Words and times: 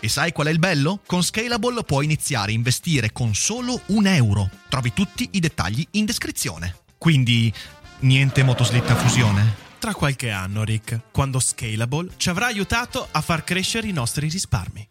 E 0.00 0.08
sai 0.08 0.32
qual 0.32 0.48
è 0.48 0.50
il 0.50 0.58
bello? 0.58 1.00
Con 1.06 1.22
Scalable 1.22 1.82
puoi 1.84 2.04
iniziare 2.04 2.52
a 2.52 2.54
investire 2.54 3.12
con 3.12 3.34
solo 3.34 3.80
un 3.86 4.06
euro. 4.06 4.50
Trovi 4.68 4.92
tutti 4.92 5.28
i 5.32 5.40
dettagli 5.40 5.86
in 5.92 6.04
descrizione. 6.04 6.76
Quindi, 6.98 7.52
niente 8.00 8.42
motoslitta 8.42 8.92
a 8.92 8.96
fusione? 8.96 9.62
Tra 9.78 9.94
qualche 9.94 10.30
anno, 10.30 10.64
Rick, 10.64 11.10
quando 11.10 11.40
Scalable 11.40 12.12
ci 12.16 12.30
avrà 12.30 12.46
aiutato 12.46 13.06
a 13.10 13.20
far 13.20 13.44
crescere 13.44 13.86
i 13.86 13.92
nostri 13.92 14.28
risparmi. 14.28 14.88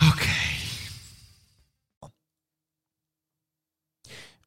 Ok. 0.00 0.26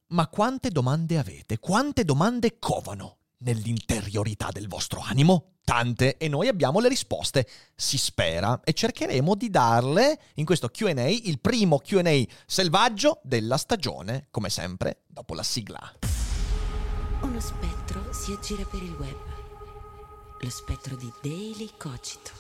Ma 0.08 0.28
quante 0.28 0.70
domande 0.70 1.18
avete? 1.18 1.58
Quante 1.58 2.04
domande 2.04 2.60
covano 2.60 3.18
nell'interiorità 3.40 4.50
del 4.52 4.68
vostro 4.68 5.00
animo? 5.00 5.51
Tante 5.64 6.18
e 6.18 6.28
noi 6.28 6.48
abbiamo 6.48 6.80
le 6.80 6.90
risposte, 6.90 7.48
si 7.76 7.98
spera, 7.98 8.60
e 8.64 8.74
cercheremo 8.74 9.36
di 9.36 9.50
darle 9.50 10.20
in 10.36 10.46
questo 10.46 10.70
QA, 10.70 11.08
il 11.08 11.40
primo 11.40 11.80
QA 11.80 12.24
selvaggio 12.46 13.20
della 13.24 13.58
stagione, 13.58 14.28
come 14.32 14.50
sempre, 14.50 15.04
dopo 15.08 15.34
la 15.34 15.44
sigla. 15.44 15.80
Uno 17.22 17.40
spettro 17.40 18.12
si 18.12 18.32
aggira 18.32 18.64
per 18.66 18.82
il 18.82 18.96
web. 19.00 19.18
Lo 20.40 20.50
spettro 20.50 20.96
di 20.96 21.12
Daily 21.22 21.70
Cogito. 21.78 22.32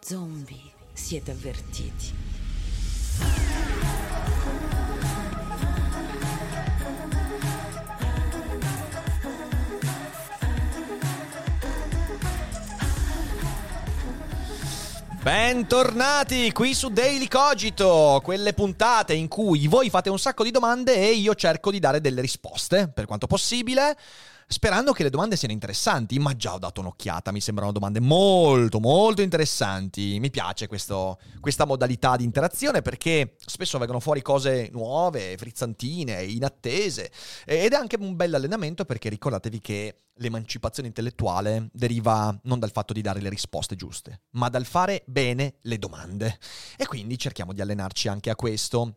Zombie, 0.00 0.72
siete 0.94 1.30
avvertiti. 1.30 2.29
Bentornati 15.30 16.50
qui 16.50 16.74
su 16.74 16.88
Daily 16.88 17.28
Cogito, 17.28 18.20
quelle 18.20 18.52
puntate 18.52 19.14
in 19.14 19.28
cui 19.28 19.68
voi 19.68 19.88
fate 19.88 20.10
un 20.10 20.18
sacco 20.18 20.42
di 20.42 20.50
domande 20.50 20.96
e 20.96 21.12
io 21.12 21.36
cerco 21.36 21.70
di 21.70 21.78
dare 21.78 22.00
delle 22.00 22.20
risposte, 22.20 22.90
per 22.92 23.06
quanto 23.06 23.28
possibile, 23.28 23.96
sperando 24.52 24.92
che 24.92 25.04
le 25.04 25.10
domande 25.10 25.36
siano 25.36 25.54
interessanti, 25.54 26.18
ma 26.18 26.34
già 26.34 26.54
ho 26.54 26.58
dato 26.58 26.80
un'occhiata, 26.80 27.30
mi 27.30 27.40
sembrano 27.40 27.70
domande 27.70 28.00
molto 28.00 28.80
molto 28.80 29.22
interessanti. 29.22 30.18
Mi 30.18 30.28
piace 30.28 30.66
questo, 30.66 31.20
questa 31.38 31.64
modalità 31.64 32.16
di 32.16 32.24
interazione 32.24 32.82
perché 32.82 33.36
spesso 33.46 33.78
vengono 33.78 34.00
fuori 34.00 34.22
cose 34.22 34.68
nuove, 34.72 35.36
frizzantine, 35.36 36.24
inattese 36.24 37.12
ed 37.46 37.72
è 37.72 37.76
anche 37.76 37.96
un 38.00 38.16
bel 38.16 38.34
allenamento 38.34 38.84
perché 38.84 39.08
ricordatevi 39.08 39.60
che 39.60 39.98
l'emancipazione 40.14 40.88
intellettuale 40.88 41.68
deriva 41.72 42.36
non 42.42 42.58
dal 42.58 42.72
fatto 42.72 42.92
di 42.92 43.02
dare 43.02 43.20
le 43.20 43.28
risposte 43.28 43.76
giuste, 43.76 44.22
ma 44.32 44.48
dal 44.48 44.66
fare 44.66 45.04
bene 45.06 45.54
le 45.62 45.78
domande. 45.78 46.38
E 46.76 46.86
quindi 46.86 47.16
cerchiamo 47.16 47.52
di 47.52 47.60
allenarci 47.60 48.08
anche 48.08 48.30
a 48.30 48.34
questo. 48.34 48.96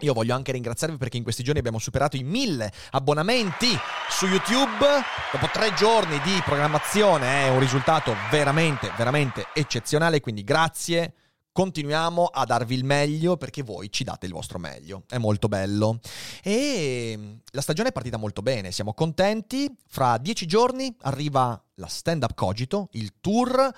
Io 0.00 0.14
voglio 0.14 0.34
anche 0.34 0.52
ringraziarvi 0.52 0.96
perché 0.96 1.18
in 1.18 1.22
questi 1.22 1.42
giorni 1.42 1.58
abbiamo 1.58 1.78
superato 1.78 2.16
i 2.16 2.22
mille 2.22 2.72
abbonamenti 2.92 3.68
su 4.08 4.26
YouTube. 4.26 4.86
Dopo 5.30 5.46
tre 5.52 5.74
giorni 5.74 6.18
di 6.20 6.40
programmazione 6.42 7.44
è 7.44 7.48
un 7.50 7.58
risultato 7.58 8.14
veramente, 8.30 8.90
veramente 8.96 9.46
eccezionale. 9.54 10.20
Quindi 10.20 10.42
grazie. 10.42 11.14
Continuiamo 11.52 12.26
a 12.26 12.44
darvi 12.44 12.74
il 12.74 12.84
meglio 12.84 13.36
perché 13.36 13.62
voi 13.62 13.90
ci 13.90 14.04
date 14.04 14.24
il 14.24 14.32
vostro 14.32 14.58
meglio. 14.58 15.02
È 15.06 15.18
molto 15.18 15.48
bello. 15.48 15.98
E 16.42 17.38
la 17.50 17.60
stagione 17.60 17.90
è 17.90 17.92
partita 17.92 18.16
molto 18.16 18.40
bene. 18.40 18.72
Siamo 18.72 18.94
contenti. 18.94 19.70
Fra 19.86 20.16
dieci 20.16 20.46
giorni 20.46 20.94
arriva 21.00 21.62
la 21.74 21.88
Stand 21.88 22.22
Up 22.22 22.34
Cogito, 22.34 22.88
il 22.92 23.14
tour. 23.20 23.70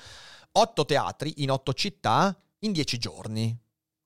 Otto 0.53 0.85
teatri 0.85 1.35
in 1.39 1.51
otto 1.51 1.73
città 1.73 2.37
in 2.61 2.73
dieci 2.73 2.99
giorni 2.99 3.59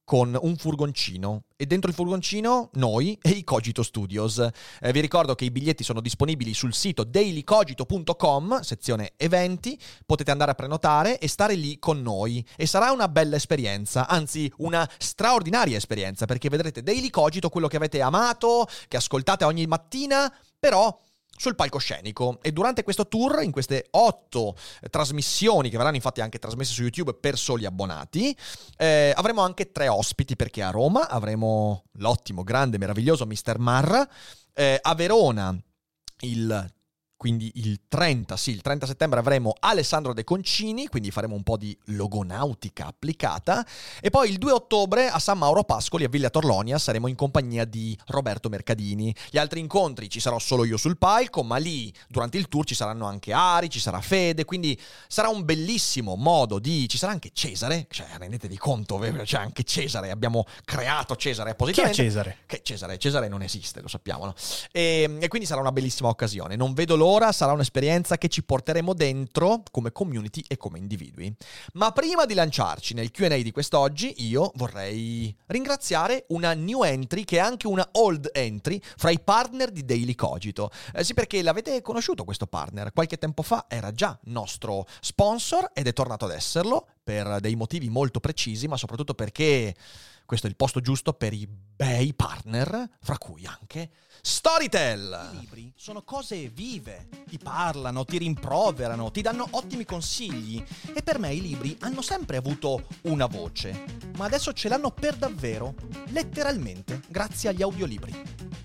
con 0.07 0.39
un 0.41 0.57
furgoncino. 0.57 1.43
E 1.57 1.67
dentro 1.67 1.91
il 1.91 1.97
furgoncino 1.97 2.71
noi 2.75 3.19
e 3.21 3.31
i 3.31 3.43
Cogito 3.43 3.83
Studios. 3.83 4.39
Eh, 4.39 4.93
vi 4.93 5.01
ricordo 5.01 5.35
che 5.35 5.45
i 5.45 5.51
biglietti 5.51 5.83
sono 5.83 6.01
disponibili 6.01 6.55
sul 6.55 6.73
sito 6.73 7.03
dailycogito.com, 7.03 8.61
sezione 8.61 9.15
eventi, 9.17 9.77
potete 10.07 10.31
andare 10.31 10.53
a 10.53 10.55
prenotare 10.55 11.19
e 11.19 11.27
stare 11.27 11.55
lì 11.55 11.81
con 11.81 12.03
noi. 12.03 12.47
E 12.55 12.67
sarà 12.67 12.93
una 12.93 13.09
bella 13.09 13.35
esperienza, 13.35 14.07
anzi 14.07 14.51
una 14.59 14.89
straordinaria 14.97 15.77
esperienza 15.77 16.25
perché 16.25 16.49
vedrete 16.49 16.85
Daily 16.85 17.11
Cogito, 17.11 17.49
quello 17.49 17.67
che 17.67 17.77
avete 17.77 18.01
amato, 18.01 18.69
che 18.87 18.99
ascoltate 18.99 19.45
ogni 19.45 19.67
mattina, 19.67 20.33
però 20.57 20.97
sul 21.37 21.55
palcoscenico 21.55 22.39
e 22.43 22.53
durante 22.53 22.83
questo 22.83 23.07
tour, 23.09 23.43
in 23.43 23.51
queste 23.51 23.87
otto 23.91 24.57
eh, 24.81 24.89
trasmissioni 24.89 25.71
che 25.71 25.77
verranno 25.77 25.97
infatti 25.97 26.21
anche 26.21 26.39
trasmesse 26.39 26.73
su 26.73 26.83
YouTube 26.83 27.15
per 27.15 27.37
soli 27.37 27.65
abbonati, 27.65 28.37
eh, 28.77 29.13
avremo 29.15 29.43
anche 29.43 29.73
tre 29.73 29.89
ospiti 29.89 30.37
perché 30.37 30.63
a 30.63 30.71
Roma 30.71 31.09
avremo 31.09 31.85
l'ottimo, 31.99 32.43
grande, 32.43 32.79
meraviglioso 32.79 33.27
Mr. 33.27 33.59
Marra, 33.59 34.09
eh, 34.55 34.79
a 34.81 34.95
Verona 34.95 35.57
il 36.21 36.75
quindi 37.17 37.51
il 37.55 37.81
30, 37.89 38.37
sì, 38.37 38.51
il 38.51 38.61
30 38.61 38.85
settembre 38.85 39.19
avremo 39.19 39.55
Alessandro 39.59 40.13
De 40.13 40.23
Concini, 40.23 40.87
quindi 40.87 41.11
faremo 41.11 41.35
un 41.35 41.43
po' 41.43 41.57
di 41.57 41.77
logonautica 41.87 42.87
applicata. 42.87 43.67
E 44.03 44.11
poi 44.11 44.29
il 44.29 44.37
2 44.37 44.53
ottobre 44.53 45.09
a 45.09 45.19
San 45.19 45.39
Mauro 45.39 45.65
Pascoli 45.65 46.05
a 46.05 46.09
Villa 46.09 46.29
Torlonia 46.29 46.79
saremo 46.79 47.07
in 47.07 47.15
compagnia 47.15 47.65
di 47.65 47.99
Roberto 48.09 48.51
Mercadini. 48.51 49.15
Gli 49.31 49.39
altri 49.39 49.61
incontri 49.61 50.11
ci 50.11 50.21
sarò 50.21 50.39
solo 50.39 50.65
io 50.67 50.77
sul 50.77 50.99
palco, 50.99 51.43
ma 51.43 51.57
lì 51.57 51.91
durante 52.07 52.37
il 52.37 52.49
tour 52.49 52.67
ci 52.67 52.75
saranno 52.75 53.07
anche 53.07 53.33
Ari, 53.33 53.71
ci 53.71 53.81
sarà 53.81 54.03
Fede, 54.03 54.45
quindi 54.45 54.79
sarà 55.09 55.29
un 55.29 55.43
bellissimo 55.43 56.17
modo 56.17 56.59
di... 56.59 56.87
ci 56.87 56.99
sarà 56.99 57.13
anche 57.13 57.31
Cesare, 57.33 57.87
cioè 57.91 58.09
rendetevi 58.19 58.59
conto, 58.59 58.99
c'è 58.99 59.39
anche 59.39 59.63
Cesare, 59.63 60.11
abbiamo 60.11 60.45
creato 60.67 61.17
Cesare 61.17 61.51
appositamente. 61.51 61.97
Chi 61.97 62.03
è 62.03 62.05
Cesare? 62.05 62.39
Che 62.45 62.61
Cesare? 62.63 62.99
Cesare 62.99 63.29
non 63.29 63.41
esiste, 63.41 63.81
lo 63.81 63.89
sappiamo, 63.89 64.27
no? 64.27 64.35
E, 64.71 65.17
e 65.19 65.29
quindi 65.29 65.47
sarà 65.47 65.63
una 65.63 65.73
bellissima 65.73 66.11
occasione. 66.11 66.57
Non 66.57 66.75
vedo 66.75 66.95
l'ora 66.95 67.05
ora 67.07 67.33
sarà 67.33 67.53
un'esperienza 67.53 68.19
che 68.19 68.29
ci 68.29 68.43
porteremo 68.43 68.93
dentro 68.93 69.63
come 69.71 69.93
community 69.93 70.43
e 70.47 70.57
come 70.57 70.79
individui. 70.79 71.35
Ma 71.75 71.93
prima 71.93 72.27
di 72.27 72.35
lanciarci 72.35 72.95
nel 72.95 73.11
QA 73.11 73.37
di 73.37 73.53
quest'oggi, 73.53 74.27
io 74.27 74.53
vorrei 74.57 75.35
ringraziare 75.47 76.25
una 76.29 76.53
new 76.55 76.83
entry 76.83 77.25
che 77.25 77.37
è 77.37 77.41
anche 77.41 77.67
una 77.67 77.89
old 77.93 78.31
entry 78.33 78.81
fra 78.97 79.11
i 79.11 79.21
partner 79.21 79.71
di 79.71 79.85
Daily 79.85 80.15
Cogito. 80.15 80.71
Eh, 80.93 81.05
sì, 81.05 81.15
perché 81.15 81.43
l'avete 81.43 81.81
conosciuto 81.81 82.25
questo 82.25 82.47
partner. 82.47 82.93
Qualche 82.93 83.19
tempo 83.19 83.43
fa 83.43 83.67
era 83.69 83.93
già 83.93 84.19
nostro 84.25 84.87
sponsor 85.01 85.71
ed 85.73 85.87
è 85.87 85.93
tornato 85.93 86.25
ad 86.25 86.33
esserlo 86.33 86.87
per 87.03 87.39
dei 87.39 87.55
motivi 87.55 87.89
molto 87.89 88.19
precisi, 88.19 88.67
ma 88.67 88.77
soprattutto 88.77 89.15
perché 89.15 89.75
questo 90.27 90.47
è 90.47 90.51
il 90.51 90.57
posto 90.57 90.81
giusto 90.81 91.15
per 91.15 91.33
i 91.33 91.49
bei 91.49 92.13
partner, 92.13 92.91
fra 93.01 93.17
cui 93.17 93.47
anche 93.47 93.91
Storytel. 94.21 95.31
I 95.35 95.39
libri 95.39 95.73
sono 95.77 96.03
cose 96.03 96.49
vive, 96.49 97.09
ti 97.29 97.39
parlano, 97.39 98.05
ti 98.05 98.19
rimproverano, 98.19 99.11
ti 99.11 99.23
danno 99.23 99.47
ottimi 99.53 99.85
consigli 99.85 100.63
e 100.93 101.03
per 101.03 101.19
me 101.19 101.33
i 101.33 101.41
libri 101.41 101.77
hanno 101.81 102.03
sempre 102.03 102.37
avuto 102.37 102.89
una 103.03 103.27
voce, 103.27 103.85
ma 104.17 104.25
adesso 104.25 104.53
ce 104.53 104.69
l'hanno 104.69 104.91
per 104.91 105.17
davvero, 105.17 105.75
letteralmente, 106.09 107.03
grazie 107.09 107.51
agli 107.51 107.63
audiolibri. 107.63 108.21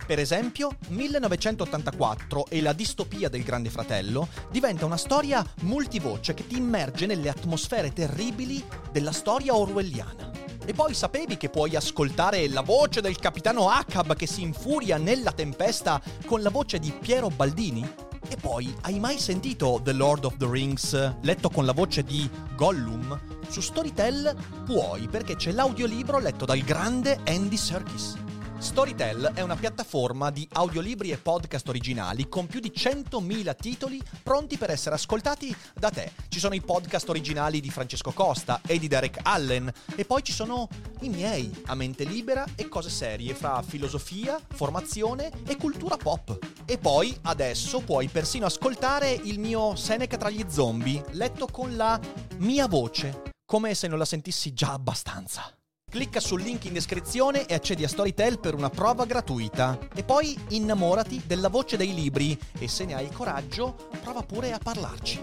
Per 0.06 0.18
esempio, 0.18 0.78
1984 0.88 2.48
e 2.48 2.62
la 2.62 2.74
distopia 2.74 3.30
del 3.30 3.44
Grande 3.44 3.70
Fratello 3.70 4.28
diventa 4.50 4.86
una 4.86 4.98
storia 4.98 5.46
multivoce 5.62 6.34
che 6.34 6.48
ti 6.48 6.58
immerge 6.58 7.06
nelle 7.06 7.30
atmosfere 7.30 7.94
terribili 7.94 8.64
della 8.92 9.12
storia 9.12 9.56
orwelliana. 9.56 10.32
E 10.64 10.74
poi 10.74 10.94
sapevi 10.94 11.38
che 11.38 11.50
puoi 11.50 11.76
ascoltare 11.76 12.48
la 12.48 12.62
voce 12.62 13.02
del 13.02 13.18
capitano 13.18 13.70
Acab 13.70 14.16
che 14.16 14.28
si 14.28 14.44
infuria 14.44 14.98
nella 14.98 15.32
tempesta 15.32 16.00
con 16.26 16.44
la 16.44 16.52
voce 16.52 16.78
di 16.78 16.92
Piero 16.92 17.30
Baldini? 17.30 17.90
E 18.30 18.38
poi, 18.38 18.74
hai 18.82 19.00
mai 19.00 19.18
sentito 19.18 19.82
The 19.84 19.92
Lord 19.92 20.26
of 20.26 20.38
the 20.38 20.48
Rings 20.48 21.16
letto 21.22 21.50
con 21.50 21.66
la 21.66 21.74
voce 21.74 22.04
di 22.04 22.30
Gollum? 22.56 23.20
Su 23.50 23.60
Storytel 23.60 24.36
puoi 24.64 25.08
perché 25.08 25.36
c'è 25.36 25.52
l'audiolibro 25.52 26.20
letto 26.20 26.46
dal 26.46 26.60
grande 26.60 27.20
Andy 27.26 27.58
Serkis. 27.58 28.31
Storytel 28.62 29.32
è 29.34 29.42
una 29.42 29.56
piattaforma 29.56 30.30
di 30.30 30.48
audiolibri 30.52 31.10
e 31.10 31.18
podcast 31.18 31.68
originali 31.68 32.30
con 32.30 32.46
più 32.46 32.60
di 32.60 32.72
100.000 32.74 33.56
titoli 33.56 34.00
pronti 34.22 34.56
per 34.56 34.70
essere 34.70 34.94
ascoltati 34.94 35.54
da 35.74 35.90
te. 35.90 36.12
Ci 36.30 36.38
sono 36.38 36.54
i 36.54 36.62
podcast 36.62 37.10
originali 37.10 37.60
di 37.60 37.72
Francesco 37.72 38.12
Costa 38.12 38.62
e 38.66 38.78
di 38.78 38.88
Derek 38.88 39.18
Allen 39.24 39.70
e 39.96 40.06
poi 40.06 40.24
ci 40.24 40.32
sono 40.32 40.68
i 41.02 41.10
miei, 41.10 41.52
a 41.66 41.76
mente 41.76 42.04
libera 42.04 42.46
e 42.56 42.70
cose 42.70 42.92
serie 42.92 43.34
fra 43.34 43.64
filosofia, 43.64 44.40
formazione 44.54 45.32
e 45.48 45.58
cultura 45.58 45.98
pop. 45.98 46.38
E 46.66 46.78
poi 46.78 47.18
adesso 47.24 47.80
puoi 47.80 48.10
persino 48.10 48.46
ascoltare 48.46 49.12
il 49.12 49.40
mio 49.40 49.76
Seneca 49.76 50.18
tra 50.18 50.30
gli 50.30 50.46
zombie 50.48 51.04
letto 51.14 51.48
con 51.48 51.76
la 51.76 52.00
mia 52.38 52.68
voce, 52.68 53.24
come 53.44 53.74
se 53.74 53.88
non 53.88 53.98
la 53.98 54.06
sentissi 54.06 54.54
già 54.54 54.74
abbastanza. 54.74 55.52
Clicca 55.92 56.22
sul 56.22 56.42
link 56.42 56.64
in 56.64 56.72
descrizione 56.72 57.46
e 57.46 57.54
accedi 57.54 57.84
a 57.84 57.88
Storytel 57.90 58.40
per 58.40 58.56
una 58.56 58.70
prova 58.70 59.04
gratuita. 59.04 59.78
E 59.94 60.04
poi 60.04 60.40
innamorati 60.52 61.24
della 61.26 61.50
voce 61.50 61.76
dei 61.76 61.94
libri 61.94 62.40
e 62.58 62.70
se 62.70 62.86
ne 62.86 62.94
hai 62.94 63.04
il 63.04 63.12
coraggio, 63.12 63.76
prova 64.02 64.22
pure 64.24 64.54
a 64.54 64.58
parlarci. 64.58 65.22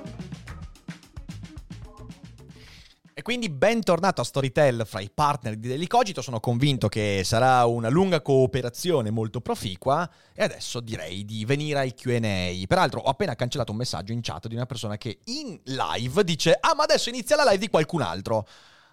E 3.14 3.22
quindi 3.22 3.48
bentornato 3.48 4.20
a 4.20 4.24
Storytel 4.24 4.84
fra 4.84 5.00
i 5.00 5.10
partner 5.12 5.56
di 5.56 5.68
Daily 5.68 5.86
Cogito, 5.86 6.20
sono 6.20 6.38
convinto 6.38 6.88
che 6.88 7.22
sarà 7.24 7.64
una 7.64 7.88
lunga 7.88 8.20
cooperazione 8.20 9.10
molto 9.10 9.40
proficua 9.40 10.08
e 10.34 10.42
adesso 10.42 10.80
direi 10.80 11.24
di 11.24 11.46
venire 11.46 11.78
ai 11.78 11.94
Q&A. 11.94 12.66
Peraltro 12.66 13.00
ho 13.00 13.08
appena 13.08 13.34
cancellato 13.34 13.72
un 13.72 13.78
messaggio 13.78 14.12
in 14.12 14.20
chat 14.20 14.48
di 14.48 14.54
una 14.54 14.66
persona 14.66 14.98
che 14.98 15.20
in 15.24 15.58
live 15.64 16.24
dice 16.24 16.58
"Ah, 16.60 16.74
ma 16.74 16.82
adesso 16.82 17.08
inizia 17.08 17.36
la 17.36 17.44
live 17.44 17.56
di 17.56 17.70
qualcun 17.70 18.02
altro". 18.02 18.46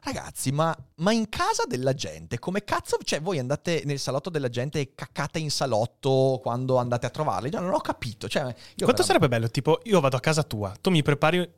Ragazzi, 0.06 0.52
ma, 0.52 0.76
ma, 0.98 1.12
in 1.12 1.30
casa 1.30 1.64
della 1.66 1.96
gente, 1.96 2.38
come 2.38 2.64
cazzo, 2.64 3.00
cioè 3.04 3.22
voi 3.22 3.40
andate 3.40 3.82
nel 3.86 3.98
salotto 3.98 4.30
della 4.30 4.50
gente 4.50 4.80
e 4.80 4.94
caccate 4.94 5.40
in 5.40 5.50
salotto 5.50 6.40
quando 6.44 6.78
andate 6.78 7.08
a 7.08 7.10
trovarli? 7.10 7.50
Cioè, 7.50 7.60
non 7.60 7.74
ho 7.74 7.82
capito. 7.82 8.28
Cioè, 8.28 8.44
Quanto 8.44 8.62
veramente... 8.76 9.04
sarebbe 9.04 9.28
bello? 9.28 9.50
Tipo, 9.50 9.80
io 9.86 10.00
vado 10.00 10.16
a 10.16 10.20
casa 10.20 10.44
tua, 10.44 10.76
tu 10.80 10.92
mi 10.92 11.02
prepari 11.02 11.52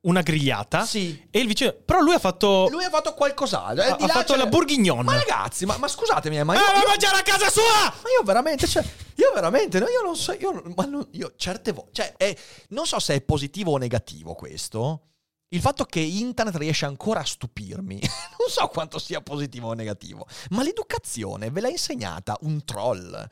una 0.00 0.22
grigliata 0.22 0.84
sì. 0.84 1.28
e 1.30 1.38
il 1.38 1.46
vicino... 1.46 1.72
Però 1.72 2.00
lui 2.00 2.14
ha 2.14 2.18
fatto... 2.18 2.66
Lui 2.68 2.82
ha 2.82 2.90
fatto 2.90 3.14
qualcos'altro. 3.14 3.84
Eh, 3.84 3.88
ha, 3.88 3.96
ha 3.96 4.08
fatto 4.08 4.34
la 4.34 4.46
bourguignon. 4.46 5.04
Ma 5.04 5.14
ragazzi, 5.14 5.64
ma, 5.64 5.76
ma 5.78 5.86
scusatemi, 5.86 6.42
ma... 6.42 6.54
Io, 6.54 6.60
io, 6.60 6.66
va 6.66 6.72
a 6.72 6.80
io... 6.80 6.88
mangiare 6.88 7.18
a 7.18 7.22
casa 7.22 7.48
sua! 7.48 7.94
Ma 8.02 8.10
io 8.10 8.24
veramente, 8.24 8.66
cioè... 8.66 8.84
Io 9.14 9.30
veramente, 9.32 9.78
no, 9.78 9.86
io 9.86 10.02
non 10.02 10.16
so, 10.16 10.32
io, 10.32 10.64
ma 10.74 10.84
non, 10.84 11.06
io 11.12 11.34
certe 11.36 11.70
volte... 11.70 11.90
Cioè, 11.92 12.14
è, 12.16 12.36
non 12.70 12.86
so 12.86 12.98
se 12.98 13.14
è 13.14 13.20
positivo 13.20 13.70
o 13.70 13.76
negativo 13.76 14.34
questo 14.34 15.10
il 15.54 15.60
fatto 15.60 15.84
che 15.84 16.00
internet 16.00 16.56
riesce 16.56 16.84
ancora 16.84 17.20
a 17.20 17.24
stupirmi, 17.24 18.00
non 18.38 18.48
so 18.48 18.66
quanto 18.68 18.98
sia 18.98 19.20
positivo 19.20 19.68
o 19.68 19.72
negativo, 19.72 20.26
ma 20.50 20.62
l'educazione 20.62 21.50
ve 21.50 21.60
l'ha 21.60 21.68
insegnata 21.68 22.36
un 22.40 22.64
troll. 22.64 23.28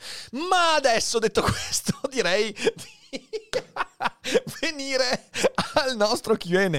Ma 0.49 0.75
adesso 0.77 1.19
detto 1.19 1.43
questo, 1.43 1.99
direi 2.09 2.53
di 2.53 3.03
venire 4.61 5.29
al 5.75 5.97
nostro 5.97 6.37
QA. 6.37 6.71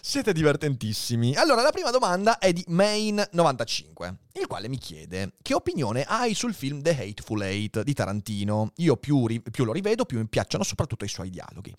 Siete 0.00 0.32
divertentissimi. 0.32 1.34
Allora, 1.36 1.62
la 1.62 1.70
prima 1.70 1.90
domanda 1.90 2.38
è 2.38 2.52
di 2.52 2.64
Main95, 2.68 4.14
il 4.32 4.46
quale 4.46 4.68
mi 4.68 4.78
chiede 4.78 5.34
che 5.42 5.54
opinione 5.54 6.04
hai 6.04 6.34
sul 6.34 6.54
film 6.54 6.82
The 6.82 6.90
Hateful 6.90 7.42
Eight 7.42 7.82
di 7.82 7.94
Tarantino. 7.94 8.72
Io 8.76 8.96
più, 8.96 9.26
più 9.50 9.64
lo 9.64 9.72
rivedo, 9.72 10.04
più 10.04 10.18
mi 10.18 10.26
piacciono 10.26 10.64
soprattutto 10.64 11.04
i 11.04 11.08
suoi 11.08 11.30
dialoghi. 11.30 11.74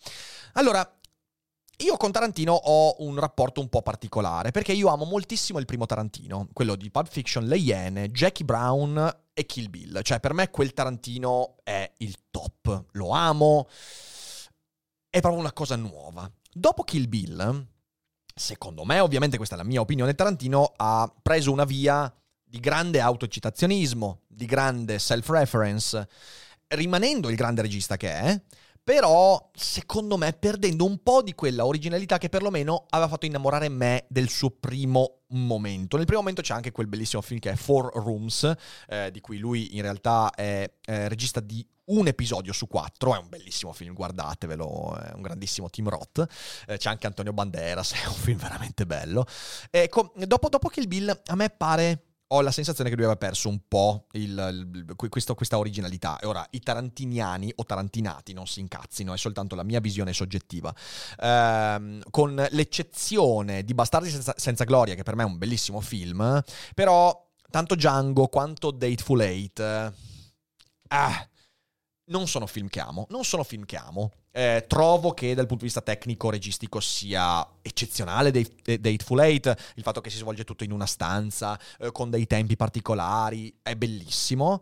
Allora, 0.53 0.98
io 1.81 1.97
con 1.97 2.11
Tarantino 2.11 2.53
ho 2.53 2.95
un 2.99 3.17
rapporto 3.19 3.61
un 3.61 3.69
po' 3.69 3.81
particolare, 3.81 4.51
perché 4.51 4.73
io 4.73 4.89
amo 4.89 5.05
moltissimo 5.05 5.59
il 5.59 5.65
primo 5.65 5.85
Tarantino, 5.85 6.49
quello 6.51 6.75
di 6.75 6.91
Pulp 6.91 7.07
Fiction, 7.07 7.45
Le 7.45 7.57
Iene, 7.57 8.11
Jackie 8.11 8.43
Brown 8.43 9.17
e 9.33 9.45
Kill 9.45 9.69
Bill. 9.69 10.01
Cioè, 10.01 10.19
per 10.19 10.33
me 10.33 10.49
quel 10.49 10.73
Tarantino 10.73 11.55
è 11.63 11.89
il 11.97 12.15
top. 12.29 12.85
Lo 12.91 13.09
amo. 13.11 13.67
È 15.09 15.21
proprio 15.21 15.41
una 15.41 15.53
cosa 15.53 15.75
nuova. 15.77 16.29
Dopo 16.51 16.83
Kill 16.83 17.07
Bill, 17.07 17.67
secondo 18.35 18.83
me, 18.83 18.99
ovviamente 18.99 19.37
questa 19.37 19.55
è 19.55 19.57
la 19.57 19.63
mia 19.63 19.79
opinione, 19.79 20.15
Tarantino 20.15 20.73
ha 20.75 21.11
preso 21.21 21.51
una 21.51 21.63
via 21.65 22.13
di 22.43 22.59
grande 22.59 22.99
autocitazionismo, 22.99 24.23
di 24.27 24.45
grande 24.45 24.99
self-reference, 24.99 26.07
rimanendo 26.67 27.29
il 27.29 27.35
grande 27.35 27.61
regista 27.61 27.95
che 27.95 28.11
è, 28.11 28.41
però 28.89 29.51
secondo 29.53 30.17
me 30.17 30.33
perdendo 30.33 30.83
un 30.83 31.03
po' 31.03 31.21
di 31.21 31.35
quella 31.35 31.63
originalità 31.63 32.17
che 32.17 32.27
perlomeno 32.27 32.87
aveva 32.89 33.07
fatto 33.07 33.27
innamorare 33.27 33.69
me 33.69 34.05
del 34.09 34.29
suo 34.29 34.49
primo 34.49 35.19
momento. 35.27 35.95
Nel 35.95 36.07
primo 36.07 36.21
momento 36.21 36.41
c'è 36.41 36.55
anche 36.55 36.71
quel 36.71 36.87
bellissimo 36.87 37.21
film 37.21 37.39
che 37.39 37.51
è 37.51 37.55
Four 37.55 37.93
Rooms, 37.93 38.51
eh, 38.87 39.11
di 39.11 39.21
cui 39.21 39.37
lui 39.37 39.75
in 39.75 39.83
realtà 39.83 40.31
è 40.33 40.67
eh, 40.87 41.07
regista 41.07 41.39
di 41.39 41.63
un 41.91 42.07
episodio 42.07 42.51
su 42.51 42.67
quattro, 42.67 43.13
è 43.13 43.19
un 43.19 43.29
bellissimo 43.29 43.73
film, 43.73 43.93
guardatevelo, 43.93 44.97
è 44.97 45.11
un 45.13 45.21
grandissimo 45.21 45.69
Tim 45.69 45.87
Roth, 45.87 46.25
eh, 46.65 46.77
c'è 46.77 46.89
anche 46.89 47.05
Antonio 47.05 47.31
Banderas, 47.31 47.93
è 47.93 48.07
un 48.07 48.15
film 48.15 48.39
veramente 48.39 48.87
bello. 48.87 49.23
Ecco, 49.69 50.13
dopo, 50.15 50.49
dopo 50.49 50.67
Kill 50.67 50.87
Bill 50.87 51.21
a 51.27 51.35
me 51.35 51.51
pare 51.51 52.08
ho 52.31 52.41
la 52.41 52.51
sensazione 52.51 52.89
che 52.89 52.95
lui 52.95 53.05
aveva 53.05 53.19
perso 53.19 53.49
un 53.49 53.61
po' 53.67 54.05
il, 54.11 54.73
il, 54.73 54.95
questo, 55.09 55.33
questa 55.35 55.57
originalità. 55.57 56.19
E 56.19 56.27
ora 56.27 56.45
i 56.51 56.59
tarantiniani 56.59 57.51
o 57.55 57.63
tarantinati 57.63 58.33
non 58.33 58.45
si 58.45 58.59
incazzino, 58.59 59.13
è 59.13 59.17
soltanto 59.17 59.55
la 59.55 59.63
mia 59.63 59.79
visione 59.79 60.13
soggettiva. 60.13 60.73
Ehm, 61.19 62.01
con 62.09 62.35
l'eccezione 62.51 63.63
di 63.63 63.73
Bastardi 63.73 64.09
senza, 64.09 64.33
senza, 64.37 64.63
Gloria, 64.63 64.95
che 64.95 65.03
per 65.03 65.15
me 65.15 65.23
è 65.23 65.25
un 65.25 65.37
bellissimo 65.37 65.81
film, 65.81 66.43
però 66.75 67.27
tanto 67.49 67.75
Django 67.75 68.27
quanto 68.27 68.71
Dateful 68.71 69.21
Eight... 69.21 69.59
Eh, 69.59 71.28
non 72.09 72.27
sono 72.27 72.45
film 72.45 72.67
che 72.67 72.79
amo, 72.79 73.05
non 73.09 73.23
sono 73.23 73.43
film 73.43 73.65
che 73.65 73.75
amo. 73.75 74.11
Eh, 74.31 74.65
trovo 74.67 75.13
che 75.13 75.33
dal 75.33 75.47
punto 75.47 75.63
di 75.63 75.71
vista 75.71 75.81
tecnico 75.81 76.29
registico 76.29 76.79
sia 76.79 77.45
eccezionale 77.61 78.31
Dateful 78.31 79.19
Eight, 79.21 79.71
il 79.75 79.83
fatto 79.83 80.01
che 80.01 80.09
si 80.09 80.17
svolge 80.17 80.43
tutto 80.43 80.63
in 80.63 80.71
una 80.71 80.85
stanza 80.85 81.59
eh, 81.79 81.91
con 81.91 82.09
dei 82.09 82.27
tempi 82.27 82.55
particolari 82.55 83.53
è 83.61 83.75
bellissimo. 83.75 84.61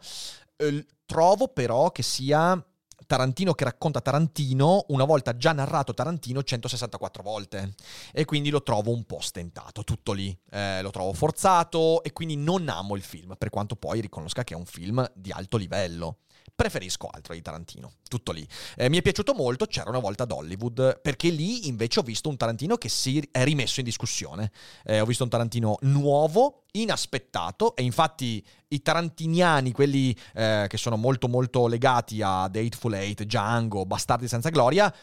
Eh, 0.55 0.85
trovo 1.05 1.49
però 1.49 1.91
che 1.91 2.03
sia 2.03 2.61
Tarantino 3.05 3.53
che 3.53 3.63
racconta 3.63 4.01
Tarantino, 4.01 4.85
una 4.89 5.05
volta 5.05 5.37
già 5.37 5.53
narrato 5.53 5.93
Tarantino 5.93 6.43
164 6.43 7.23
volte. 7.23 7.73
E 8.11 8.25
quindi 8.25 8.49
lo 8.49 8.63
trovo 8.63 8.91
un 8.91 9.05
po' 9.05 9.21
stentato, 9.21 9.83
tutto 9.83 10.11
lì. 10.11 10.37
Eh, 10.49 10.81
lo 10.81 10.91
trovo 10.91 11.13
forzato 11.13 12.03
e 12.03 12.11
quindi 12.11 12.35
non 12.35 12.67
amo 12.67 12.95
il 12.95 13.03
film, 13.03 13.35
per 13.37 13.49
quanto 13.49 13.75
poi 13.75 14.01
riconosca 14.01 14.43
che 14.43 14.53
è 14.53 14.57
un 14.57 14.65
film 14.65 15.09
di 15.13 15.31
alto 15.31 15.57
livello 15.57 16.19
preferisco 16.55 17.07
altro 17.07 17.33
di 17.33 17.41
Tarantino. 17.41 17.91
Tutto 18.07 18.31
lì. 18.31 18.47
Eh, 18.75 18.89
mi 18.89 18.97
è 18.97 19.01
piaciuto 19.01 19.33
molto 19.33 19.65
C'era 19.65 19.89
una 19.89 19.99
volta 19.99 20.23
ad 20.23 20.31
Hollywood, 20.31 20.99
perché 21.01 21.29
lì 21.29 21.67
invece 21.67 21.99
ho 21.99 22.03
visto 22.03 22.29
un 22.29 22.37
Tarantino 22.37 22.77
che 22.77 22.89
si 22.89 23.27
è 23.31 23.43
rimesso 23.43 23.79
in 23.79 23.85
discussione. 23.85 24.51
Eh, 24.83 24.99
ho 24.99 25.05
visto 25.05 25.23
un 25.23 25.29
Tarantino 25.29 25.77
nuovo, 25.81 26.63
inaspettato, 26.73 27.75
e 27.75 27.83
infatti 27.83 28.45
i 28.69 28.81
tarantiniani, 28.81 29.71
quelli 29.71 30.15
eh, 30.33 30.65
che 30.67 30.77
sono 30.77 30.97
molto 30.97 31.27
molto 31.27 31.67
legati 31.67 32.21
a 32.21 32.49
The 32.51 32.59
Hateful 32.59 32.93
Eight, 32.93 33.23
Django, 33.23 33.85
Bastardi 33.85 34.27
senza 34.27 34.49
gloria, 34.49 34.93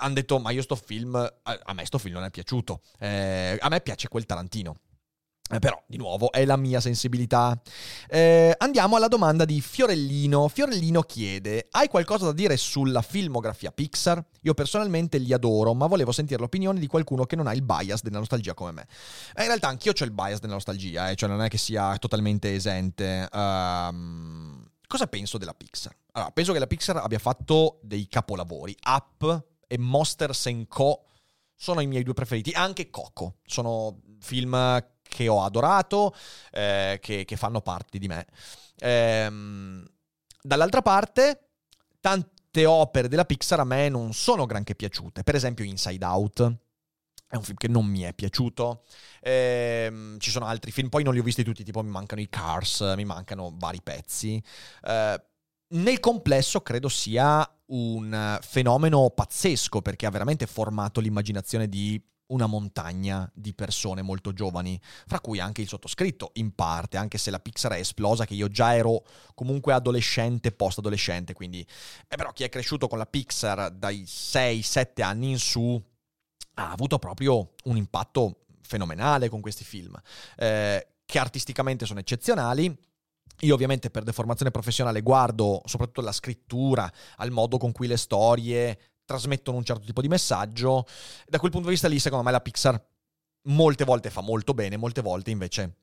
hanno 0.00 0.14
detto 0.14 0.38
ma 0.38 0.50
io 0.50 0.62
sto 0.62 0.76
film, 0.76 1.14
a 1.14 1.72
me 1.72 1.86
sto 1.86 1.98
film 1.98 2.14
non 2.14 2.24
è 2.24 2.30
piaciuto. 2.30 2.80
Eh, 2.98 3.56
a 3.58 3.68
me 3.68 3.80
piace 3.80 4.08
quel 4.08 4.26
Tarantino. 4.26 4.76
Eh, 5.50 5.58
però, 5.60 5.82
di 5.86 5.96
nuovo, 5.96 6.30
è 6.30 6.44
la 6.44 6.56
mia 6.56 6.78
sensibilità. 6.78 7.58
Eh, 8.06 8.54
andiamo 8.58 8.96
alla 8.96 9.08
domanda 9.08 9.46
di 9.46 9.62
Fiorellino. 9.62 10.46
Fiorellino 10.48 11.00
chiede: 11.02 11.68
Hai 11.70 11.88
qualcosa 11.88 12.26
da 12.26 12.32
dire 12.32 12.58
sulla 12.58 13.00
filmografia 13.00 13.72
Pixar? 13.72 14.22
Io 14.42 14.52
personalmente 14.52 15.16
li 15.16 15.32
adoro, 15.32 15.72
ma 15.72 15.86
volevo 15.86 16.12
sentire 16.12 16.40
l'opinione 16.40 16.78
di 16.78 16.86
qualcuno 16.86 17.24
che 17.24 17.34
non 17.34 17.46
ha 17.46 17.54
il 17.54 17.62
bias 17.62 18.02
della 18.02 18.18
nostalgia 18.18 18.52
come 18.52 18.72
me. 18.72 18.86
Eh, 19.34 19.42
in 19.42 19.46
realtà, 19.48 19.68
anch'io 19.68 19.92
ho 19.98 20.04
il 20.04 20.10
bias 20.10 20.40
della 20.40 20.52
nostalgia, 20.52 21.10
eh, 21.10 21.14
cioè 21.14 21.30
non 21.30 21.42
è 21.42 21.48
che 21.48 21.58
sia 21.58 21.96
totalmente 21.96 22.54
esente. 22.54 23.26
Um, 23.32 24.68
cosa 24.86 25.06
penso 25.06 25.38
della 25.38 25.54
Pixar? 25.54 25.96
Allora, 26.12 26.30
penso 26.30 26.52
che 26.52 26.58
la 26.58 26.66
Pixar 26.66 26.98
abbia 26.98 27.18
fatto 27.18 27.78
dei 27.82 28.06
capolavori. 28.06 28.76
Up 28.86 29.46
e 29.66 29.78
Monsters 29.78 30.46
Co. 30.68 31.04
sono 31.54 31.80
i 31.80 31.86
miei 31.86 32.02
due 32.02 32.12
preferiti. 32.12 32.50
Anche 32.50 32.90
Coco. 32.90 33.36
Sono 33.46 34.00
film 34.20 34.54
che 35.08 35.28
ho 35.28 35.42
adorato, 35.42 36.14
eh, 36.52 36.98
che, 37.00 37.24
che, 37.24 37.36
fanno 37.36 37.60
parte 37.60 37.98
di 37.98 38.06
me. 38.06 38.26
Ehm, 38.78 39.84
dall'altra 40.42 40.82
parte, 40.82 41.48
tante 42.00 42.66
opere 42.66 43.08
della 43.08 43.24
Pixar 43.24 43.60
a 43.60 43.64
me 43.64 43.88
non 43.88 44.12
sono 44.12 44.46
granché 44.46 44.74
piaciute, 44.74 45.22
per 45.22 45.34
esempio 45.34 45.64
Inside 45.64 46.04
Out. 46.04 46.56
È 47.30 47.36
un 47.36 47.42
film 47.42 47.58
che 47.58 47.68
non 47.68 47.84
mi 47.84 48.00
è 48.02 48.14
piaciuto. 48.14 48.84
Ehm, 49.20 50.18
ci 50.18 50.30
sono 50.30 50.46
altri 50.46 50.70
film, 50.70 50.88
poi 50.88 51.02
non 51.02 51.12
li 51.12 51.20
ho 51.20 51.22
visti 51.22 51.44
tutti, 51.44 51.62
tipo 51.62 51.82
mi 51.82 51.90
mancano 51.90 52.22
i 52.22 52.28
Cars, 52.28 52.80
mi 52.96 53.04
mancano 53.04 53.54
vari 53.58 53.82
pezzi. 53.82 54.42
Eh, 54.82 55.22
nel 55.70 56.00
complesso 56.00 56.62
credo 56.62 56.88
sia 56.88 57.46
un 57.66 58.38
fenomeno 58.40 59.10
pazzesco 59.10 59.82
perché 59.82 60.06
ha 60.06 60.10
veramente 60.10 60.46
formato 60.46 61.00
l'immaginazione 61.00 61.68
di 61.68 62.02
una 62.28 62.46
montagna 62.46 63.30
di 63.34 63.54
persone 63.54 64.02
molto 64.02 64.32
giovani, 64.32 64.80
fra 65.06 65.20
cui 65.20 65.40
anche 65.40 65.60
il 65.60 65.68
sottoscritto 65.68 66.30
in 66.34 66.54
parte, 66.54 66.96
anche 66.96 67.18
se 67.18 67.30
la 67.30 67.38
Pixar 67.40 67.72
è 67.72 67.78
esplosa, 67.78 68.24
che 68.24 68.34
io 68.34 68.48
già 68.48 68.74
ero 68.74 69.04
comunque 69.34 69.72
adolescente, 69.72 70.52
post-adolescente, 70.52 71.34
quindi... 71.34 71.60
Eh, 71.60 72.16
però 72.16 72.32
chi 72.32 72.44
è 72.44 72.48
cresciuto 72.48 72.88
con 72.88 72.98
la 72.98 73.06
Pixar 73.06 73.70
dai 73.70 74.02
6-7 74.02 75.02
anni 75.02 75.30
in 75.30 75.38
su 75.38 75.80
ha 76.54 76.72
avuto 76.72 76.98
proprio 76.98 77.54
un 77.64 77.76
impatto 77.76 78.46
fenomenale 78.62 79.28
con 79.28 79.40
questi 79.40 79.64
film, 79.64 79.98
eh, 80.36 80.88
che 81.04 81.18
artisticamente 81.18 81.86
sono 81.86 82.00
eccezionali, 82.00 82.76
io 83.42 83.54
ovviamente 83.54 83.90
per 83.90 84.02
deformazione 84.02 84.50
professionale 84.50 85.00
guardo 85.00 85.62
soprattutto 85.64 86.00
la 86.00 86.12
scrittura, 86.12 86.90
al 87.16 87.30
modo 87.30 87.56
con 87.56 87.72
cui 87.72 87.86
le 87.86 87.96
storie 87.96 88.78
trasmettono 89.08 89.56
un 89.56 89.64
certo 89.64 89.86
tipo 89.86 90.02
di 90.02 90.08
messaggio. 90.08 90.84
Da 91.26 91.38
quel 91.38 91.50
punto 91.50 91.68
di 91.68 91.72
vista 91.72 91.88
lì, 91.88 91.98
secondo 91.98 92.22
me, 92.22 92.30
la 92.30 92.42
Pixar 92.42 92.78
molte 93.44 93.84
volte 93.84 94.10
fa 94.10 94.20
molto 94.20 94.52
bene, 94.52 94.76
molte 94.76 95.00
volte 95.00 95.30
invece 95.30 95.76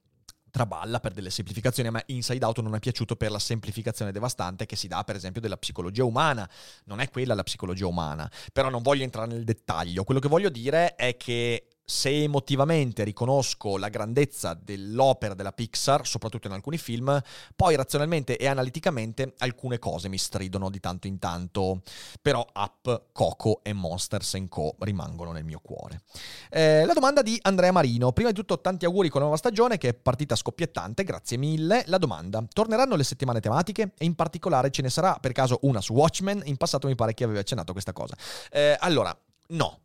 traballa 0.51 0.99
per 0.99 1.13
delle 1.13 1.31
semplificazioni. 1.31 1.89
A 1.89 1.91
me 1.91 2.03
Inside 2.05 2.45
Out 2.45 2.59
non 2.59 2.75
è 2.75 2.79
piaciuto 2.79 3.15
per 3.15 3.31
la 3.31 3.39
semplificazione 3.39 4.11
devastante 4.11 4.67
che 4.67 4.75
si 4.75 4.87
dà, 4.87 5.03
per 5.03 5.15
esempio, 5.15 5.41
della 5.41 5.57
psicologia 5.57 6.03
umana. 6.03 6.47
Non 6.85 6.99
è 6.99 7.09
quella 7.09 7.33
la 7.33 7.41
psicologia 7.41 7.87
umana. 7.87 8.29
Però 8.53 8.69
non 8.69 8.83
voglio 8.83 9.03
entrare 9.03 9.27
nel 9.27 9.43
dettaglio. 9.43 10.03
Quello 10.03 10.19
che 10.19 10.27
voglio 10.27 10.49
dire 10.49 10.93
è 10.93 11.17
che 11.17 11.67
se 11.85 12.23
emotivamente 12.23 13.03
riconosco 13.03 13.77
la 13.77 13.89
grandezza 13.89 14.57
dell'opera 14.59 15.35
della 15.35 15.51
Pixar, 15.51 16.05
soprattutto 16.05 16.47
in 16.47 16.53
alcuni 16.53 16.77
film, 16.79 17.21
poi 17.55 17.75
razionalmente 17.75 18.37
e 18.37 18.47
analiticamente 18.47 19.33
alcune 19.37 19.77
cose 19.77 20.09
mi 20.09 20.17
stridono 20.17 20.71
di 20.71 20.79
tanto 20.79 21.05
in 21.05 21.19
tanto. 21.19 21.81
Però 22.21 22.45
Up, 22.53 23.03
Coco 23.11 23.59
e 23.63 23.73
Monsters 23.73 24.33
Co. 24.49 24.75
rimangono 24.79 25.31
nel 25.31 25.43
mio 25.43 25.59
cuore. 25.59 26.01
Eh, 26.49 26.85
la 26.85 26.93
domanda 26.93 27.21
di 27.21 27.37
Andrea 27.43 27.71
Marino. 27.71 28.11
Prima 28.11 28.29
di 28.29 28.35
tutto 28.35 28.59
tanti 28.59 28.85
auguri 28.85 29.09
con 29.09 29.19
la 29.19 29.27
nuova 29.27 29.39
stagione 29.39 29.77
che 29.77 29.89
è 29.89 29.93
partita 29.93 30.35
scoppiettante, 30.35 31.03
grazie 31.03 31.37
mille. 31.37 31.83
La 31.87 31.99
domanda, 31.99 32.43
torneranno 32.51 32.95
le 32.95 33.03
settimane 33.03 33.39
tematiche? 33.39 33.93
E 33.97 34.05
in 34.05 34.15
particolare 34.15 34.71
ce 34.71 34.81
ne 34.81 34.89
sarà 34.89 35.17
per 35.19 35.33
caso 35.33 35.59
una 35.61 35.81
su 35.81 35.93
Watchmen? 35.93 36.41
In 36.45 36.57
passato 36.57 36.87
mi 36.87 36.95
pare 36.95 37.13
che 37.13 37.23
aveva 37.23 37.39
accennato 37.39 37.71
questa 37.73 37.93
cosa. 37.93 38.15
Eh, 38.49 38.75
allora, 38.79 39.15
no, 39.49 39.79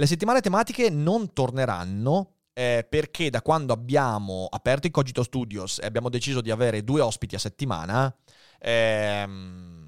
le 0.00 0.06
settimane 0.06 0.40
tematiche 0.40 0.88
non 0.88 1.34
torneranno 1.34 2.36
eh, 2.54 2.86
perché 2.88 3.28
da 3.28 3.42
quando 3.42 3.74
abbiamo 3.74 4.46
aperto 4.50 4.86
i 4.86 4.90
Cogito 4.90 5.22
Studios 5.22 5.78
e 5.78 5.84
abbiamo 5.84 6.08
deciso 6.08 6.40
di 6.40 6.50
avere 6.50 6.82
due 6.82 7.02
ospiti 7.02 7.34
a 7.34 7.38
settimana, 7.38 8.10
ehm, 8.58 9.79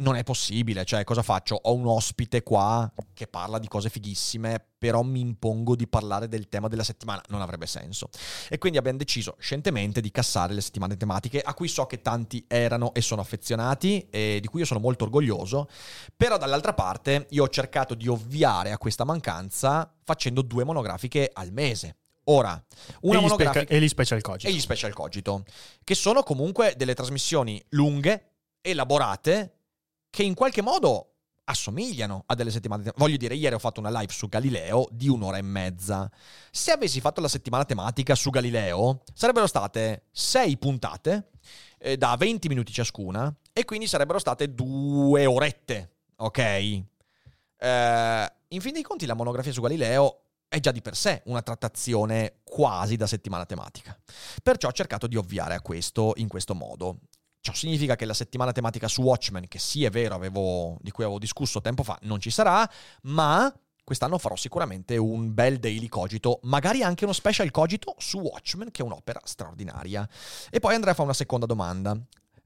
non 0.00 0.16
è 0.16 0.22
possibile, 0.22 0.84
cioè 0.84 1.04
cosa 1.04 1.22
faccio? 1.22 1.58
Ho 1.62 1.74
un 1.74 1.86
ospite 1.86 2.42
qua 2.42 2.90
che 3.14 3.26
parla 3.26 3.58
di 3.58 3.68
cose 3.68 3.88
fighissime, 3.88 4.62
però 4.78 5.02
mi 5.02 5.20
impongo 5.20 5.76
di 5.76 5.86
parlare 5.86 6.28
del 6.28 6.48
tema 6.48 6.68
della 6.68 6.84
settimana, 6.84 7.22
non 7.28 7.40
avrebbe 7.40 7.66
senso. 7.66 8.08
E 8.48 8.58
quindi 8.58 8.78
abbiamo 8.78 8.98
deciso 8.98 9.36
scientemente 9.38 10.00
di 10.00 10.10
cassare 10.10 10.54
le 10.54 10.60
settimane 10.60 10.96
tematiche, 10.96 11.40
a 11.40 11.54
cui 11.54 11.68
so 11.68 11.86
che 11.86 12.00
tanti 12.00 12.44
erano 12.48 12.94
e 12.94 13.00
sono 13.00 13.20
affezionati 13.20 14.08
e 14.10 14.38
di 14.40 14.48
cui 14.48 14.60
io 14.60 14.66
sono 14.66 14.80
molto 14.80 15.04
orgoglioso, 15.04 15.68
però 16.16 16.38
dall'altra 16.38 16.74
parte 16.74 17.26
io 17.30 17.44
ho 17.44 17.48
cercato 17.48 17.94
di 17.94 18.08
ovviare 18.08 18.72
a 18.72 18.78
questa 18.78 19.04
mancanza 19.04 19.92
facendo 20.02 20.42
due 20.42 20.64
monografiche 20.64 21.30
al 21.32 21.52
mese. 21.52 21.96
Ora, 22.24 22.62
una 23.02 23.18
e, 23.18 23.20
monografica... 23.20 23.60
speca- 23.60 23.74
e 23.74 23.80
gli 23.80 23.88
special 23.88 24.20
cogito. 24.20 24.50
E 24.50 24.54
gli 24.54 24.60
special 24.60 24.92
cogito, 24.92 25.44
che 25.84 25.94
sono 25.94 26.22
comunque 26.22 26.74
delle 26.76 26.94
trasmissioni 26.94 27.62
lunghe, 27.70 28.24
elaborate, 28.60 29.59
che 30.10 30.22
in 30.22 30.34
qualche 30.34 30.62
modo 30.62 31.10
assomigliano 31.44 32.24
a 32.26 32.34
delle 32.34 32.50
settimane 32.50 32.82
tematiche. 32.82 33.04
Voglio 33.04 33.16
dire, 33.16 33.34
ieri 33.34 33.54
ho 33.54 33.58
fatto 33.58 33.80
una 33.80 33.90
live 33.90 34.12
su 34.12 34.28
Galileo 34.28 34.86
di 34.90 35.08
un'ora 35.08 35.38
e 35.38 35.42
mezza. 35.42 36.10
Se 36.50 36.70
avessi 36.70 37.00
fatto 37.00 37.20
la 37.20 37.28
settimana 37.28 37.64
tematica 37.64 38.14
su 38.14 38.30
Galileo, 38.30 39.02
sarebbero 39.12 39.46
state 39.46 40.04
sei 40.10 40.56
puntate 40.56 41.30
eh, 41.78 41.96
da 41.96 42.14
20 42.16 42.48
minuti 42.48 42.72
ciascuna 42.72 43.34
e 43.52 43.64
quindi 43.64 43.86
sarebbero 43.86 44.18
state 44.18 44.54
due 44.54 45.26
orette, 45.26 45.96
ok? 46.16 46.38
Eh, 46.38 48.32
in 48.48 48.60
fin 48.60 48.72
dei 48.72 48.82
conti 48.82 49.06
la 49.06 49.14
monografia 49.14 49.52
su 49.52 49.60
Galileo 49.60 50.22
è 50.48 50.58
già 50.58 50.72
di 50.72 50.82
per 50.82 50.96
sé 50.96 51.22
una 51.26 51.42
trattazione 51.42 52.40
quasi 52.42 52.96
da 52.96 53.06
settimana 53.06 53.46
tematica. 53.46 53.96
Perciò 54.42 54.68
ho 54.68 54.72
cercato 54.72 55.06
di 55.06 55.16
ovviare 55.16 55.54
a 55.54 55.60
questo 55.60 56.12
in 56.16 56.26
questo 56.26 56.54
modo. 56.54 56.98
Ciò 57.42 57.54
significa 57.54 57.96
che 57.96 58.04
la 58.04 58.12
settimana 58.12 58.52
tematica 58.52 58.86
su 58.86 59.00
Watchmen, 59.00 59.48
che 59.48 59.58
sì 59.58 59.84
è 59.84 59.90
vero, 59.90 60.14
avevo, 60.14 60.76
di 60.80 60.90
cui 60.90 61.04
avevo 61.04 61.18
discusso 61.18 61.62
tempo 61.62 61.82
fa, 61.82 61.98
non 62.02 62.20
ci 62.20 62.28
sarà, 62.30 62.68
ma 63.04 63.52
quest'anno 63.82 64.18
farò 64.18 64.36
sicuramente 64.36 64.98
un 64.98 65.32
bel 65.32 65.58
daily 65.58 65.88
cogito, 65.88 66.40
magari 66.42 66.82
anche 66.82 67.04
uno 67.04 67.14
special 67.14 67.50
cogito 67.50 67.94
su 67.98 68.18
Watchmen, 68.18 68.70
che 68.70 68.82
è 68.82 68.84
un'opera 68.84 69.20
straordinaria. 69.24 70.06
E 70.50 70.60
poi 70.60 70.74
Andrea 70.74 70.92
fa 70.92 71.02
una 71.02 71.14
seconda 71.14 71.46
domanda. 71.46 71.98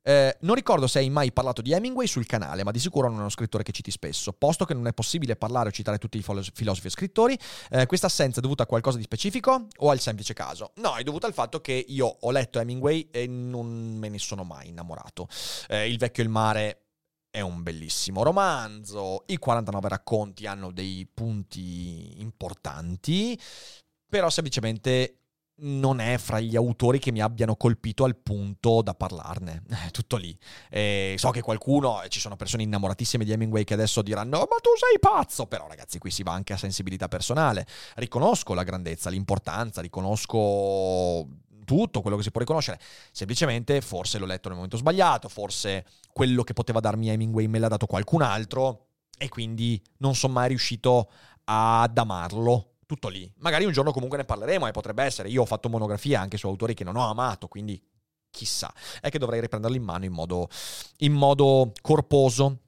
Eh, 0.07 0.37
non 0.41 0.55
ricordo 0.55 0.87
se 0.87 0.99
hai 0.99 1.09
mai 1.09 1.33
parlato 1.33 1.63
di 1.63 1.73
Hemingway 1.73 2.07
sul 2.07 2.27
canale, 2.27 2.63
ma 2.63 2.71
di 2.71 2.79
sicuro 2.79 3.09
non 3.09 3.17
è 3.17 3.21
uno 3.21 3.31
scrittore 3.31 3.63
che 3.63 3.73
citi 3.73 3.91
spesso. 3.91 4.35
Posto 4.35 4.67
che 4.67 4.75
non 4.75 4.87
è 4.87 4.93
possibile 4.93 5.35
parlare 5.35 5.71
o 5.71 5.73
citare 5.73 5.97
tutti 5.97 6.19
i 6.19 6.23
filosofi 6.23 6.87
e 6.87 6.91
scrittori, 6.91 7.39
eh, 7.71 7.87
questa 7.87 8.07
assenza 8.07 8.41
è 8.41 8.43
dovuta 8.43 8.65
a 8.65 8.67
qualcosa 8.67 8.99
di 8.99 9.03
specifico 9.03 9.67
o 9.79 9.91
al 9.91 10.01
semplice 10.01 10.35
caso? 10.35 10.73
No, 10.77 10.97
è 10.97 11.03
dovuta 11.03 11.27
al 11.27 11.33
fatto 11.33 11.63
che 11.63 11.73
io 11.89 12.07
ho 12.21 12.31
letto 12.31 12.61
Hemingway 12.61 13.09
e 13.11 13.27
non 13.27 13.97
me 13.97 14.11
ne 14.11 14.19
sono 14.19 14.45
mai 14.45 14.69
innamorato. 14.69 15.27
Eh, 15.69 15.89
il 15.89 15.97
vecchio 15.97 16.23
e 16.23 16.27
il 16.27 16.33
mare 16.33 16.79
è 17.31 17.41
un 17.41 17.63
bellissimo 17.63 18.23
romanzo, 18.23 19.25
i 19.27 19.39
49 19.39 19.89
racconti 19.89 20.47
hanno 20.47 20.71
dei 20.71 21.09
punti 21.13 22.21
importanti, 22.21 23.37
però 24.07 24.29
semplicemente 24.29 25.24
non 25.57 26.01
è 26.01 26.19
fra 26.19 26.41
gli 26.41 26.57
autori 26.57 26.99
che 26.99 27.13
mi 27.13 27.21
abbiano 27.21 27.55
colpito 27.57 28.05
al 28.05 28.17
punto 28.17 28.83
da 28.83 28.95
parlarne. 28.95 29.63
Tutto 29.93 30.17
lì. 30.17 30.37
E 30.69 31.15
so 31.19 31.31
che 31.31 31.43
qualcuno, 31.43 32.03
ci 32.09 32.21
sono 32.21 32.37
persone 32.37 32.65
innamoratissime 32.65 33.25
di 33.25 33.33
Hemingway 33.33 33.65
che 33.65 33.75
adesso 33.75 34.03
diranno: 34.03 34.39
Ma 34.39 34.57
tu 34.61 34.71
sei 34.77 34.99
pazzo! 34.99 35.47
Però, 35.47 35.69
ragazzi, 35.69 35.99
qui 35.99 36.11
si 36.11 36.23
va 36.23 36.33
anche 36.33 36.53
a 36.53 36.57
sensibilità 36.57 37.09
personale. 37.09 37.67
Riconosco 37.97 38.55
la 38.55 38.65
grandezza, 38.65 39.11
l'importanza, 39.11 39.81
riconosco 39.81 41.29
tutto 41.65 42.01
quello 42.03 42.17
che 42.17 42.23
si 42.23 42.31
può 42.31 42.41
riconoscere. 42.41 42.81
Semplicemente, 43.13 43.81
forse 43.81 44.19
l'ho 44.19 44.27
letto 44.27 44.49
nel 44.49 44.57
momento 44.57 44.77
sbagliato, 44.77 45.29
forse 45.29 45.87
quello 46.13 46.43
che 46.43 46.53
poteva 46.53 46.81
darmi 46.81 47.09
Hemingway 47.09 47.47
me 47.47 47.59
l'ha 47.59 47.69
dato 47.69 47.87
qualcun 47.87 48.23
altro. 48.23 48.89
E 49.17 49.29
quindi 49.29 49.81
non 49.99 50.17
sono 50.17 50.33
mai 50.33 50.49
riuscito 50.49 51.09
ad 51.45 51.97
amarlo 51.97 52.74
tutto 52.87 53.09
lì. 53.09 53.31
Magari 53.39 53.65
un 53.65 53.73
giorno 53.73 53.93
comunque 53.93 54.19
ne 54.19 54.25
parleremo 54.25 54.67
e 54.67 54.73
potrebbe 54.73 55.05
essere. 55.05 55.29
Io 55.29 55.43
ho 55.43 55.47
fatto 55.47 55.69
monografia 55.69 56.21
anche 56.21 56.37
su 56.37 56.47
autori 56.47 56.75
che 56.75 56.85
non 56.85 56.97
ho 56.97 57.09
amato, 57.09 57.49
quindi 57.49 57.83
chissà. 58.31 58.73
È 59.01 59.09
che 59.11 59.19
dovrei 59.19 59.41
riprenderli 59.41 59.77
in 59.77 59.85
mano 59.85 60.05
in 60.05 60.13
modo, 60.13 60.49
in 60.99 61.13
modo 61.13 61.73
corposo 61.81 62.59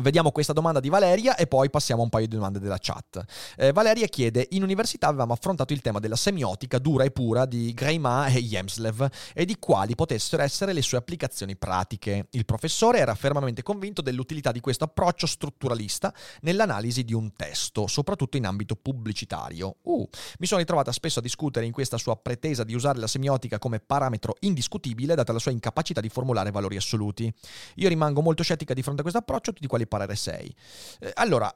Vediamo 0.00 0.30
questa 0.30 0.52
domanda 0.52 0.78
di 0.78 0.90
Valeria 0.90 1.36
e 1.36 1.46
poi 1.46 1.70
passiamo 1.70 2.02
a 2.02 2.04
un 2.04 2.10
paio 2.10 2.26
di 2.26 2.34
domande 2.34 2.58
della 2.58 2.76
chat. 2.78 3.24
Eh, 3.56 3.72
Valeria 3.72 4.06
chiede: 4.06 4.46
In 4.50 4.62
università 4.62 5.06
avevamo 5.06 5.32
affrontato 5.32 5.72
il 5.72 5.80
tema 5.80 6.00
della 6.00 6.16
semiotica 6.16 6.78
dura 6.78 7.04
e 7.04 7.10
pura 7.10 7.46
di 7.46 7.72
Greima 7.72 8.26
e 8.26 8.42
Jemslev 8.42 9.08
e 9.32 9.44
di 9.46 9.56
quali 9.58 9.94
potessero 9.94 10.42
essere 10.42 10.74
le 10.74 10.82
sue 10.82 10.98
applicazioni 10.98 11.56
pratiche. 11.56 12.26
Il 12.32 12.44
professore 12.44 12.98
era 12.98 13.14
fermamente 13.14 13.62
convinto 13.62 14.02
dell'utilità 14.02 14.52
di 14.52 14.60
questo 14.60 14.84
approccio 14.84 15.26
strutturalista 15.26 16.12
nell'analisi 16.42 17.02
di 17.02 17.14
un 17.14 17.32
testo, 17.32 17.86
soprattutto 17.86 18.36
in 18.36 18.44
ambito 18.44 18.76
pubblicitario. 18.76 19.76
Uh, 19.82 20.06
mi 20.38 20.46
sono 20.46 20.60
ritrovata 20.60 20.92
spesso 20.92 21.20
a 21.20 21.22
discutere 21.22 21.64
in 21.64 21.72
questa 21.72 21.96
sua 21.96 22.16
pretesa 22.16 22.64
di 22.64 22.74
usare 22.74 22.98
la 22.98 23.06
semiotica 23.06 23.58
come 23.58 23.80
parametro 23.80 24.36
indiscutibile, 24.40 25.14
data 25.14 25.32
la 25.32 25.38
sua 25.38 25.52
incapacità 25.52 26.02
di 26.02 26.10
formulare 26.10 26.50
valori 26.50 26.76
assoluti. 26.76 27.32
Io 27.76 27.88
rimango 27.88 28.20
molto 28.20 28.42
scettica 28.42 28.74
di 28.74 28.82
fronte 28.82 29.00
a 29.00 29.02
questo 29.02 29.20
approccio, 29.20 29.52
tutti 29.52 29.66
quali 29.66 29.84
parere 29.86 30.16
sei. 30.16 30.54
Eh, 31.00 31.12
allora, 31.14 31.54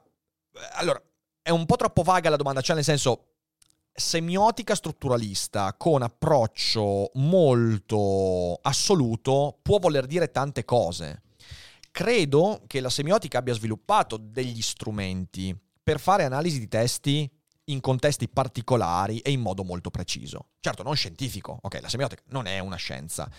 allora, 0.73 1.01
è 1.41 1.49
un 1.49 1.65
po' 1.65 1.75
troppo 1.75 2.03
vaga 2.03 2.29
la 2.29 2.35
domanda, 2.35 2.61
cioè 2.61 2.75
nel 2.75 2.83
senso, 2.83 3.31
semiotica 3.93 4.75
strutturalista 4.75 5.75
con 5.75 6.01
approccio 6.01 7.11
molto 7.15 8.59
assoluto 8.61 9.59
può 9.61 9.79
voler 9.79 10.05
dire 10.05 10.31
tante 10.31 10.63
cose. 10.65 11.23
Credo 11.91 12.63
che 12.67 12.79
la 12.79 12.89
semiotica 12.89 13.39
abbia 13.39 13.53
sviluppato 13.53 14.17
degli 14.17 14.61
strumenti 14.61 15.57
per 15.83 15.99
fare 15.99 16.23
analisi 16.23 16.59
di 16.59 16.67
testi 16.67 17.29
in 17.65 17.79
contesti 17.79 18.29
particolari 18.29 19.19
e 19.19 19.31
in 19.31 19.41
modo 19.41 19.63
molto 19.63 19.89
preciso. 19.89 20.47
Certo, 20.59 20.83
non 20.83 20.95
scientifico, 20.95 21.57
ok, 21.61 21.79
la 21.81 21.89
semiotica 21.89 22.21
non 22.27 22.45
è 22.45 22.59
una 22.59 22.75
scienza, 22.75 23.29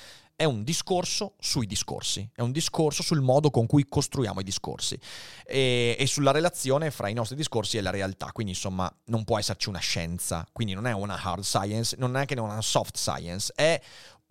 è 0.42 0.44
un 0.44 0.64
discorso 0.64 1.34
sui 1.38 1.66
discorsi, 1.66 2.28
è 2.34 2.40
un 2.40 2.50
discorso 2.50 3.04
sul 3.04 3.20
modo 3.20 3.50
con 3.50 3.66
cui 3.66 3.86
costruiamo 3.88 4.40
i 4.40 4.42
discorsi 4.42 4.98
e, 5.44 5.94
e, 5.96 6.06
sulla 6.08 6.32
relazione 6.32 6.90
fra 6.90 7.06
i 7.06 7.12
nostri 7.12 7.36
discorsi 7.36 7.76
e 7.76 7.80
la 7.80 7.90
realtà, 7.90 8.32
quindi 8.32 8.50
insomma 8.52 8.92
non 9.04 9.22
può 9.22 9.38
esserci 9.38 9.68
una 9.68 9.78
scienza, 9.78 10.44
quindi 10.50 10.74
non 10.74 10.88
è 10.88 10.92
una 10.92 11.14
hard 11.14 11.44
science, 11.44 11.94
non 11.96 12.16
è 12.16 12.24
che 12.24 12.34
una 12.40 12.60
soft 12.60 12.96
science, 12.96 13.52
è 13.54 13.80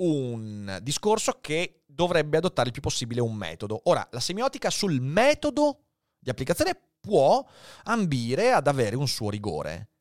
un 0.01 0.79
discorso 0.81 1.37
che 1.39 1.83
dovrebbe 1.85 2.35
adottare 2.35 2.67
il 2.67 2.73
più 2.73 2.81
possibile 2.81 3.21
un 3.21 3.33
metodo. 3.33 3.79
Ora, 3.85 4.05
la 4.11 4.19
semiotica 4.19 4.69
sul 4.69 4.99
metodo 4.99 5.85
di 6.19 6.29
applicazione 6.29 6.77
può 6.99 7.41
ambire 7.83 8.51
ad 8.51 8.67
avere 8.67 8.97
un 8.97 9.07
suo 9.07 9.29
rigore. 9.29 9.91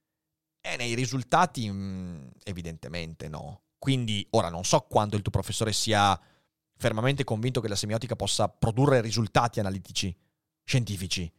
E 0.61 0.76
nei 0.76 0.95
risultati, 0.95 1.71
mm, 1.71 2.26
evidentemente 2.43 3.29
no. 3.29 3.62
Quindi 3.80 4.26
ora 4.32 4.50
non 4.50 4.62
so 4.64 4.78
quanto 4.80 5.16
il 5.16 5.22
tuo 5.22 5.32
professore 5.32 5.72
sia 5.72 6.20
fermamente 6.76 7.25
convinto 7.25 7.62
che 7.62 7.68
la 7.68 7.75
semiotica 7.76 8.14
possa 8.14 8.46
produrre 8.46 9.00
risultati 9.00 9.58
analitici, 9.58 10.14
scientifici. 10.62 11.32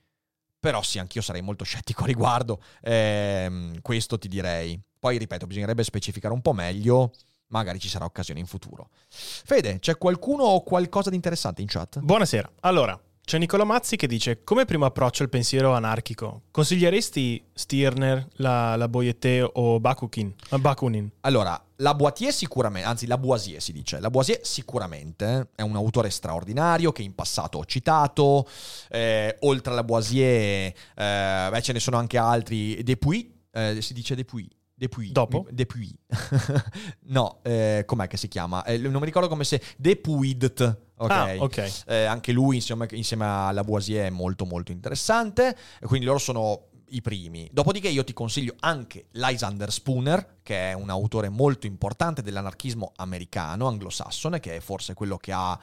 Però 0.59 0.81
sì, 0.81 0.97
anch'io 0.97 1.21
sarei 1.21 1.43
molto 1.43 1.63
scettico 1.63 2.01
a 2.01 2.07
riguardo. 2.07 2.61
Eh, 2.81 3.79
questo 3.83 4.17
ti 4.17 4.27
direi. 4.27 4.79
Poi, 4.99 5.19
ripeto, 5.19 5.45
bisognerebbe 5.45 5.83
specificare 5.83 6.33
un 6.33 6.41
po' 6.41 6.53
meglio. 6.53 7.13
Magari 7.47 7.79
ci 7.79 7.89
sarà 7.89 8.05
occasione 8.05 8.39
in 8.39 8.47
futuro. 8.47 8.89
Fede, 9.09 9.77
c'è 9.77 9.97
qualcuno 9.97 10.43
o 10.43 10.63
qualcosa 10.63 11.11
di 11.11 11.15
interessante 11.15 11.61
in 11.61 11.67
chat? 11.67 11.99
Buonasera. 11.99 12.51
Allora, 12.61 12.99
c'è 13.23 13.37
Nicola 13.37 13.63
Mazzi 13.63 13.95
che 13.95 14.07
dice: 14.07 14.43
Come 14.43 14.65
primo 14.65 14.85
approccio 14.85 15.23
al 15.23 15.29
pensiero 15.29 15.73
anarchico, 15.73 16.43
consiglieresti 16.51 17.43
Stirner, 17.53 18.27
la, 18.33 18.75
la 18.75 18.87
Boyette 18.87 19.47
o 19.53 19.79
Bakunin? 19.79 20.33
Bakunin? 20.59 21.09
Allora, 21.21 21.61
la 21.81 21.93
Boitier 21.95 22.31
sicuramente, 22.31 22.87
anzi 22.87 23.07
la 23.07 23.17
Boisier 23.17 23.61
si 23.61 23.71
dice, 23.71 23.99
la 23.99 24.09
Boisier 24.09 24.39
sicuramente 24.43 25.49
è 25.55 25.61
un 25.61 25.75
autore 25.75 26.09
straordinario 26.09 26.91
che 26.91 27.01
in 27.01 27.13
passato 27.13 27.57
ho 27.57 27.65
citato, 27.65 28.47
eh, 28.89 29.35
oltre 29.41 29.71
alla 29.73 29.83
Boisier 29.83 30.73
eh, 30.95 31.47
beh, 31.51 31.61
ce 31.61 31.73
ne 31.73 31.79
sono 31.79 31.97
anche 31.97 32.17
altri, 32.17 32.81
Depuy, 32.83 33.33
eh, 33.51 33.81
si 33.81 33.93
dice 33.93 34.15
Depuy, 34.15 34.47
Depuis. 34.81 35.11
Dopo? 35.11 35.45
Depuis. 35.51 35.93
no, 37.05 37.37
eh, 37.43 37.83
com'è 37.85 38.07
che 38.07 38.17
si 38.17 38.27
chiama? 38.27 38.63
Eh, 38.63 38.79
non 38.79 38.93
mi 38.93 39.05
ricordo 39.05 39.27
come 39.27 39.43
se... 39.43 39.61
Depuidt. 39.77 40.77
Ok. 40.97 41.11
Ah, 41.11 41.35
okay. 41.37 41.71
Eh, 41.85 42.05
anche 42.05 42.31
lui 42.31 42.55
insieme, 42.55 42.87
insieme 42.93 43.25
a 43.25 43.51
Lavoisier 43.51 44.07
è 44.07 44.09
molto 44.09 44.43
molto 44.45 44.71
interessante. 44.71 45.55
Quindi 45.81 46.07
loro 46.07 46.17
sono 46.17 46.69
i 46.91 47.01
primi. 47.01 47.49
Dopodiché 47.51 47.89
io 47.89 48.03
ti 48.03 48.13
consiglio 48.13 48.55
anche 48.59 49.07
Lysander 49.11 49.71
Spooner, 49.71 50.37
che 50.43 50.71
è 50.71 50.73
un 50.73 50.89
autore 50.89 51.29
molto 51.29 51.67
importante 51.67 52.21
dell'anarchismo 52.21 52.93
americano, 52.97 53.67
anglosassone, 53.67 54.39
che 54.39 54.57
è 54.57 54.59
forse 54.59 54.93
quello 54.93 55.17
che 55.17 55.31
ha 55.31 55.59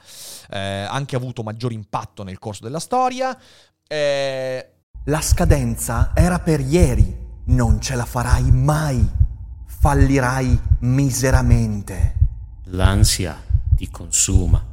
eh, 0.49 0.59
anche 0.59 1.15
avuto 1.15 1.43
maggior 1.43 1.71
impatto 1.71 2.23
nel 2.23 2.39
corso 2.39 2.63
della 2.63 2.79
storia. 2.79 3.37
Eh... 3.87 4.73
La 5.05 5.21
scadenza 5.21 6.11
era 6.13 6.39
per 6.39 6.59
ieri 6.59 7.27
non 7.49 7.81
ce 7.81 7.95
la 7.95 8.05
farai 8.05 8.51
mai. 8.51 9.07
Fallirai 9.65 10.59
miseramente. 10.81 12.15
L'ansia 12.65 13.41
ti 13.75 13.89
consuma. 13.89 14.63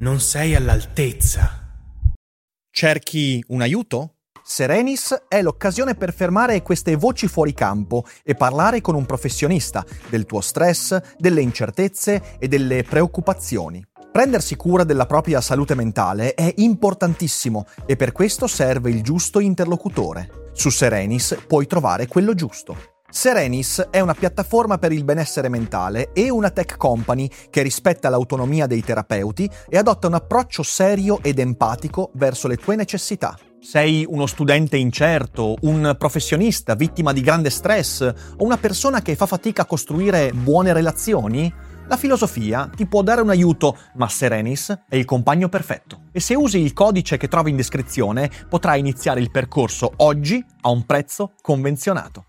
Non 0.00 0.20
sei 0.20 0.54
all'altezza. 0.54 1.76
Cerchi 2.70 3.44
un 3.48 3.60
aiuto? 3.60 4.17
Serenis 4.50 5.24
è 5.28 5.42
l'occasione 5.42 5.94
per 5.94 6.10
fermare 6.10 6.62
queste 6.62 6.96
voci 6.96 7.28
fuori 7.28 7.52
campo 7.52 8.06
e 8.24 8.34
parlare 8.34 8.80
con 8.80 8.94
un 8.94 9.04
professionista 9.04 9.84
del 10.08 10.24
tuo 10.24 10.40
stress, 10.40 10.98
delle 11.18 11.42
incertezze 11.42 12.38
e 12.38 12.48
delle 12.48 12.82
preoccupazioni. 12.82 13.84
Prendersi 14.10 14.56
cura 14.56 14.84
della 14.84 15.04
propria 15.04 15.42
salute 15.42 15.74
mentale 15.74 16.32
è 16.32 16.50
importantissimo 16.56 17.66
e 17.84 17.96
per 17.96 18.12
questo 18.12 18.46
serve 18.46 18.88
il 18.88 19.02
giusto 19.02 19.38
interlocutore. 19.38 20.48
Su 20.54 20.70
Serenis 20.70 21.36
puoi 21.46 21.66
trovare 21.66 22.06
quello 22.06 22.32
giusto. 22.32 22.74
Serenis 23.10 23.88
è 23.90 24.00
una 24.00 24.14
piattaforma 24.14 24.78
per 24.78 24.92
il 24.92 25.04
benessere 25.04 25.50
mentale 25.50 26.12
e 26.14 26.30
una 26.30 26.50
tech 26.50 26.78
company 26.78 27.30
che 27.50 27.60
rispetta 27.60 28.08
l'autonomia 28.08 28.66
dei 28.66 28.82
terapeuti 28.82 29.48
e 29.68 29.76
adotta 29.76 30.06
un 30.06 30.14
approccio 30.14 30.62
serio 30.62 31.18
ed 31.22 31.38
empatico 31.38 32.10
verso 32.14 32.48
le 32.48 32.56
tue 32.56 32.76
necessità. 32.76 33.38
Sei 33.60 34.06
uno 34.08 34.26
studente 34.26 34.76
incerto, 34.76 35.56
un 35.62 35.96
professionista 35.98 36.74
vittima 36.74 37.12
di 37.12 37.20
grande 37.20 37.50
stress 37.50 38.00
o 38.36 38.44
una 38.44 38.56
persona 38.56 39.02
che 39.02 39.16
fa 39.16 39.26
fatica 39.26 39.62
a 39.62 39.66
costruire 39.66 40.32
buone 40.32 40.72
relazioni? 40.72 41.52
La 41.88 41.96
filosofia 41.96 42.70
ti 42.74 42.86
può 42.86 43.02
dare 43.02 43.20
un 43.20 43.30
aiuto, 43.30 43.76
ma 43.96 44.08
Serenis 44.08 44.84
è 44.88 44.94
il 44.94 45.04
compagno 45.04 45.48
perfetto. 45.48 46.02
E 46.12 46.20
se 46.20 46.34
usi 46.34 46.60
il 46.60 46.72
codice 46.72 47.16
che 47.16 47.28
trovi 47.28 47.50
in 47.50 47.56
descrizione, 47.56 48.30
potrai 48.48 48.78
iniziare 48.78 49.20
il 49.20 49.30
percorso 49.30 49.92
oggi 49.96 50.42
a 50.60 50.70
un 50.70 50.86
prezzo 50.86 51.32
convenzionato. 51.42 52.26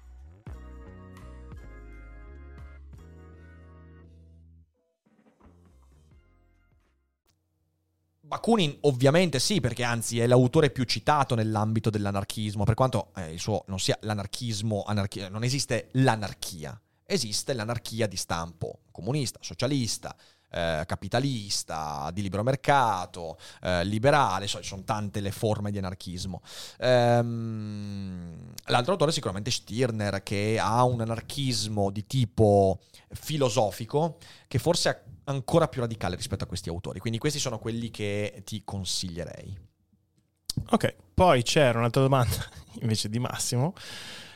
Bakunin 8.30 8.78
ovviamente 8.82 9.40
sì, 9.40 9.60
perché 9.60 9.84
anzi 9.84 10.20
è 10.20 10.28
l'autore 10.28 10.70
più 10.70 10.84
citato 10.84 11.34
nell'ambito 11.34 11.90
dell'anarchismo, 11.90 12.64
per 12.64 12.76
quanto 12.76 13.10
eh, 13.16 13.34
il 13.34 13.40
suo 13.40 13.64
non 13.66 13.80
sia 13.80 13.98
l'anarchismo, 14.02 14.84
anarchia, 14.86 15.30
non 15.30 15.44
esiste 15.44 15.90
l'anarchia, 15.94 16.80
esiste 17.08 17.54
l'anarchia 17.54 18.06
di 18.06 18.16
stampo 18.16 18.82
comunista, 18.92 19.40
socialista, 19.42 20.16
eh, 20.52 20.84
capitalista, 20.86 22.10
di 22.14 22.22
libero 22.22 22.44
mercato, 22.44 23.38
eh, 23.62 23.84
liberale, 23.86 24.48
so, 24.48 24.62
sono 24.62 24.84
tante 24.84 25.20
le 25.20 25.32
forme 25.32 25.72
di 25.72 25.78
anarchismo. 25.78 26.42
Ehm, 26.80 28.54
l'altro 28.66 28.94
autore 28.94 29.12
è 29.12 29.14
sicuramente 29.14 29.52
Stirner, 29.52 30.24
che 30.24 30.58
ha 30.60 30.84
un 30.84 31.02
anarchismo 31.02 31.90
di 31.90 32.06
tipo 32.06 32.80
filosofico 33.12 34.18
che 34.48 34.60
forse 34.60 34.90
è 34.90 35.02
ancora 35.26 35.68
più 35.68 35.82
radicale 35.82 36.16
rispetto 36.16 36.44
a 36.44 36.48
questi 36.48 36.70
autori. 36.70 37.00
Quindi 37.00 37.20
questi 37.20 37.40
sono 37.40 37.60
quelli 37.60 37.90
che 37.92 38.42
ti 38.46 38.64
consiglierei. 38.64 39.68
Ok, 40.72 40.96
poi 41.14 41.44
c'era 41.44 41.80
un'altra 41.80 42.02
domanda 42.02 42.36
invece 42.82 43.10
di 43.10 43.20
Massimo 43.20 43.74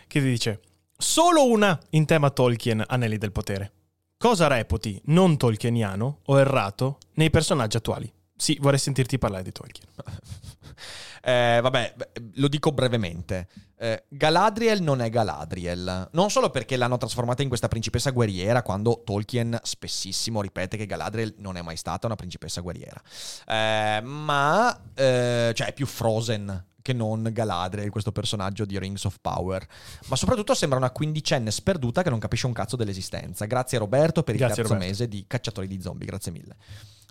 che 0.08 0.19
ti 0.19 0.26
dice 0.28 0.62
Solo 0.95 1.45
una 1.45 1.78
in 1.91 2.06
tema 2.06 2.30
Tolkien, 2.30 2.84
Anelli 2.88 3.17
del 3.17 3.32
Potere. 3.32 3.83
Cosa 4.23 4.47
reputi 4.47 5.01
non 5.07 5.36
tolkieniano 5.36 6.19
o 6.23 6.39
errato 6.39 6.97
nei 7.15 7.29
personaggi 7.29 7.75
attuali? 7.75 8.09
Sì, 8.38 8.57
vorrei 8.62 8.79
sentirti 8.79 9.17
parlare 9.17 9.43
di 9.43 9.51
Tolkien. 9.51 9.86
eh, 11.23 11.59
vabbè, 11.62 11.93
lo 12.36 12.47
dico 12.47 12.71
brevemente. 12.71 13.49
Eh, 13.75 14.05
Galadriel 14.07 14.81
non 14.81 15.01
è 15.01 15.09
Galadriel. 15.09 16.07
Non 16.13 16.29
solo 16.29 16.51
perché 16.51 16.77
l'hanno 16.77 16.95
trasformata 16.95 17.41
in 17.41 17.49
questa 17.49 17.67
principessa 17.67 18.12
guerriera, 18.12 18.62
quando 18.62 19.01
Tolkien 19.03 19.59
spessissimo 19.62 20.41
ripete 20.41 20.77
che 20.77 20.86
Galadriel 20.86 21.36
non 21.39 21.57
è 21.57 21.62
mai 21.62 21.75
stata 21.75 22.05
una 22.05 22.15
principessa 22.15 22.62
guerriera. 22.62 23.01
Eh, 23.45 23.99
ma, 24.03 24.83
eh, 24.93 25.51
cioè, 25.53 25.67
è 25.67 25.73
più 25.73 25.86
Frozen 25.86 26.67
che 26.84 26.93
non 26.93 27.28
Galadriel, 27.32 27.89
questo 27.89 28.12
personaggio 28.12 28.65
di 28.65 28.78
Rings 28.78 29.06
of 29.06 29.17
Power. 29.19 29.65
Ma 30.08 30.15
soprattutto 30.15 30.54
sembra 30.54 30.78
una 30.78 30.91
quindicenne 30.91 31.50
sperduta 31.50 32.04
che 32.04 32.12
non 32.12 32.19
capisce 32.19 32.46
un 32.46 32.54
cazzo 32.54 32.76
dell'esistenza. 32.76 33.46
Grazie 33.46 33.80
Roberto 33.80 34.22
per 34.22 34.36
il 34.36 34.41
Grazie, 34.41 34.58
terzo 34.58 34.74
Roberto. 34.74 34.91
mese 34.91 35.08
di 35.08 35.26
Cacciatori 35.26 35.65
di 35.65 35.82
Zombie, 35.82 36.06
grazie 36.06 36.32
mille. 36.32 36.56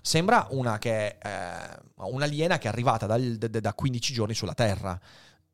Sembra 0.01 0.47
una 0.51 0.77
che 0.77 1.17
eh, 1.21 1.79
un'aliena 1.95 2.57
che 2.57 2.67
è 2.67 2.71
arrivata 2.71 3.05
dal, 3.05 3.35
da, 3.35 3.59
da 3.59 3.73
15 3.73 4.13
giorni 4.13 4.33
sulla 4.33 4.53
Terra. 4.53 4.97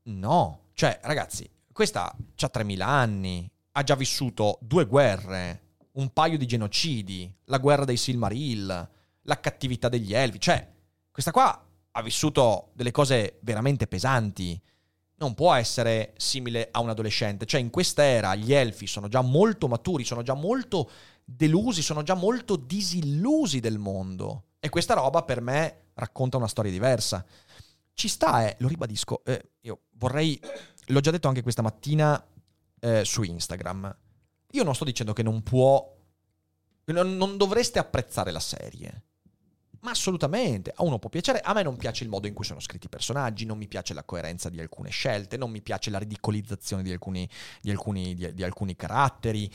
No, 0.03 0.65
cioè 0.73 0.99
ragazzi, 1.03 1.49
questa 1.71 2.13
ha 2.13 2.49
3000 2.49 2.85
anni, 2.85 3.49
ha 3.71 3.83
già 3.83 3.95
vissuto 3.95 4.59
due 4.61 4.85
guerre, 4.85 5.61
un 5.93 6.11
paio 6.11 6.37
di 6.37 6.45
genocidi, 6.45 7.33
la 7.45 7.57
guerra 7.57 7.85
dei 7.85 7.97
Silmaril, 7.97 8.89
la 9.21 9.39
cattività 9.39 9.87
degli 9.87 10.13
Elfi, 10.13 10.39
cioè 10.39 10.67
questa 11.11 11.31
qua 11.31 11.68
ha 11.91 12.01
vissuto 12.01 12.69
delle 12.73 12.91
cose 12.91 13.39
veramente 13.41 13.87
pesanti. 13.87 14.59
Non 15.15 15.33
può 15.33 15.53
essere 15.53 16.13
simile 16.17 16.69
a 16.71 16.79
un 16.79 16.89
adolescente. 16.89 17.45
Cioè, 17.45 17.59
in 17.59 17.69
questa 17.69 18.03
era 18.03 18.35
gli 18.35 18.53
elfi 18.53 18.87
sono 18.87 19.07
già 19.07 19.21
molto 19.21 19.67
maturi, 19.67 20.03
sono 20.05 20.21
già 20.21 20.33
molto 20.33 20.89
delusi, 21.23 21.81
sono 21.81 22.03
già 22.03 22.13
molto 22.13 22.55
disillusi 22.55 23.59
del 23.59 23.77
mondo. 23.77 24.45
E 24.59 24.69
questa 24.69 24.93
roba 24.93 25.23
per 25.23 25.41
me 25.41 25.89
racconta 25.93 26.37
una 26.37 26.47
storia 26.47 26.71
diversa. 26.71 27.25
Ci 27.93 28.07
sta, 28.07 28.47
eh, 28.47 28.55
lo 28.59 28.67
ribadisco, 28.67 29.23
eh, 29.25 29.51
io 29.61 29.81
vorrei, 29.91 30.39
l'ho 30.87 30.99
già 31.01 31.11
detto 31.11 31.27
anche 31.27 31.43
questa 31.43 31.61
mattina 31.61 32.25
eh, 32.79 33.03
su 33.03 33.23
Instagram, 33.23 33.97
io 34.51 34.63
non 34.63 34.73
sto 34.73 34.85
dicendo 34.85 35.13
che 35.13 35.21
non 35.21 35.43
può, 35.43 35.97
non, 36.85 37.17
non 37.17 37.37
dovreste 37.37 37.77
apprezzare 37.77 38.31
la 38.31 38.39
serie. 38.39 39.03
Ma 39.81 39.91
assolutamente, 39.91 40.73
a 40.75 40.83
uno 40.83 40.99
può 40.99 41.09
piacere, 41.09 41.39
a 41.39 41.53
me 41.53 41.63
non 41.63 41.77
piace 41.77 42.03
il 42.03 42.09
modo 42.09 42.27
in 42.27 42.33
cui 42.33 42.43
sono 42.43 42.59
scritti 42.59 42.87
i 42.87 42.89
personaggi, 42.89 43.45
non 43.45 43.57
mi 43.57 43.67
piace 43.67 43.93
la 43.93 44.03
coerenza 44.03 44.49
di 44.49 44.59
alcune 44.59 44.89
scelte, 44.89 45.37
non 45.37 45.51
mi 45.51 45.61
piace 45.61 45.89
la 45.89 45.99
ridicolizzazione 45.99 46.83
di 46.83 46.91
alcuni, 46.91 47.27
di 47.61 47.71
alcuni, 47.71 48.13
di, 48.13 48.33
di 48.33 48.43
alcuni 48.43 48.75
caratteri, 48.75 49.49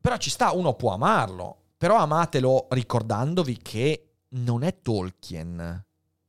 però 0.00 0.16
ci 0.16 0.30
sta, 0.30 0.50
uno 0.52 0.74
può 0.74 0.92
amarlo, 0.92 1.62
però 1.76 1.96
amatelo 1.96 2.66
ricordandovi 2.70 3.58
che 3.58 4.14
non 4.30 4.64
è 4.64 4.80
Tolkien, 4.82 5.84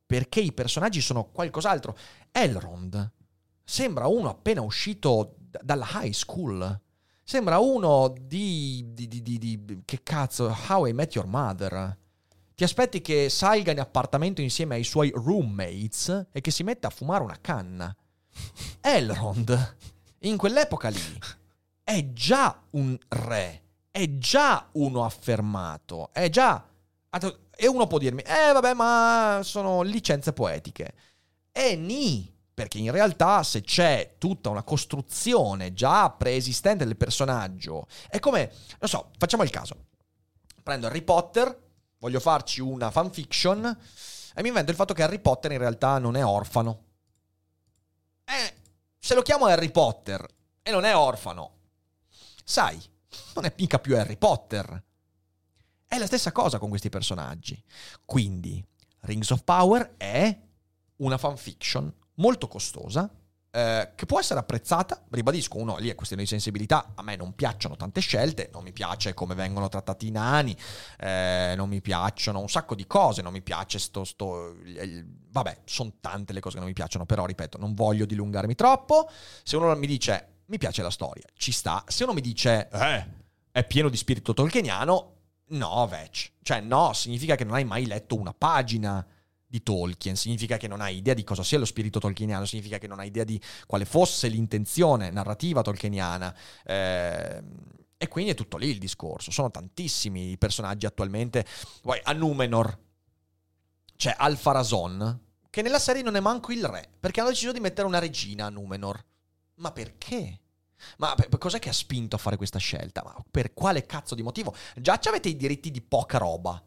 perché 0.05 0.39
i 0.39 0.53
personaggi 0.53 1.01
sono 1.01 1.25
qualcos'altro. 1.25 1.97
Elrond 2.31 3.11
sembra 3.63 4.07
uno 4.07 4.29
appena 4.29 4.61
uscito 4.61 5.35
d- 5.39 5.59
dalla 5.63 5.87
high 5.93 6.11
school. 6.11 6.81
Sembra 7.23 7.57
uno 7.57 8.13
di, 8.19 8.91
di, 8.93 9.07
di, 9.07 9.21
di, 9.21 9.81
Che 9.85 10.01
cazzo? 10.03 10.55
How 10.67 10.85
I 10.85 10.93
Met 10.93 11.15
Your 11.15 11.27
Mother. 11.27 11.97
Ti 12.63 12.69
aspetti 12.69 13.01
che 13.01 13.27
salga 13.27 13.73
in 13.73 13.81
appartamento 13.81 14.39
insieme 14.39 14.75
ai 14.75 14.85
suoi 14.85 15.11
roommates 15.13 16.27
e 16.31 16.39
che 16.39 16.49
si 16.49 16.63
metta 16.63 16.87
a 16.87 16.91
fumare 16.91 17.21
una 17.21 17.37
canna. 17.41 17.93
Elrond, 18.79 19.75
in 20.19 20.37
quell'epoca 20.37 20.87
lì, 20.87 21.19
è 21.83 22.13
già 22.13 22.57
un 22.69 22.97
re. 23.09 23.63
È 23.91 24.17
già 24.17 24.69
uno 24.75 25.03
affermato. 25.03 26.09
È 26.13 26.29
già. 26.29 26.65
E 27.53 27.67
uno 27.67 27.85
può 27.85 27.97
dirmi, 27.97 28.21
eh 28.21 28.53
vabbè, 28.53 28.73
ma 28.73 29.41
sono 29.43 29.81
licenze 29.81 30.31
poetiche. 30.31 30.93
E 31.51 31.75
ni. 31.75 32.33
Perché 32.53 32.77
in 32.77 32.91
realtà 32.91 33.43
se 33.43 33.59
c'è 33.59 34.15
tutta 34.17 34.47
una 34.47 34.63
costruzione 34.63 35.73
già 35.73 36.09
preesistente 36.11 36.85
del 36.85 36.95
personaggio, 36.95 37.87
è 38.07 38.19
come, 38.19 38.53
non 38.79 38.89
so, 38.89 39.11
facciamo 39.17 39.43
il 39.43 39.49
caso. 39.49 39.87
Prendo 40.63 40.87
Harry 40.87 41.01
Potter, 41.01 41.62
voglio 42.03 42.19
farci 42.19 42.59
una 42.59 42.91
fanfiction 42.91 43.77
e 44.35 44.41
mi 44.41 44.49
invento 44.49 44.71
il 44.71 44.75
fatto 44.75 44.93
che 44.93 45.03
Harry 45.03 45.19
Potter 45.19 45.53
in 45.53 45.57
realtà 45.57 45.99
non 45.99 46.17
è 46.17 46.25
orfano. 46.25 46.83
Eh, 48.25 48.53
se 48.99 49.15
lo 49.15 49.21
chiamo 49.21 49.45
Harry 49.45 49.71
Potter 49.71 50.25
e 50.61 50.71
non 50.71 50.83
è 50.83 50.93
orfano, 50.93 51.59
sai, 52.43 52.81
non 53.35 53.45
è 53.45 53.53
mica 53.57 53.79
più 53.79 53.97
Harry 53.97 54.17
Potter. 54.17 54.83
È 55.87 55.97
la 55.97 56.05
stessa 56.05 56.33
cosa 56.33 56.59
con 56.59 56.67
questi 56.67 56.89
personaggi. 56.89 57.61
Quindi, 58.03 58.61
Rings 59.01 59.29
of 59.29 59.43
Power 59.43 59.93
è 59.95 60.37
una 60.97 61.17
fanfiction 61.17 61.93
molto 62.15 62.49
costosa, 62.49 63.09
eh, 63.55 63.91
che 63.93 64.07
può 64.07 64.19
essere 64.19 64.39
apprezzata, 64.39 64.99
ribadisco, 65.11 65.57
uno 65.57 65.77
lì 65.77 65.87
è 65.89 65.93
questione 65.95 66.23
di 66.23 66.27
sensibilità, 66.27 66.93
a 66.95 67.03
me 67.03 67.15
non 67.15 67.35
piacciono 67.35 67.75
tante 67.75 68.01
scelte, 68.01 68.49
non 68.51 68.63
mi 68.63 68.71
piace 68.73 69.13
come 69.13 69.35
vengono 69.35 69.69
trattati 69.69 70.07
i 70.07 70.11
nani, 70.11 70.57
eh, 70.99 71.53
non 71.55 71.69
mi 71.69 71.79
piacciono 71.79 72.39
un 72.39 72.49
sacco 72.49 72.73
di 72.73 72.87
cose, 72.87 73.21
non 73.21 73.31
mi 73.31 73.43
piace 73.43 73.77
sto... 73.77 74.03
sto 74.03 74.55
il- 74.63 75.05
vabbè, 75.29 75.61
sono 75.65 75.93
tante 75.99 76.33
le 76.33 76.39
cose 76.39 76.55
che 76.55 76.61
non 76.61 76.69
mi 76.69 76.73
piacciono, 76.73 77.05
però 77.05 77.25
ripeto, 77.25 77.59
non 77.59 77.75
voglio 77.75 78.05
dilungarmi 78.05 78.55
troppo. 78.55 79.07
Se 79.43 79.55
uno 79.55 79.75
mi 79.75 79.87
dice, 79.87 80.41
mi 80.45 80.57
piace 80.57 80.81
la 80.81 80.89
storia, 80.89 81.25
ci 81.35 81.51
sta. 81.51 81.83
Se 81.87 82.03
uno 82.03 82.13
mi 82.13 82.21
dice, 82.21 82.69
eh, 82.71 83.05
è 83.51 83.63
pieno 83.65 83.89
di 83.89 83.97
spirito 83.97 84.33
tolkieniano, 84.33 85.15
no, 85.49 85.87
vec. 85.87 86.31
Cioè, 86.41 86.59
no, 86.59 86.93
significa 86.93 87.35
che 87.35 87.43
non 87.43 87.53
hai 87.53 87.65
mai 87.65 87.85
letto 87.85 88.15
una 88.15 88.33
pagina 88.33 89.05
di 89.53 89.61
Tolkien, 89.61 90.15
significa 90.15 90.57
che 90.57 90.67
non 90.67 90.81
hai 90.81 90.97
idea 90.97 91.13
di 91.13 91.23
cosa 91.23 91.43
sia 91.43 91.59
lo 91.59 91.65
spirito 91.65 91.99
tolkieniano, 91.99 92.43
significa 92.43 92.79
che 92.79 92.87
non 92.87 92.99
hai 92.99 93.05
idea 93.09 93.23
di 93.23 93.39
quale 93.67 93.85
fosse 93.85 94.27
l'intenzione 94.27 95.11
narrativa 95.11 95.61
tolkieniana. 95.61 96.35
Eh, 96.65 97.43
e 97.95 98.07
quindi 98.07 98.31
è 98.31 98.33
tutto 98.33 98.57
lì 98.57 98.69
il 98.69 98.79
discorso. 98.79 99.29
Sono 99.29 99.51
tantissimi 99.51 100.31
i 100.31 100.37
personaggi 100.39 100.87
attualmente. 100.87 101.45
Poi 101.83 101.99
a 102.01 102.13
Numenor 102.13 102.79
c'è 103.95 104.15
Alfarazon, 104.17 105.19
che 105.51 105.61
nella 105.61 105.77
serie 105.77 106.01
non 106.01 106.15
è 106.15 106.19
manco 106.19 106.51
il 106.51 106.65
re, 106.65 106.89
perché 106.99 107.19
hanno 107.19 107.29
deciso 107.29 107.51
di 107.51 107.59
mettere 107.59 107.85
una 107.85 107.99
regina 107.99 108.47
a 108.47 108.49
Numenor. 108.49 109.05
Ma 109.57 109.71
perché? 109.71 110.39
Ma 110.97 111.15
cos'è 111.37 111.59
che 111.59 111.69
ha 111.69 111.73
spinto 111.73 112.15
a 112.15 112.19
fare 112.19 112.37
questa 112.37 112.57
scelta? 112.57 113.03
Ma 113.05 113.15
per 113.29 113.53
quale 113.53 113.85
cazzo 113.85 114.15
di 114.15 114.23
motivo? 114.23 114.55
Già 114.77 114.99
avete 115.05 115.29
i 115.29 115.37
diritti 115.37 115.69
di 115.69 115.81
poca 115.81 116.17
roba. 116.17 116.59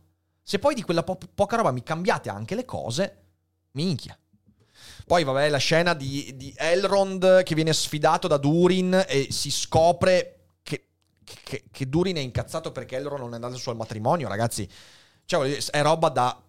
Se 0.49 0.61
poi 0.61 0.77
di 0.77 0.83
quella 0.83 1.03
po- 1.03 1.19
poca 1.35 1.57
roba 1.57 1.73
mi 1.73 1.83
cambiate 1.83 2.29
anche 2.29 2.55
le 2.55 2.65
cose, 2.65 3.25
minchia. 3.73 4.17
Poi 5.05 5.25
vabbè, 5.25 5.49
la 5.49 5.59
scena 5.59 5.93
di, 5.93 6.37
di 6.37 6.55
Elrond 6.57 7.43
che 7.43 7.57
viene 7.57 7.73
sfidato 7.73 8.29
da 8.29 8.37
Durin 8.37 9.07
e 9.09 9.27
si 9.33 9.51
scopre 9.51 10.51
che, 10.63 10.87
che, 11.25 11.65
che 11.69 11.89
Durin 11.89 12.15
è 12.15 12.21
incazzato 12.21 12.71
perché 12.71 12.95
Elrond 12.95 13.23
non 13.23 13.33
è 13.33 13.35
andato 13.35 13.57
sul 13.57 13.75
matrimonio, 13.75 14.29
ragazzi. 14.29 14.71
Cioè, 15.25 15.57
è 15.73 15.83
roba 15.83 16.11
da 16.11 16.41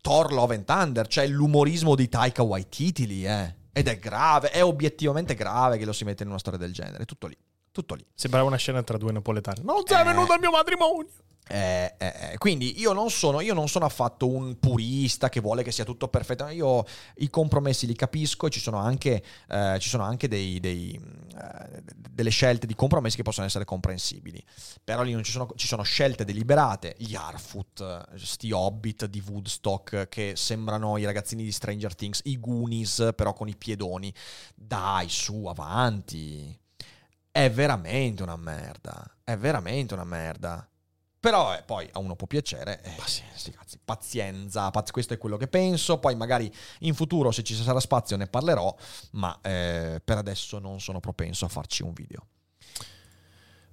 Thor 0.00 0.32
Love 0.32 0.56
and 0.56 0.64
Thunder, 0.64 1.06
cioè 1.06 1.28
l'umorismo 1.28 1.94
di 1.94 2.08
Taika 2.08 2.42
Waititi 2.42 3.06
lì, 3.06 3.24
eh. 3.24 3.54
Ed 3.70 3.86
è 3.86 3.96
grave, 4.00 4.50
è 4.50 4.64
obiettivamente 4.64 5.36
grave 5.36 5.78
che 5.78 5.84
lo 5.84 5.92
si 5.92 6.02
mette 6.02 6.24
in 6.24 6.30
una 6.30 6.40
storia 6.40 6.58
del 6.58 6.72
genere. 6.72 7.04
Tutto 7.04 7.28
lì, 7.28 7.36
tutto 7.72 7.94
lì. 7.94 8.04
Sembrava 8.14 8.46
una 8.46 8.56
scena 8.56 8.82
tra 8.82 8.96
due 8.98 9.10
napoletani. 9.12 9.62
Non 9.64 9.82
sei 9.84 10.02
Eh. 10.02 10.04
venuto 10.04 10.32
al 10.32 10.38
mio 10.40 10.50
matrimonio. 10.50 11.08
Eh, 11.48 11.96
eh, 11.98 12.14
eh, 12.32 12.38
quindi 12.38 12.78
io 12.80 12.92
non, 12.92 13.10
sono, 13.10 13.40
io 13.40 13.52
non 13.52 13.68
sono 13.68 13.84
affatto 13.84 14.28
un 14.28 14.58
purista 14.60 15.28
che 15.28 15.40
vuole 15.40 15.64
che 15.64 15.72
sia 15.72 15.84
tutto 15.84 16.06
perfetto. 16.06 16.46
Io 16.48 16.84
i 17.16 17.28
compromessi 17.28 17.84
li 17.86 17.96
capisco 17.96 18.46
e 18.46 18.50
ci 18.50 18.60
sono 18.60 18.78
anche, 18.78 19.22
eh, 19.48 19.76
ci 19.80 19.88
sono 19.88 20.04
anche 20.04 20.28
dei- 20.28 20.60
dei, 20.60 20.94
eh, 20.94 21.82
delle 22.08 22.30
scelte 22.30 22.66
di 22.66 22.76
compromessi 22.76 23.16
che 23.16 23.22
possono 23.24 23.44
essere 23.46 23.64
comprensibili. 23.64 24.42
Però 24.84 25.02
lì 25.02 25.12
non 25.12 25.24
ci 25.24 25.32
sono, 25.32 25.48
ci 25.56 25.66
sono 25.66 25.82
scelte 25.82 26.24
deliberate. 26.24 26.94
Gli 26.96 27.16
Harfoot, 27.16 28.14
sti 28.16 28.52
Hobbit 28.52 29.06
di 29.06 29.22
Woodstock 29.26 30.08
che 30.08 30.34
sembrano 30.36 30.96
i 30.96 31.04
ragazzini 31.04 31.42
di 31.42 31.52
Stranger 31.52 31.94
Things, 31.96 32.20
i 32.24 32.38
Goonies 32.38 33.10
però 33.16 33.32
con 33.34 33.48
i 33.48 33.56
piedoni. 33.56 34.14
Dai, 34.54 35.08
su, 35.08 35.44
avanti. 35.46 36.58
È 37.32 37.50
veramente 37.50 38.22
una 38.22 38.36
merda. 38.36 39.16
È 39.24 39.36
veramente 39.38 39.94
una 39.94 40.04
merda. 40.04 40.68
Però 41.18 41.54
eh, 41.54 41.62
poi 41.62 41.88
a 41.92 41.98
uno 41.98 42.14
può 42.14 42.26
piacere. 42.26 42.82
eh, 42.82 42.92
sti 43.06 43.52
cazzi, 43.52 43.78
pazienza, 43.82 44.70
paz- 44.70 44.90
questo 44.90 45.14
è 45.14 45.18
quello 45.18 45.38
che 45.38 45.48
penso. 45.48 45.98
Poi 45.98 46.14
magari 46.14 46.52
in 46.80 46.94
futuro, 46.94 47.30
se 47.30 47.42
ci 47.42 47.54
sarà 47.54 47.80
spazio, 47.80 48.16
ne 48.16 48.26
parlerò. 48.26 48.74
Ma 49.12 49.38
eh, 49.40 50.02
per 50.04 50.18
adesso 50.18 50.58
non 50.58 50.78
sono 50.80 51.00
propenso 51.00 51.46
a 51.46 51.48
farci 51.48 51.82
un 51.82 51.92
video. 51.94 52.26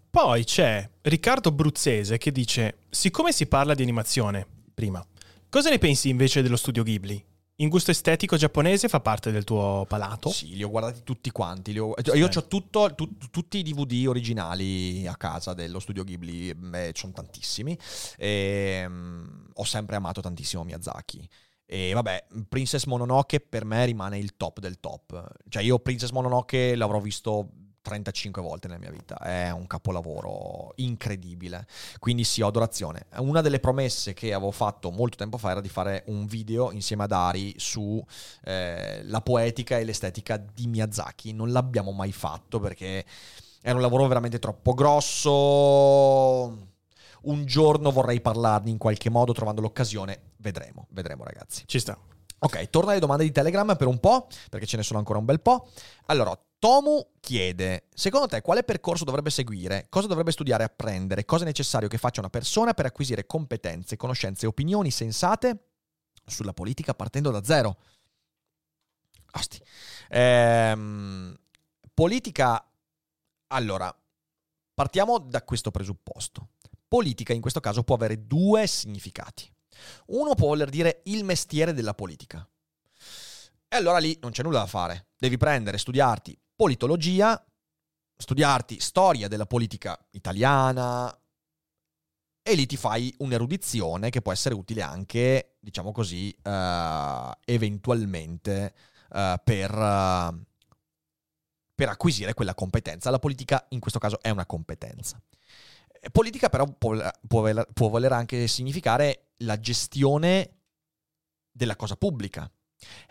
Poi 0.10 0.43
c'è 0.45 0.89
Riccardo 1.02 1.52
Bruzzese 1.52 2.17
che 2.17 2.32
dice: 2.32 2.78
Siccome 2.89 3.34
si 3.34 3.45
parla 3.48 3.74
di 3.74 3.84
animazione, 3.84 4.48
prima, 4.74 5.06
cosa 5.50 5.69
ne 5.69 5.80
pensi 5.80 6.08
invece 6.08 6.41
dello 6.41 6.56
studio 6.56 6.84
Ghibli? 6.84 7.26
In 7.62 7.67
gusto 7.67 7.91
estetico 7.91 8.38
giapponese 8.38 8.88
fa 8.88 9.02
parte 9.02 9.32
del 9.32 9.43
tuo 9.43 9.86
palato? 9.88 10.30
Sì, 10.30 10.56
li 10.56 10.63
ho 10.63 10.69
guardati 10.69 11.02
tutti 11.04 11.30
quanti. 11.30 11.74
li 11.74 11.80
ho- 11.80 11.93
Io 12.13 12.28
ho 12.34 12.48
tutto, 12.48 12.93
tu- 12.95 13.17
tutti 13.30 13.58
i 13.58 13.63
DVD 13.63 14.06
originali 14.08 15.06
a 15.06 15.15
casa 15.17 15.54
dello 15.54 15.80
studio 15.80 16.06
Ghibli, 16.06 16.54
beh, 16.56 16.91
sono 16.95 17.12
tantissimi. 17.12 17.78
E, 18.17 18.86
mm, 18.88 19.28
ho 19.56 19.63
sempre 19.65 19.98
amato 19.98 20.22
tantissimo 20.22 20.63
Miyazaki. 20.63 21.28
E 21.65 21.91
vabbè, 21.93 22.28
Princess 22.48 22.86
Mononoke 22.86 23.41
per 23.41 23.65
me 23.65 23.84
rimane 23.86 24.17
il 24.17 24.38
top 24.38 24.60
del 24.60 24.80
top. 24.80 25.30
Cioè, 25.50 25.62
io 25.62 25.80
Princess 25.80 26.12
Mononoke 26.12 26.76
l'avrò 26.76 27.00
visto 27.02 27.50
35 27.82 28.42
volte 28.42 28.68
nella 28.68 28.80
mia 28.80 28.92
vita. 28.92 29.18
È 29.18 29.52
un 29.52 29.68
capolavoro 29.68 30.74
incredibile. 30.76 31.68
Quindi 32.00 32.24
sì, 32.24 32.42
ho 32.42 32.48
adorazione. 32.48 33.06
Una 33.18 33.42
delle 33.42 33.60
promesse 33.60 34.13
che 34.13 34.34
avevo 34.34 34.52
fatto 34.52 34.92
molto 34.92 35.18
tempo 35.18 35.38
fa 35.38 35.52
era 35.52 35.62
di 35.62 35.70
fare 35.70 36.04
un 36.08 36.26
video 36.26 36.72
insieme 36.72 37.04
ad 37.04 37.12
Ari 37.12 37.56
su 37.58 38.04
eh, 38.44 39.02
la 39.04 39.22
poetica 39.22 39.78
e 39.78 39.84
l'estetica 39.84 40.38
di 40.38 40.68
Miyazaki. 40.68 41.34
Non 41.34 41.52
l'abbiamo 41.52 41.92
mai 41.92 42.12
fatto 42.12 42.60
perché 42.60 43.06
era 43.62 43.76
un 43.76 43.82
lavoro 43.82 44.08
veramente 44.08 44.39
troppo 44.39 44.74
grosso. 44.74 46.68
Un 47.22 47.46
giorno 47.46 47.92
vorrei 47.92 48.22
parlarne 48.22 48.70
in 48.70 48.78
qualche 48.78 49.10
modo 49.10 49.34
trovando 49.34 49.62
l'occasione. 49.62 50.32
Vedremo, 50.38 50.88
vedremo 50.92 51.24
ragazzi. 51.24 51.63
Ci 51.65 51.80
sta. 51.80 51.98
Ok, 52.42 52.70
torna 52.70 52.92
alle 52.92 53.02
domande 53.02 53.26
di 53.26 53.32
Telegram 53.32 53.76
per 53.76 53.88
un 53.88 54.00
po', 54.00 54.28
perché 54.50 54.65
ce 54.65 54.78
ne 54.78 54.84
sono 54.84 55.00
ancora 55.00 55.20
un 55.20 55.26
bel 55.26 55.42
po'. 55.42 55.68
Allora, 56.06 56.38
Tomu 56.60 57.12
chiede, 57.22 57.88
secondo 57.93 58.28
te 58.28 58.41
quale 58.41 58.63
percorso 58.63 59.06
dovrebbe 59.06 59.30
seguire? 59.30 59.88
Cosa 59.88 60.08
dovrebbe 60.08 60.34
studiare 60.34 60.63
e 60.63 60.65
apprendere? 60.65 61.24
Cosa 61.24 61.43
è 61.43 61.48
necessario 61.48 61.88
che 61.88 61.98
faccia 61.98 62.19
una 62.19 62.30
persona 62.30 62.74
per 62.74 62.86
acquisire 62.86 63.26
competenze, 63.26 63.95
conoscenze 63.95 64.43
e 64.43 64.50
opinioni 64.50 64.91
sensate 64.91 65.67
sulla 66.26 66.52
politica 66.52 66.93
partendo 66.93 67.32
da 67.32 67.41
zero? 67.45 67.78
Osti. 69.32 69.63
Ehm, 70.10 71.34
politica... 71.93 72.62
Allora, 73.52 73.98
partiamo 74.74 75.17
da 75.17 75.41
questo 75.43 75.72
presupposto. 75.72 76.50
Politica 76.89 77.32
in 77.32 77.39
questo 77.39 77.62
caso 77.62 77.84
può 77.84 77.95
avere 77.95 78.28
due 78.28 78.67
significati. 78.67 79.50
Uno 80.08 80.36
può 80.36 80.48
voler 80.48 80.69
dire 80.69 81.04
il 81.06 81.24
mestiere 81.24 81.74
della 81.74 81.93
politica. 81.93 82.45
E 83.69 83.76
allora 83.78 83.98
lì 83.98 84.17
non 84.22 84.32
c'è 84.32 84.43
nulla 84.43 84.60
da 84.60 84.67
fare. 84.67 85.08
Devi 85.17 85.38
prendere, 85.38 85.78
studiarti 85.78 86.38
politologia, 86.60 87.41
studiarti 88.17 88.82
storia 88.82 89.30
della 89.30 89.45
politica 89.45 89.98
italiana 90.12 91.10
e 92.41 92.54
lì 92.54 92.65
ti 92.65 92.76
fai 92.76 93.15
un'erudizione 93.19 94.10
che 94.10 94.22
può 94.22 94.34
essere 94.34 94.56
utile 94.56 94.82
anche, 94.82 95.56
diciamo 95.62 95.93
così, 95.93 96.30
eh, 96.30 97.32
eventualmente 97.45 98.74
eh, 99.10 99.41
per, 99.41 99.72
eh, 99.74 100.45
per 101.74 101.88
acquisire 101.88 102.34
quella 102.34 102.54
competenza. 102.54 103.10
La 103.10 103.19
politica 103.19 103.65
in 103.69 103.80
questo 103.80 104.00
caso 104.00 104.22
è 104.22 104.30
una 104.30 104.45
competenza. 104.45 105.17
Eh, 105.88 106.10
Politica 106.10 106.50
però 106.50 106.65
può, 106.65 106.93
può 107.26 107.50
può 107.74 107.88
voler 107.88 108.12
anche 108.12 108.48
significare 108.48 109.30
la 109.38 109.58
gestione 109.62 110.58
della 111.50 111.78
cosa 111.78 111.95
pubblica. 111.95 112.52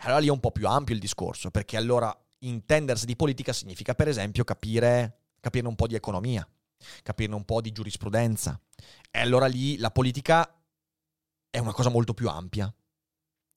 Allora 0.01 0.19
lì 0.19 0.27
è 0.27 0.31
un 0.31 0.39
po' 0.39 0.51
più 0.51 0.67
ampio 0.67 0.93
il 0.93 1.01
discorso, 1.01 1.49
perché 1.49 1.77
allora 1.77 2.15
intendersi 2.39 3.05
di 3.05 3.15
politica 3.15 3.53
significa 3.53 3.95
per 3.95 4.07
esempio 4.07 4.43
capire, 4.43 5.19
capire 5.39 5.67
un 5.67 5.75
po' 5.75 5.87
di 5.87 5.95
economia, 5.95 6.47
capire 7.03 7.33
un 7.33 7.45
po' 7.45 7.61
di 7.61 7.71
giurisprudenza. 7.71 8.59
E 9.11 9.19
allora 9.19 9.47
lì 9.47 9.77
la 9.77 9.91
politica 9.91 10.53
è 11.49 11.57
una 11.57 11.73
cosa 11.73 11.89
molto 11.89 12.13
più 12.13 12.29
ampia. 12.29 12.73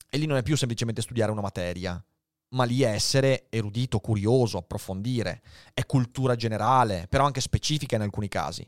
E 0.09 0.17
lì 0.17 0.25
non 0.25 0.37
è 0.37 0.43
più 0.43 0.55
semplicemente 0.55 1.01
studiare 1.01 1.31
una 1.31 1.41
materia, 1.41 2.03
ma 2.49 2.65
lì 2.65 2.81
è 2.81 2.89
essere 2.89 3.47
erudito, 3.49 3.99
curioso, 3.99 4.57
approfondire. 4.57 5.41
È 5.73 5.85
cultura 5.85 6.35
generale, 6.35 7.07
però 7.09 7.25
anche 7.25 7.41
specifica 7.41 7.95
in 7.95 8.03
alcuni 8.03 8.27
casi. 8.27 8.67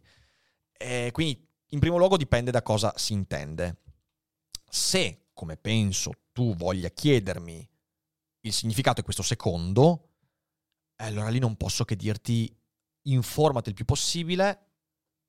E 0.72 1.10
quindi, 1.12 1.48
in 1.70 1.80
primo 1.80 1.98
luogo, 1.98 2.18
dipende 2.18 2.52
da 2.52 2.64
cosa 2.64 2.94
si 2.96 3.14
intende. 3.14 3.78
Se, 4.68 5.28
come 5.34 5.58
penso, 5.58 6.12
tu 6.32 6.56
voglia 6.56 6.90
chiedermi 6.90 7.68
il 8.46 8.54
significato 8.54 9.00
di 9.00 9.04
questo 9.04 9.24
secondo, 9.24 10.10
allora 10.98 11.30
lì 11.30 11.40
non 11.40 11.56
posso 11.56 11.84
che 11.84 11.96
dirti 11.96 12.56
informati 13.08 13.70
il 13.70 13.76
più 13.76 13.86
possibile, 13.86 14.68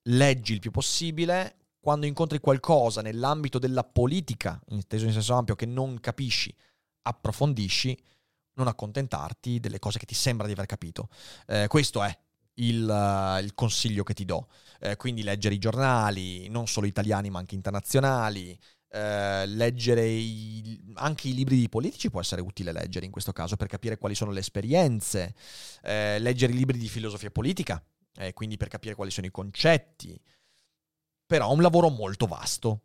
leggi 0.09 0.53
il 0.53 0.61
più 0.61 0.71
possibile, 0.71 1.57
quando 1.81 2.07
incontri 2.07 2.41
qualcosa 2.41 3.01
nell'ambito 3.01 3.59
della 3.59 3.85
politica, 3.85 4.61
inteso 4.69 5.07
in 5.07 5.13
senso 5.13 5.35
ampio, 5.35 5.55
che 5.55 5.67
non 5.67 5.99
capisci, 6.01 6.55
approfondisci, 7.03 7.99
non 8.55 8.69
accontentarti 8.69 9.61
delle 9.61 9.79
cose 9.79 9.99
che 9.99 10.07
ti 10.07 10.15
sembra 10.15 10.47
di 10.47 10.53
aver 10.53 10.67
capito. 10.67 11.09
Eh, 11.47 11.67
questo 11.69 12.03
è 12.03 12.19
il, 12.55 12.89
eh, 12.89 13.43
il 13.43 13.55
consiglio 13.55 14.03
che 14.03 14.15
ti 14.15 14.25
do. 14.25 14.49
Eh, 14.81 14.97
quindi 14.97 15.23
leggere 15.23 15.55
i 15.55 15.59
giornali, 15.59 16.49
non 16.49 16.67
solo 16.67 16.87
italiani 16.87 17.31
ma 17.31 17.39
anche 17.39 17.55
internazionali, 17.55 18.59
eh, 18.89 19.47
leggere 19.47 20.07
i- 20.07 20.81
anche 20.95 21.29
i 21.29 21.35
libri 21.35 21.57
di 21.59 21.69
politici 21.69 22.11
può 22.11 22.21
essere 22.21 22.41
utile 22.41 22.73
leggere 22.73 23.05
in 23.05 23.11
questo 23.13 23.33
caso 23.33 23.57
per 23.57 23.69
capire 23.69 23.99
quali 23.99 24.15
sono 24.15 24.31
le 24.31 24.41
esperienze, 24.41 25.35
eh, 25.83 26.19
leggere 26.19 26.53
i 26.53 26.57
libri 26.57 26.79
di 26.79 26.89
filosofia 26.89 27.31
politica, 27.31 27.83
eh, 28.17 28.33
quindi 28.33 28.57
per 28.57 28.69
capire 28.69 28.95
quali 28.95 29.11
sono 29.11 29.27
i 29.27 29.31
concetti. 29.31 30.19
Però 31.27 31.51
è 31.51 31.53
un 31.53 31.63
lavoro 31.63 31.89
molto 31.89 32.27
vasto 32.27 32.83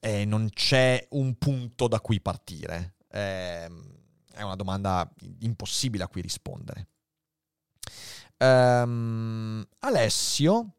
e 0.00 0.24
non 0.24 0.48
c'è 0.50 1.06
un 1.10 1.36
punto 1.36 1.88
da 1.88 2.00
cui 2.00 2.20
partire. 2.20 2.96
Ehm, 3.10 4.00
è 4.32 4.42
una 4.42 4.56
domanda 4.56 5.08
impossibile 5.40 6.04
a 6.04 6.08
cui 6.08 6.22
rispondere. 6.22 6.88
Ehm, 8.38 9.64
Alessio 9.80 10.76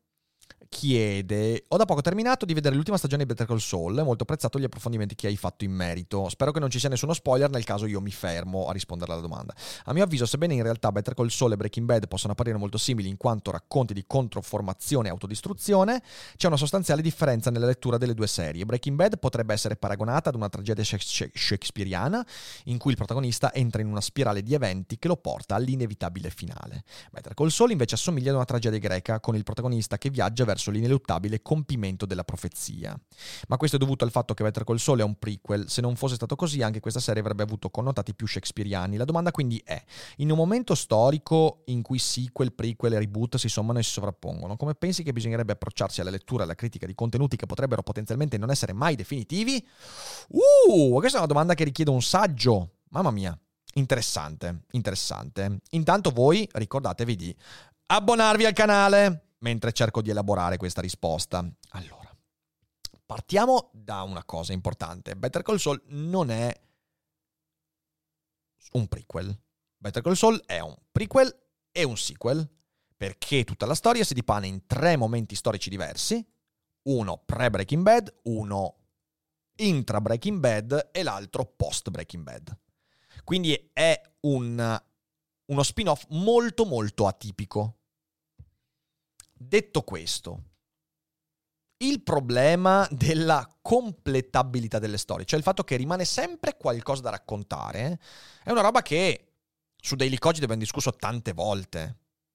chiede: 0.74 1.66
Ho 1.68 1.78
da 1.78 1.86
poco 1.86 2.02
terminato 2.02 2.46
di 2.46 2.54
vedere 2.54 2.74
l'ultima 2.76 2.98
stagione 2.98 3.24
di 3.24 3.30
Better 3.30 3.46
Call 3.46 3.58
Saul. 3.58 3.98
È 3.98 4.04
molto 4.04 4.24
apprezzato 4.24 4.58
gli 4.60 4.64
approfondimenti 4.64 5.14
che 5.14 5.28
hai 5.28 5.38
fatto 5.38 5.64
in 5.64 5.72
merito. 5.72 6.28
Spero 6.30 6.52
che 6.52 6.60
non 6.60 6.72
ci 6.72 6.80
sia 6.80 6.90
nessuno 6.90 7.14
spoiler. 7.14 7.50
Nel 7.50 7.64
caso, 7.64 7.86
io 7.86 8.02
mi 8.02 8.12
fermo 8.12 8.68
a 8.68 8.74
rispondere 8.74 9.12
alla 9.12 9.22
domanda. 9.22 9.56
A 9.86 9.94
mio 9.94 10.04
avviso, 10.04 10.26
sebbene 10.26 10.56
in 10.56 10.64
realtà 10.64 10.92
Better 10.92 11.14
Call 11.14 11.28
Saul 11.28 11.54
e 11.54 11.58
Breaking 11.58 11.86
Bad 11.86 12.08
possano 12.08 12.34
apparire 12.34 12.58
molto 12.58 12.78
simili 12.78 13.08
in 13.08 13.18
quanto 13.18 13.52
racconti 13.52 13.94
di 13.94 14.04
controformazione 14.08 15.08
e 15.08 15.12
autodistruzione, 15.12 16.02
c'è 16.36 16.48
una 16.48 16.58
sostanziale 16.58 17.02
differenza 17.02 17.52
nella 17.52 17.68
lettura 17.68 17.98
delle 17.98 18.16
due 18.16 18.28
serie. 18.28 18.66
Breaking 18.66 18.96
Bad 18.96 19.20
potrebbe 19.20 19.54
essere 19.54 19.76
paragonata 19.76 20.30
ad 20.30 20.36
una 20.36 20.50
tragedia 20.50 20.84
shak- 20.84 21.32
shakespeariana 21.34 22.26
in 22.66 22.78
cui 22.78 22.92
il 22.92 22.98
protagonista 22.98 23.54
entra 23.54 23.82
in 23.82 23.88
una 23.88 24.02
spirale 24.02 24.42
di 24.42 24.54
eventi 24.54 24.98
che 24.98 25.08
lo 25.08 25.18
porta 25.18 25.56
all'inevitabile 25.56 26.30
finale. 26.30 26.84
Better 27.12 27.34
Call 27.34 27.50
Saul 27.50 27.72
invece 27.72 27.96
assomiglia 27.96 28.30
ad 28.30 28.36
una 28.36 28.46
tragedia 28.46 28.80
greca 28.80 29.20
con 29.20 29.36
il 29.36 29.44
protagonista 29.44 29.98
che 29.98 30.10
viaggia 30.10 30.46
verso 30.46 30.63
l'ineluttabile 30.72 31.42
compimento 31.42 32.06
della 32.06 32.24
profezia. 32.24 33.00
Ma 33.48 33.58
questo 33.58 33.78
è 33.78 33.80
dovuto 33.80 34.04
al 34.04 34.12
fatto 34.12 34.34
che 34.34 34.44
Better 34.44 34.64
Call 34.64 34.78
Saul 34.78 35.00
è 35.00 35.04
un 35.04 35.18
prequel. 35.18 35.70
Se 35.70 35.82
non 35.82 35.96
fosse 35.96 36.16
stato 36.16 36.36
così, 36.36 36.62
anche 36.62 36.80
questa 36.80 37.00
serie 37.00 37.22
avrebbe 37.22 37.44
avuto 37.44 37.70
connotati 37.70 38.14
più 38.14 38.28
shakespeariani. 38.28 38.98
La 38.98 39.06
domanda 39.06 39.32
quindi 39.32 39.62
è: 39.64 39.82
in 40.18 40.32
un 40.32 40.38
momento 40.38 40.76
storico 40.76 41.64
in 41.66 41.82
cui 41.82 42.00
sequel, 42.00 42.54
prequel 42.54 42.94
e 42.94 43.00
reboot 43.00 43.38
si 43.38 43.50
sommano 43.50 43.80
e 43.80 43.84
si 43.84 43.92
sovrappongono, 43.92 44.56
come 44.56 44.76
pensi 44.76 45.04
che 45.04 45.14
bisognerebbe 45.14 45.54
approcciarsi 45.54 46.02
alla 46.02 46.10
lettura 46.10 46.42
e 46.42 46.46
alla 46.46 46.56
critica 46.56 46.86
di 46.86 46.96
contenuti 46.96 47.36
che 47.36 47.46
potrebbero 47.46 47.84
potenzialmente 47.84 48.38
non 48.38 48.50
essere 48.50 48.74
mai 48.74 48.96
definitivi? 48.96 49.66
Uh, 50.30 50.98
questa 51.00 51.18
è 51.18 51.20
una 51.20 51.28
domanda 51.28 51.54
che 51.54 51.64
richiede 51.64 51.92
un 51.92 52.02
saggio. 52.02 52.78
Mamma 52.90 53.12
mia. 53.12 53.38
Interessante, 53.76 54.66
interessante. 54.72 55.62
Intanto 55.72 56.12
voi 56.12 56.48
ricordatevi 56.52 57.16
di 57.16 57.36
abbonarvi 57.88 58.46
al 58.46 58.54
canale 58.54 59.33
mentre 59.44 59.74
cerco 59.74 60.02
di 60.02 60.10
elaborare 60.10 60.58
questa 60.58 60.82
risposta. 60.82 61.48
Allora, 61.70 62.16
partiamo 63.06 63.70
da 63.74 64.02
una 64.02 64.24
cosa 64.24 64.54
importante. 64.54 65.16
Better 65.16 65.44
Call 65.44 65.58
Saul 65.58 65.82
non 65.88 66.32
è 66.32 66.52
un 68.72 68.88
prequel. 68.88 69.38
Better 69.78 70.02
Call 70.02 70.14
Saul 70.14 70.42
è 70.46 70.60
un 70.60 70.76
prequel 70.92 71.36
e 71.72 71.84
un 71.84 71.98
sequel, 71.98 72.50
perché 72.96 73.44
tutta 73.44 73.66
la 73.66 73.76
storia 73.76 74.04
si 74.04 74.14
dipana 74.14 74.46
in 74.46 74.66
tre 74.66 74.96
momenti 74.96 75.36
storici 75.36 75.70
diversi, 75.70 76.26
uno 76.84 77.22
pre-Breaking 77.26 77.84
Bad, 77.84 78.20
uno 78.24 78.78
intra-Breaking 79.56 80.40
Bad 80.40 80.90
e 80.92 81.04
l'altro 81.04 81.46
post-Breaking 81.46 82.24
Bad. 82.24 82.58
Quindi 83.26 83.72
è 83.74 84.02
un, 84.22 84.82
uno 85.46 85.64
spin-off 85.64 86.06
molto 86.10 86.66
molto 86.66 87.08
atipico. 87.08 87.80
Detto 89.46 89.82
questo, 89.82 90.44
il 91.78 92.02
problema 92.02 92.88
della 92.90 93.48
completabilità 93.62 94.80
delle 94.80 94.98
storie, 94.98 95.26
cioè 95.26 95.38
il 95.38 95.44
fatto 95.44 95.64
che 95.64 95.76
rimane 95.76 96.06
sempre 96.06 96.56
qualcosa 96.56 97.02
da 97.02 97.10
raccontare, 97.10 98.00
è 98.44 98.52
una 98.52 98.62
roba 98.62 98.82
che 98.82 99.34
su 99.76 99.96
Daily 99.96 100.18
Cogito 100.18 100.46
abbiamo 100.46 100.62
discusso 100.62 100.92
tante 100.92 101.34
volte. 101.34 101.80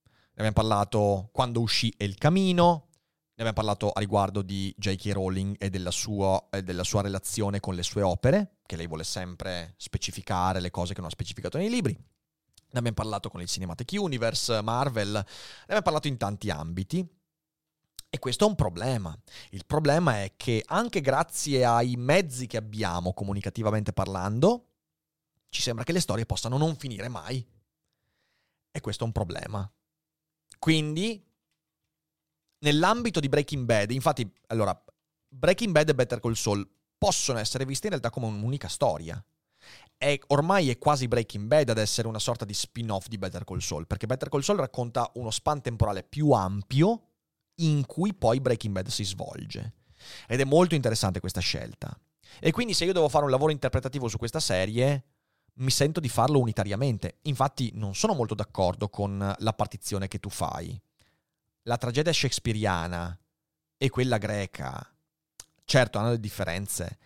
Ne 0.05 0.44
abbiamo 0.44 0.53
parlato 0.53 1.31
quando 1.33 1.61
uscì 1.61 1.92
El 1.97 2.16
Camino, 2.16 2.88
ne 2.92 3.44
abbiamo 3.44 3.55
parlato 3.55 3.90
a 3.90 4.01
riguardo 4.01 4.42
di 4.42 4.73
J.K. 4.77 5.12
Rowling 5.12 5.57
e 5.59 5.71
della 5.71 5.90
sua, 5.90 6.49
e 6.51 6.62
della 6.62 6.85
sua 6.85 7.01
relazione 7.01 7.59
con 7.59 7.75
le 7.75 7.83
sue 7.83 8.03
opere, 8.03 8.59
che 8.66 8.77
lei 8.77 8.87
vuole 8.87 9.05
sempre 9.05 9.75
specificare 9.79 10.61
le 10.61 10.71
cose 10.71 10.92
che 10.92 11.01
non 11.01 11.09
ha 11.09 11.12
specificato 11.12 11.57
nei 11.57 11.71
libri. 11.71 11.99
Ne 12.70 12.78
abbiamo 12.78 12.96
parlato 12.96 13.31
con 13.31 13.40
il 13.40 13.48
Cinematic 13.48 13.94
Universe, 13.98 14.61
Marvel, 14.62 15.12
ne 15.12 15.24
abbiamo 15.62 15.83
parlato 15.83 16.09
in 16.09 16.16
tanti 16.16 16.50
ambiti. 16.50 17.07
E 18.11 18.18
questo 18.18 18.44
è 18.44 18.48
un 18.48 18.54
problema. 18.54 19.16
Il 19.50 19.66
problema 19.66 20.22
è 20.22 20.33
che 20.37 20.62
anche 20.66 21.00
grazie 21.00 21.64
ai 21.64 21.96
mezzi 21.96 22.46
che 22.46 22.57
abbiamo 22.57 23.12
comunicativamente 23.12 23.92
parlando, 23.92 24.68
ci 25.50 25.61
sembra 25.61 25.85
che 25.85 25.92
le 25.92 26.00
storie 26.00 26.26
possano 26.26 26.57
non 26.57 26.76
finire 26.76 27.09
mai. 27.09 27.46
E 28.70 28.81
questo 28.81 29.04
è 29.04 29.07
un 29.07 29.12
problema. 29.12 29.70
Quindi, 30.59 31.22
nell'ambito 32.61 33.20
di 33.20 33.28
Breaking 33.28 33.64
Bad, 33.64 33.90
infatti, 33.90 34.31
allora, 34.46 34.78
Breaking 35.28 35.72
Bad 35.72 35.90
e 35.90 35.94
Better 35.94 36.20
Call 36.20 36.33
Saul 36.33 36.68
possono 36.96 37.38
essere 37.38 37.64
viste 37.64 37.87
in 37.87 37.92
realtà 37.92 38.11
come 38.11 38.26
un'unica 38.26 38.68
storia. 38.68 39.22
È, 39.98 40.16
ormai 40.28 40.70
è 40.70 40.78
quasi 40.78 41.08
Breaking 41.08 41.48
Bad 41.48 41.70
ad 41.70 41.78
essere 41.78 42.06
una 42.06 42.20
sorta 42.20 42.44
di 42.44 42.54
spin-off 42.54 43.08
di 43.08 43.18
Better 43.18 43.42
Call 43.42 43.58
Saul, 43.58 43.88
perché 43.88 44.06
Better 44.06 44.28
Call 44.28 44.42
Saul 44.42 44.58
racconta 44.58 45.11
uno 45.14 45.30
span 45.32 45.61
temporale 45.61 46.04
più 46.04 46.30
ampio 46.30 47.02
in 47.56 47.84
cui 47.84 48.14
poi 48.14 48.40
Breaking 48.40 48.72
Bad 48.72 48.87
si 48.87 49.04
svolge. 49.04 49.72
Ed 50.28 50.38
è 50.38 50.44
molto 50.44 50.76
interessante 50.76 51.18
questa 51.18 51.40
scelta. 51.40 51.98
E 52.38 52.52
quindi 52.52 52.74
se 52.74 52.84
io 52.84 52.92
devo 52.92 53.08
fare 53.08 53.24
un 53.24 53.30
lavoro 53.32 53.50
interpretativo 53.50 54.06
su 54.06 54.18
questa 54.18 54.38
serie, 54.38 55.04
mi 55.54 55.70
sento 55.70 55.98
di 55.98 56.08
farlo 56.08 56.38
unitariamente. 56.38 57.18
Infatti 57.22 57.72
non 57.74 57.96
sono 57.96 58.14
molto 58.14 58.34
d'accordo 58.34 58.88
con 58.88 59.34
la 59.37 59.52
partizione 59.52 60.06
che 60.06 60.20
tu 60.20 60.28
fai. 60.28 60.80
La 61.62 61.76
tragedia 61.76 62.12
shakespeariana 62.12 63.18
e 63.76 63.90
quella 63.90 64.18
greca, 64.18 64.94
certo 65.64 65.98
hanno 65.98 66.11
le 66.11 66.20
differenze, 66.20 66.98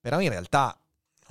però 0.00 0.20
in 0.20 0.28
realtà 0.28 0.78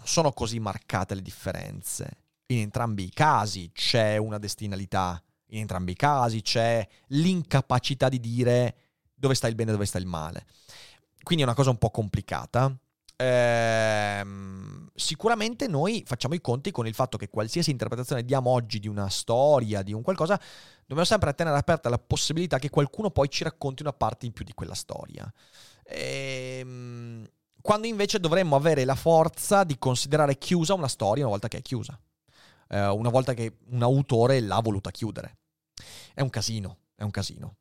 sono 0.06 0.32
così 0.32 0.60
marcate 0.60 1.16
le 1.16 1.22
differenze. 1.22 2.10
In 2.48 2.60
entrambi 2.60 3.06
i 3.06 3.10
casi 3.10 3.72
c'è 3.74 4.18
una 4.18 4.38
destinalità, 4.38 5.22
in 5.48 5.60
entrambi 5.60 5.94
i 5.94 5.96
casi 5.96 6.42
c'è 6.42 6.88
l'incapacità 7.08 8.08
di 8.08 8.20
dire 8.20 8.76
dove 9.14 9.34
sta 9.34 9.48
il 9.48 9.56
bene 9.56 9.72
e 9.72 9.74
dove 9.74 9.86
sta 9.86 9.98
il 9.98 10.06
male. 10.06 10.46
Quindi 11.24 11.44
è 11.44 11.48
una 11.48 11.56
cosa 11.56 11.72
un 11.72 11.78
po' 11.78 11.90
complicata. 11.90 12.76
Ehm, 13.18 14.90
sicuramente 14.94 15.68
noi 15.68 16.04
facciamo 16.06 16.36
i 16.36 16.42
conti 16.42 16.72
con 16.72 16.86
il 16.86 16.94
fatto 16.94 17.18
che 17.18 17.30
qualsiasi 17.30 17.72
interpretazione 17.72 18.26
diamo 18.26 18.50
oggi 18.50 18.80
di 18.80 18.88
una 18.88 19.10
storia, 19.10 19.82
di 19.82 19.94
un 19.94 20.02
qualcosa, 20.02 20.40
dobbiamo 20.82 21.06
sempre 21.06 21.34
tenere 21.34 21.58
aperta 21.58 21.90
la 21.90 21.98
possibilità 21.98 22.60
che 22.60 22.70
qualcuno 22.70 23.10
poi 23.10 23.30
ci 23.30 23.44
racconti 23.44 23.82
una 23.82 23.94
parte 23.94 24.26
in 24.26 24.34
più 24.34 24.44
di 24.44 24.54
quella 24.54 24.76
storia. 24.76 25.32
Ehm, 25.86 27.28
quando 27.66 27.88
invece 27.88 28.20
dovremmo 28.20 28.56
avere 28.56 28.86
la 28.86 28.94
forza 28.94 29.64
di 29.64 29.80
considerare 29.80 30.38
chiusa 30.38 30.76
una 30.76 30.88
storia 30.88 31.24
una 31.24 31.32
volta 31.32 31.48
che 31.48 31.58
è 31.58 31.62
chiusa. 31.64 32.00
Eh, 32.68 32.88
una 32.90 33.10
volta 33.10 33.34
che 33.34 33.58
un 33.70 33.82
autore 33.82 34.40
l'ha 34.40 34.60
voluta 34.60 34.92
chiudere. 34.92 35.40
È 36.14 36.22
un 36.22 36.30
casino, 36.30 36.78
è 36.94 37.02
un 37.02 37.10
casino. 37.10 37.56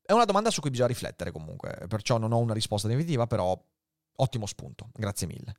È 0.00 0.12
una 0.12 0.24
domanda 0.24 0.48
su 0.48 0.62
cui 0.62 0.70
bisogna 0.70 0.88
riflettere 0.88 1.32
comunque, 1.32 1.84
perciò 1.86 2.16
non 2.16 2.32
ho 2.32 2.38
una 2.38 2.54
risposta 2.54 2.88
definitiva, 2.88 3.26
però 3.26 3.54
ottimo 4.16 4.46
spunto, 4.46 4.88
grazie 4.94 5.26
mille. 5.26 5.54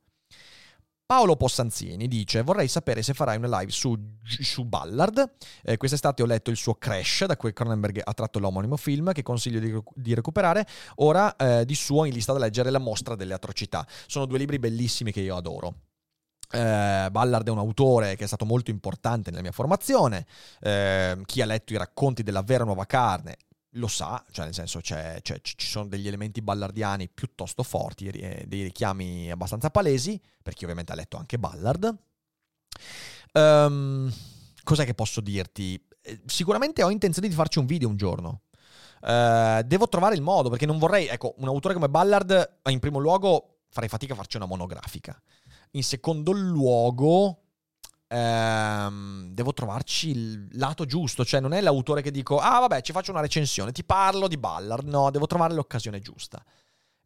Paolo 1.06 1.36
Possanzini 1.36 2.08
dice: 2.08 2.42
Vorrei 2.42 2.66
sapere 2.66 3.02
se 3.02 3.12
farai 3.12 3.36
una 3.36 3.58
live 3.58 3.70
su, 3.70 3.94
su 4.22 4.64
Ballard. 4.64 5.34
Eh, 5.62 5.76
quest'estate 5.76 6.22
ho 6.22 6.26
letto 6.26 6.50
il 6.50 6.56
suo 6.56 6.74
Crash, 6.76 7.26
da 7.26 7.36
cui 7.36 7.52
Cronenberg 7.52 8.00
ha 8.02 8.14
tratto 8.14 8.38
l'omonimo 8.38 8.76
film, 8.76 9.12
che 9.12 9.22
consiglio 9.22 9.60
di, 9.60 9.78
di 9.94 10.14
recuperare. 10.14 10.66
Ora 10.96 11.36
eh, 11.36 11.66
di 11.66 11.74
suo 11.74 12.06
in 12.06 12.14
lista 12.14 12.32
da 12.32 12.38
leggere 12.38 12.70
La 12.70 12.78
mostra 12.78 13.16
delle 13.16 13.34
atrocità. 13.34 13.86
Sono 14.06 14.24
due 14.24 14.38
libri 14.38 14.58
bellissimi 14.58 15.12
che 15.12 15.20
io 15.20 15.36
adoro. 15.36 15.74
Eh, 16.50 17.08
Ballard 17.10 17.46
è 17.48 17.50
un 17.50 17.58
autore 17.58 18.16
che 18.16 18.24
è 18.24 18.26
stato 18.26 18.46
molto 18.46 18.70
importante 18.70 19.30
nella 19.30 19.42
mia 19.42 19.52
formazione. 19.52 20.24
Eh, 20.60 21.20
chi 21.26 21.42
ha 21.42 21.46
letto 21.46 21.74
i 21.74 21.76
racconti 21.76 22.22
della 22.22 22.42
vera 22.42 22.64
nuova 22.64 22.86
carne 22.86 23.36
lo 23.74 23.88
sa, 23.88 24.22
cioè 24.30 24.44
nel 24.44 24.54
senso 24.54 24.80
c'è, 24.80 25.20
c'è, 25.22 25.40
ci 25.40 25.66
sono 25.66 25.86
degli 25.86 26.06
elementi 26.06 26.42
ballardiani 26.42 27.08
piuttosto 27.08 27.62
forti, 27.62 28.10
dei 28.10 28.62
richiami 28.62 29.30
abbastanza 29.30 29.70
palesi, 29.70 30.20
per 30.42 30.54
chi 30.54 30.64
ovviamente 30.64 30.92
ha 30.92 30.94
letto 30.94 31.16
anche 31.16 31.38
Ballard. 31.38 31.96
Um, 33.32 34.12
cos'è 34.62 34.84
che 34.84 34.94
posso 34.94 35.20
dirti? 35.20 35.82
Eh, 36.02 36.20
sicuramente 36.26 36.82
ho 36.82 36.90
intenzione 36.90 37.28
di 37.28 37.34
farci 37.34 37.58
un 37.58 37.66
video 37.66 37.88
un 37.88 37.96
giorno. 37.96 38.42
Uh, 39.00 39.62
devo 39.62 39.88
trovare 39.88 40.14
il 40.14 40.22
modo, 40.22 40.48
perché 40.48 40.66
non 40.66 40.78
vorrei, 40.78 41.06
ecco, 41.08 41.34
un 41.38 41.48
autore 41.48 41.74
come 41.74 41.88
Ballard, 41.88 42.60
in 42.68 42.78
primo 42.78 42.98
luogo 42.98 43.58
farei 43.68 43.88
fatica 43.88 44.12
a 44.12 44.16
farci 44.16 44.36
una 44.36 44.46
monografica. 44.46 45.20
In 45.72 45.82
secondo 45.82 46.30
luogo, 46.30 47.43
ehm, 48.08 49.28
devo 49.32 49.52
trovarci 49.52 50.10
il 50.10 50.48
lato 50.52 50.84
giusto, 50.84 51.24
cioè 51.24 51.40
non 51.40 51.52
è 51.52 51.60
l'autore 51.60 52.02
che 52.02 52.10
dico, 52.10 52.38
ah 52.38 52.60
vabbè 52.60 52.80
ci 52.82 52.92
faccio 52.92 53.10
una 53.10 53.20
recensione, 53.20 53.72
ti 53.72 53.84
parlo 53.84 54.28
di 54.28 54.38
Ballard, 54.38 54.86
no, 54.86 55.10
devo 55.10 55.26
trovare 55.26 55.54
l'occasione 55.54 56.00
giusta. 56.00 56.42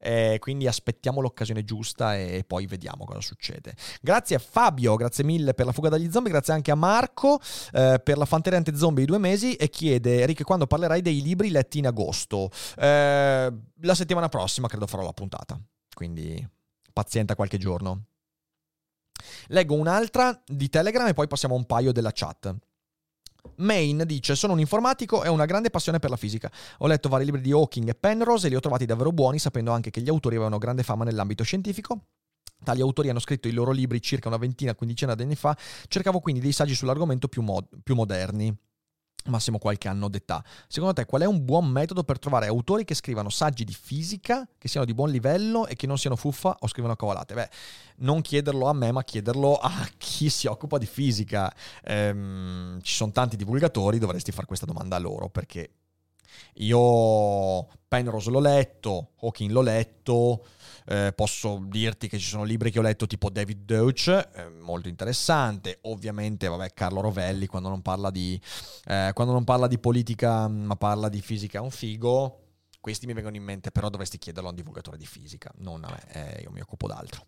Eh, 0.01 0.37
quindi 0.39 0.69
aspettiamo 0.69 1.21
l'occasione 1.21 1.65
giusta 1.65 2.17
e 2.17 2.45
poi 2.47 2.67
vediamo 2.67 3.05
cosa 3.05 3.21
succede. 3.21 3.75
Grazie 4.01 4.37
a 4.37 4.39
Fabio, 4.39 4.95
grazie 4.95 5.25
mille 5.25 5.55
per 5.55 5.67
la 5.67 5.73
fuga 5.73 5.89
dagli 5.89 6.09
zombie, 6.11 6.31
grazie 6.31 6.53
anche 6.53 6.71
a 6.71 6.77
Marco 6.77 7.41
eh, 7.73 8.01
per 8.03 8.17
la 8.17 8.25
fanteria 8.25 8.59
anti-zombie 8.59 9.05
di 9.05 9.11
due 9.11 9.19
mesi 9.19 9.55
e 9.55 9.69
chiede, 9.69 10.25
Rick, 10.25 10.45
quando 10.45 10.69
parlerai 10.69 11.03
dei 11.03 11.21
libri 11.21 11.51
letti 11.51 11.79
in 11.79 11.89
agosto? 11.89 12.51
Eh, 12.77 13.53
la 13.81 13.95
settimana 13.95 14.29
prossima 14.29 14.69
credo 14.69 14.87
farò 14.87 15.03
la 15.03 15.13
puntata, 15.13 15.61
quindi 15.93 16.49
pazienta 16.93 17.35
qualche 17.35 17.59
giorno. 17.59 18.05
Leggo 19.48 19.74
un'altra 19.74 20.40
di 20.46 20.68
Telegram 20.68 21.07
e 21.07 21.14
poi 21.14 21.26
passiamo 21.26 21.54
a 21.54 21.59
un 21.59 21.66
paio 21.66 21.92
della 21.92 22.11
chat. 22.12 22.54
Main 23.57 24.02
dice: 24.07 24.35
Sono 24.35 24.52
un 24.52 24.61
informatico 24.61 25.24
e 25.24 25.28
ho 25.28 25.33
una 25.33 25.46
grande 25.46 25.70
passione 25.70 25.98
per 25.98 26.11
la 26.11 26.16
fisica. 26.16 26.50
Ho 26.78 26.87
letto 26.87 27.09
vari 27.09 27.24
libri 27.24 27.40
di 27.40 27.52
Hawking 27.52 27.88
e 27.88 27.94
Penrose 27.94 28.46
e 28.46 28.50
li 28.50 28.57
ho 28.57 28.61
trovati 28.61 28.87
davvero 28.87 29.12
buoni, 29.12 29.38
sapendo 29.38 29.72
anche 29.72 29.90
che 29.90 30.00
gli 30.00 30.09
autori 30.09 30.37
avevano 30.37 30.59
grande 30.59 30.83
fama 30.83 31.04
nell'ambito 31.04 31.44
scientifico. 31.44 32.07
Tali 32.62 32.81
autori 32.81 33.09
hanno 33.09 33.20
scritto 33.20 33.48
i 33.48 33.52
loro 33.52 33.70
libri 33.70 34.00
circa 34.02 34.28
una 34.28 34.37
ventina, 34.37 34.74
quindicina 34.74 35.14
di 35.14 35.22
anni 35.22 35.37
fa. 35.37 35.57
Cercavo 35.87 36.20
quindi 36.20 36.40
dei 36.40 36.52
saggi 36.52 36.74
sull'argomento 36.74 37.28
più, 37.28 37.42
mod- 37.42 37.68
più 37.83 37.94
moderni 37.94 38.54
massimo 39.29 39.59
qualche 39.59 39.88
anno 39.88 40.09
d'età. 40.09 40.43
Secondo 40.67 40.95
te 40.95 41.05
qual 41.05 41.23
è 41.23 41.27
un 41.27 41.45
buon 41.45 41.67
metodo 41.67 42.05
per 42.05 42.19
trovare 42.19 42.47
autori 42.47 42.85
che 42.85 42.95
scrivano 42.95 43.29
saggi 43.29 43.64
di 43.64 43.73
fisica, 43.73 44.49
che 44.59 44.69
siano 44.69 44.87
di 44.87 44.95
buon 44.95 45.11
livello 45.11 45.67
e 45.67 45.77
che 45.77 45.87
non 45.87 45.99
siano 45.99 46.17
fuffa 46.17 46.57
o 46.61 46.67
scrivano 46.67 46.97
cavolate? 46.97 47.35
Beh, 47.35 47.49
non 47.99 48.21
chiederlo 48.21 48.67
a 48.67 48.73
me, 48.73 48.93
ma 48.93 49.03
chiederlo 49.05 49.57
a 49.57 49.88
chi 49.97 50.29
si 50.29 50.47
occupa 50.47 50.79
di 50.79 50.87
fisica. 50.87 51.53
Ehm, 51.85 52.81
ci 52.83 52.95
sono 52.95 53.12
tanti 53.12 53.37
divulgatori, 53.37 53.99
dovresti 53.99 54.33
fare 54.33 54.47
questa 54.47 54.67
domanda 54.67 54.97
a 54.97 54.99
loro, 54.99 55.29
perché 55.29 55.71
io 56.55 57.67
Penrose 57.88 58.31
l'ho 58.31 58.41
letto, 58.41 59.12
Hawking 59.21 59.51
l'ho 59.51 59.62
letto, 59.62 60.45
eh, 60.87 61.12
posso 61.14 61.64
dirti 61.69 62.09
che 62.09 62.19
ci 62.19 62.29
sono 62.29 62.45
libri 62.45 62.71
che 62.71 62.79
ho 62.79 62.83
letto 62.83 63.07
tipo 63.07 63.31
David 63.31 63.64
Deutsch, 63.64 64.09
eh, 64.09 64.49
molto 64.49 64.88
interessante. 64.88 65.79
Ovviamente, 65.83 66.49
vabbè, 66.49 66.73
Carlo 66.75 67.01
Rovelli 67.01 67.47
quando 67.47 67.69
non 67.69 67.83
parla 67.83 68.11
di, 68.11 68.41
eh, 68.87 69.11
quando 69.14 69.33
non 69.33 69.45
parla 69.45 69.67
di 69.67 69.79
politica 69.79 70.49
ma 70.49 70.77
parla 70.77 71.09
di 71.09 71.21
fisica 71.21 71.59
è 71.59 71.61
un 71.61 71.71
figo. 71.71 72.43
Questi 72.81 73.07
mi 73.07 73.12
vengono 73.12 73.37
in 73.37 73.43
mente, 73.43 73.71
però 73.71 73.88
dovresti 73.88 74.19
chiederlo 74.19 74.49
a 74.49 74.51
un 74.51 74.57
divulgatore 74.57 74.97
di 74.97 75.07
fisica, 75.07 75.51
non 75.57 75.85
a 75.85 75.88
me, 75.88 76.37
eh, 76.37 76.43
io 76.43 76.51
mi 76.51 76.61
occupo 76.61 76.87
d'altro. 76.87 77.27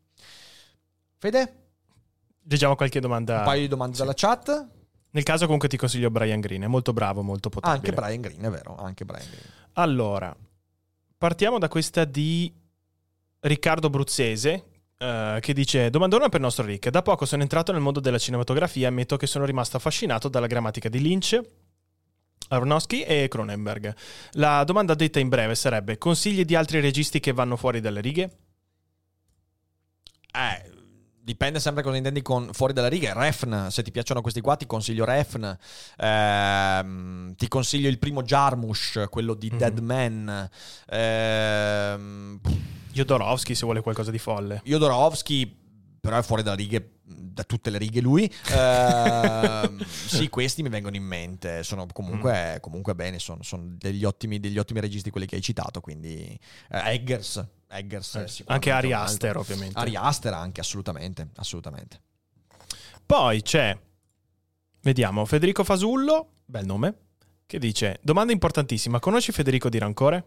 Fede? 1.19 1.55
Leggiamo 2.45 2.77
qualche 2.77 3.01
domanda. 3.01 3.39
Un 3.39 3.45
paio 3.45 3.61
di 3.61 3.69
domande 3.69 3.95
Sì. 3.95 4.01
dalla 4.01 4.15
chat. 4.15 4.69
Nel 5.13 5.23
caso 5.25 5.45
comunque 5.45 5.69
ti 5.69 5.77
consiglio 5.77 6.11
Brian 6.11 6.41
Green, 6.41 6.63
è 6.63 6.67
molto 6.67 6.93
bravo, 6.93 7.23
molto 7.23 7.49
potente. 7.49 7.77
Anche 7.77 7.93
Brian 7.93 8.21
Green, 8.21 8.43
è 8.43 8.51
vero, 8.51 8.77
anche 8.77 9.05
Brian 9.05 9.27
Green. 9.29 9.43
Allora, 9.75 10.35
partiamo 11.19 11.59
da 11.59 11.69
questa 11.69 12.05
di 12.05 12.53
Riccardo 13.41 13.91
Bruzzese. 13.91 14.65
eh, 14.99 15.39
che 15.41 15.55
dice 15.55 15.89
domandona 15.89 16.29
per 16.29 16.41
il 16.41 16.45
nostro 16.45 16.65
Rick 16.67 16.91
da 16.91 17.01
poco 17.01 17.25
sono 17.25 17.41
entrato 17.41 17.73
nel 17.73 17.81
mondo 17.81 18.01
della 18.01 18.19
cinematografia 18.19 18.85
e 18.85 18.91
ammetto 18.91 19.17
che 19.17 19.27
sono 19.27 19.47
rimasto 19.47 19.79
affascinato 19.79 20.29
dalla 20.29 20.47
grammatica 20.47 20.91
di 20.91 21.01
Lynch 21.01 21.41
Aronofsky 22.49 23.01
e 23.01 23.27
Cronenberg 23.29 23.95
la 24.33 24.63
domanda 24.65 24.93
detta 24.93 25.19
in 25.19 25.31
breve 25.31 25.55
sarebbe 25.55 25.97
consigli 25.97 26.45
di 26.45 26.55
altri 26.55 26.81
registi 26.81 27.19
che 27.19 27.33
vanno 27.33 27.57
fuori 27.57 27.81
dalle 27.81 28.03
righe? 28.03 28.31
Eh, 30.33 30.71
dipende 31.23 31.61
sempre 31.61 31.83
cosa 31.83 31.97
intendi 31.97 32.23
con 32.23 32.51
fuori 32.53 32.73
dalle 32.73 32.89
righe. 32.89 33.13
Refn, 33.13 33.69
se 33.69 33.83
ti 33.83 33.91
piacciono 33.91 34.21
questi 34.21 34.41
qua, 34.41 34.57
ti 34.57 34.67
consiglio 34.67 35.05
Refn. 35.05 35.57
Ehm, 35.99 37.35
ti 37.37 37.49
consiglio 37.49 37.89
il 37.89 37.99
primo 37.99 38.23
Jarmusch, 38.23 39.09
quello 39.09 39.35
di 39.35 39.51
Mhm. 39.51 39.59
Dead 39.59 39.79
Man. 39.79 40.51
Ehm, 40.89 42.41
Jodorowsky 42.93 43.55
se 43.55 43.65
vuole 43.65 43.83
qualcosa 43.83 44.11
di 44.11 44.19
folle 44.19 44.61
Jodorowsky, 44.65 45.57
però 46.01 46.19
è 46.19 46.23
fuori 46.23 46.43
dalle 46.43 46.57
righe, 46.57 46.95
da 47.05 47.45
tutte 47.45 47.71
le 47.71 47.79
righe 47.79 48.01
lui. 48.01 48.31
Ehm, 48.53 49.79
sì, 49.87 50.29
questi 50.29 50.63
mi 50.63 50.69
vengono 50.71 50.97
in 50.97 51.05
mente. 51.05 51.63
Sono 51.63 51.87
comunque, 51.93 52.59
comunque 52.61 52.95
bene, 52.95 53.19
sono, 53.19 53.43
sono 53.43 53.63
degli, 53.79 54.05
ottimi, 54.05 54.41
degli 54.41 54.59
ottimi 54.59 54.81
registi 54.81 55.11
quelli 55.11 55.27
che 55.27 55.37
hai 55.37 55.43
citato. 55.43 55.81
Quindi 55.81 56.39
eh, 56.71 56.93
Eggers. 56.93 57.47
Eggers 57.71 58.15
Eh, 58.17 58.45
anche 58.47 58.71
Ari 58.71 58.93
altro. 58.93 59.13
Aster 59.13 59.37
ovviamente 59.37 59.79
Ari 59.79 59.97
Aster 59.97 60.33
anche, 60.35 60.61
assolutamente, 60.61 61.29
assolutamente. 61.37 62.01
Poi 63.07 63.43
c'è, 63.43 63.77
vediamo, 64.83 65.25
Federico 65.25 65.65
Fasullo, 65.65 66.33
bel 66.45 66.67
nome, 66.67 66.99
che 67.47 67.59
dice, 67.59 67.99
domanda 68.03 68.33
importantissima, 68.33 69.01
conosci 69.01 69.33
Federico 69.33 69.69
Di 69.69 69.79
Rancore? 69.79 70.25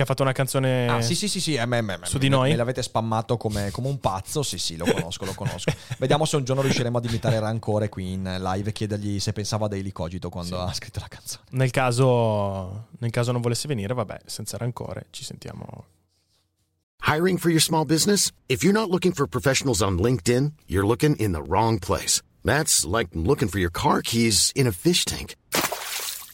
Che 0.00 0.06
ha 0.06 0.08
fatto 0.08 0.22
una 0.22 0.32
canzone... 0.32 0.88
Ah, 0.88 1.02
sì, 1.02 1.14
sì, 1.14 1.28
sì, 1.28 1.42
sì, 1.42 1.56
eh, 1.56 1.66
me, 1.66 1.82
me- 1.82 1.98
me- 1.98 2.06
Su 2.06 2.16
di 2.16 2.30
noi? 2.30 2.48
Me 2.48 2.56
l'avete 2.56 2.82
spammato 2.82 3.36
come, 3.36 3.70
come 3.70 3.88
un 3.88 4.00
pazzo, 4.00 4.42
sì, 4.42 4.56
sì, 4.56 4.78
lo 4.78 4.86
conosco, 4.90 5.26
lo 5.26 5.34
conosco. 5.34 5.70
Vediamo 5.98 6.24
se 6.24 6.36
un 6.36 6.44
giorno 6.44 6.62
riusciremo 6.62 6.96
ad 6.96 7.04
imitare 7.04 7.38
Rancore 7.38 7.90
qui 7.90 8.12
in 8.12 8.22
live 8.40 8.70
e 8.70 8.72
chiedergli 8.72 9.20
se 9.20 9.34
pensava 9.34 9.66
a 9.66 9.68
Daily 9.68 9.92
Cogito 9.92 10.30
quando 10.30 10.56
Sì. 10.56 10.62
ha 10.70 10.72
scritto 10.72 11.00
la 11.00 11.08
canzone. 11.08 11.44
Nel 11.50 11.70
caso, 11.70 12.86
nel 12.98 13.10
caso 13.10 13.30
non 13.32 13.42
volesse 13.42 13.68
venire, 13.68 13.92
vabbè, 13.92 14.20
senza 14.24 14.56
rancore, 14.56 15.08
ci 15.10 15.22
sentiamo. 15.22 15.84
Hiring 17.06 17.36
for 17.38 17.50
your 17.50 17.60
small 17.60 17.84
business? 17.84 18.32
If 18.46 18.62
you're 18.62 18.72
not 18.72 18.88
looking 18.88 19.12
for 19.12 19.26
professionals 19.28 19.82
on 19.82 19.98
LinkedIn, 19.98 20.52
you're 20.64 20.86
looking 20.86 21.14
in 21.20 21.32
the 21.32 21.42
wrong 21.46 21.78
place. 21.78 22.22
That's 22.42 22.86
like 22.86 23.10
looking 23.12 23.50
for 23.50 23.58
your 23.58 23.70
car 23.70 24.00
keys 24.00 24.50
in 24.54 24.66
a 24.66 24.72
fish 24.72 25.04
tank. 25.04 25.36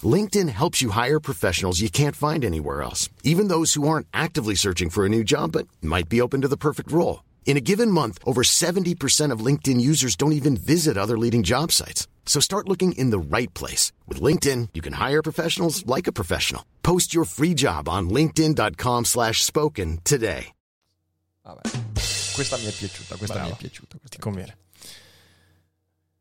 LinkedIn 0.06 0.48
helps 0.48 0.82
you 0.82 0.90
hire 0.90 1.18
professionals 1.20 1.80
you 1.80 1.88
can't 1.88 2.14
find 2.14 2.44
anywhere 2.44 2.82
else, 2.82 3.08
even 3.22 3.48
those 3.48 3.74
who 3.74 3.88
aren't 3.88 4.06
actively 4.12 4.54
searching 4.54 4.90
for 4.90 5.06
a 5.06 5.08
new 5.08 5.24
job 5.24 5.52
but 5.52 5.66
might 5.80 6.08
be 6.10 6.20
open 6.20 6.42
to 6.42 6.48
the 6.48 6.56
perfect 6.58 6.92
role. 6.92 7.24
In 7.46 7.56
a 7.56 7.60
given 7.60 7.90
month, 7.90 8.18
over 8.24 8.42
70% 8.42 9.30
of 9.32 9.40
LinkedIn 9.40 9.80
users 9.80 10.16
don't 10.16 10.34
even 10.34 10.56
visit 10.56 10.98
other 10.98 11.16
leading 11.16 11.42
job 11.42 11.72
sites. 11.72 12.06
So 12.26 12.40
start 12.40 12.68
looking 12.68 12.92
in 12.92 13.10
the 13.10 13.18
right 13.18 13.52
place. 13.54 13.92
With 14.06 14.20
LinkedIn, 14.20 14.70
you 14.74 14.82
can 14.82 14.94
hire 14.94 15.22
professionals 15.22 15.86
like 15.86 16.06
a 16.06 16.12
professional. 16.12 16.62
Post 16.82 17.14
your 17.14 17.24
free 17.24 17.54
job 17.54 17.88
on 17.88 18.10
linkedin.com 18.10 19.04
slash 19.04 19.42
spoken 19.44 20.00
today. 20.04 20.52
Vabbè. 21.44 21.60
Questa 22.34 22.56
mi 22.56 22.66
è 22.66 22.72
piaciuta, 22.72 23.16
questa 23.16 23.34
Bravo. 23.34 23.50
mi 23.50 23.54
è 23.54 23.56
piaciuta. 23.56 23.98
questa 23.98 24.16
Ti 24.16 24.18
conviene. 24.18 24.56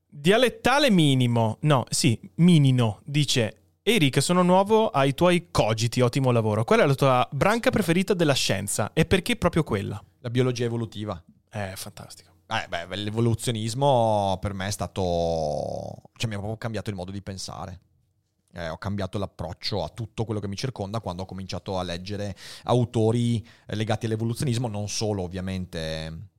Dialettale 0.07 0.91
minimo, 0.91 1.57
no, 1.61 1.85
sì, 1.89 2.17
minino, 2.35 3.01
dice... 3.03 3.64
Eric, 3.87 4.19
sono 4.19 4.41
nuovo 4.41 4.89
ai 4.89 5.13
tuoi 5.13 5.49
cogiti, 5.51 6.01
ottimo 6.01 6.31
lavoro. 6.31 6.63
Qual 6.63 6.79
è 6.79 6.85
la 6.87 6.95
tua 6.95 7.29
branca 7.31 7.69
preferita 7.69 8.15
della 8.15 8.33
scienza 8.33 8.89
e 8.93 9.05
perché 9.05 9.35
proprio 9.35 9.61
quella? 9.61 10.03
La 10.21 10.31
biologia 10.31 10.65
evolutiva. 10.65 11.23
Eh, 11.51 11.73
fantastico. 11.75 12.31
Eh, 12.47 12.67
beh, 12.67 12.95
l'evoluzionismo 12.95 14.39
per 14.41 14.53
me 14.55 14.65
è 14.65 14.71
stato... 14.71 16.01
cioè 16.15 16.27
mi 16.27 16.33
ha 16.33 16.37
proprio 16.39 16.57
cambiato 16.57 16.89
il 16.89 16.95
modo 16.95 17.11
di 17.11 17.21
pensare. 17.21 17.79
eh, 18.53 18.69
ho 18.69 18.77
cambiato 18.79 19.19
l'approccio 19.19 19.83
a 19.83 19.89
tutto 19.89 20.25
quello 20.25 20.39
che 20.39 20.47
mi 20.47 20.55
circonda 20.55 20.99
quando 20.99 21.21
ho 21.21 21.25
cominciato 21.27 21.77
a 21.77 21.83
leggere 21.83 22.35
autori 22.63 23.47
legati 23.67 24.07
all'evoluzionismo, 24.07 24.67
non 24.67 24.89
solo 24.89 25.21
ovviamente 25.21 26.29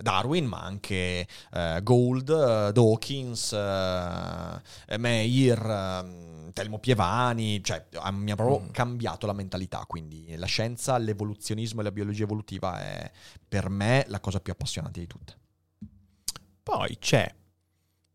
Darwin, 0.00 0.46
ma 0.46 0.60
anche 0.62 1.26
eh, 1.52 1.80
Gould, 1.82 2.28
eh, 2.28 2.72
Dawkins, 2.72 3.52
eh, 3.52 4.98
Meir, 4.98 5.58
eh, 5.58 6.52
Telmo 6.52 6.78
Pievani, 6.78 7.62
cioè 7.62 7.86
mi 8.12 8.30
ha 8.30 8.36
proprio 8.36 8.60
Mm. 8.60 8.70
cambiato 8.70 9.26
la 9.26 9.32
mentalità, 9.32 9.84
quindi 9.86 10.34
la 10.36 10.46
scienza, 10.46 10.98
l'evoluzionismo 10.98 11.80
e 11.80 11.84
la 11.84 11.92
biologia 11.92 12.24
evolutiva 12.24 12.80
è 12.80 13.10
per 13.48 13.68
me 13.68 14.04
la 14.08 14.20
cosa 14.20 14.40
più 14.40 14.52
appassionante 14.52 15.00
di 15.00 15.06
tutte. 15.06 15.36
Poi 16.62 16.98
c'è 16.98 17.32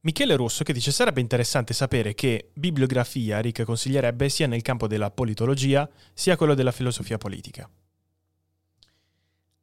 Michele 0.02 0.36
Rosso 0.36 0.64
che 0.64 0.72
dice 0.72 0.92
sarebbe 0.92 1.20
interessante 1.20 1.74
sapere 1.74 2.14
che 2.14 2.52
bibliografia 2.54 3.40
Rick 3.40 3.64
consiglierebbe 3.64 4.30
sia 4.30 4.48
nel 4.48 4.62
campo 4.62 4.88
della 4.88 5.10
politologia 5.10 5.90
sia 6.14 6.38
quello 6.38 6.54
della 6.54 6.72
filosofia 6.72 7.18
politica. 7.18 7.68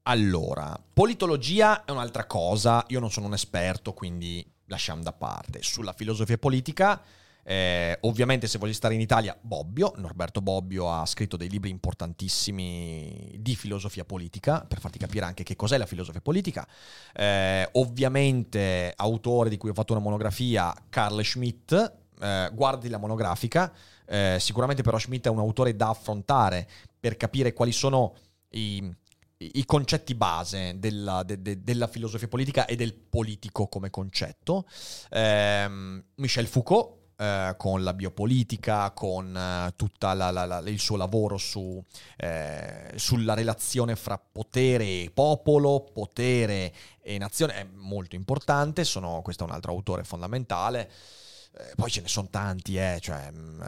Allora, 0.05 0.77
politologia 0.93 1.85
è 1.85 1.93
un'altra 1.93 2.27
cosa, 2.27 2.85
io 2.89 2.99
non 2.99 3.13
sono 3.13 3.27
un 3.27 3.35
esperto, 3.35 3.93
quindi 3.93 4.45
lasciamo 4.67 5.01
da 5.01 5.13
parte. 5.13 5.63
Sulla 5.63 5.93
filosofia 5.93 6.39
politica, 6.39 7.01
eh, 7.45 7.97
ovviamente 8.01 8.49
se 8.49 8.59
voglio 8.59 8.73
stare 8.73 8.95
in 8.95 9.01
Italia, 9.01 9.39
Bobbio, 9.41 9.93
Norberto 9.99 10.41
Bobbio 10.41 10.91
ha 10.91 11.07
scritto 11.07 11.37
dei 11.37 11.49
libri 11.49 11.71
importantissimi 11.71 13.37
di 13.39 13.55
filosofia 13.55 14.05
politica, 14.05 14.65
per 14.67 14.81
farti 14.81 14.99
capire 14.99 15.25
anche 15.25 15.45
che 15.45 15.55
cos'è 15.55 15.79
la 15.79 15.87
filosofia 15.87 16.21
politica. 16.21 16.67
Eh, 17.15 17.69
ovviamente, 17.75 18.93
autore 18.97 19.51
di 19.51 19.57
cui 19.57 19.71
ho 19.71 19.75
fatto 19.75 19.93
una 19.93 20.03
monografia, 20.03 20.75
Carl 20.89 21.23
Schmitt, 21.23 21.93
eh, 22.21 22.51
guardi 22.53 22.89
la 22.89 22.99
monografica, 22.99 23.73
eh, 24.05 24.39
sicuramente 24.41 24.83
però 24.83 24.99
Schmitt 24.99 25.27
è 25.27 25.31
un 25.31 25.39
autore 25.39 25.77
da 25.77 25.91
affrontare 25.91 26.69
per 26.99 27.17
capire 27.17 27.53
quali 27.53 27.71
sono 27.71 28.15
i 28.55 29.01
i 29.55 29.65
concetti 29.65 30.15
base 30.15 30.75
della, 30.79 31.23
de- 31.23 31.41
de- 31.43 31.63
della 31.63 31.87
filosofia 31.87 32.29
politica 32.29 32.67
e 32.67 32.77
del 32.77 32.95
politico 32.95 33.67
come 33.69 33.91
concetto. 33.91 34.67
Ehm, 35.11 36.03
Michel 36.17 36.47
Foucault. 36.47 37.01
eh, 37.17 37.55
con 37.57 37.85
la 37.85 37.95
biopolitica, 37.95 38.91
con 38.91 39.37
eh, 39.37 39.73
tutto 39.77 40.11
il 40.65 40.79
suo 40.81 40.97
lavoro 40.97 41.37
su, 41.37 41.81
eh, 42.17 42.91
sulla 42.97 43.35
relazione 43.35 43.95
fra 43.95 44.19
potere 44.19 44.85
e 44.85 45.11
popolo, 45.15 45.85
potere 45.93 46.73
e 47.01 47.19
nazione, 47.19 47.55
è 47.55 47.65
molto 47.65 48.17
importante. 48.17 48.83
Sono, 48.85 49.21
questo 49.23 49.45
è 49.45 49.47
un 49.47 49.53
altro 49.53 49.71
autore 49.73 50.03
fondamentale. 50.05 50.91
Eh, 51.57 51.75
poi 51.77 51.91
ce 51.91 52.01
ne 52.01 52.09
sono 52.09 52.29
tanti, 52.31 52.77
eh, 52.77 52.99
cioè, 53.01 53.31
mm, 53.31 53.61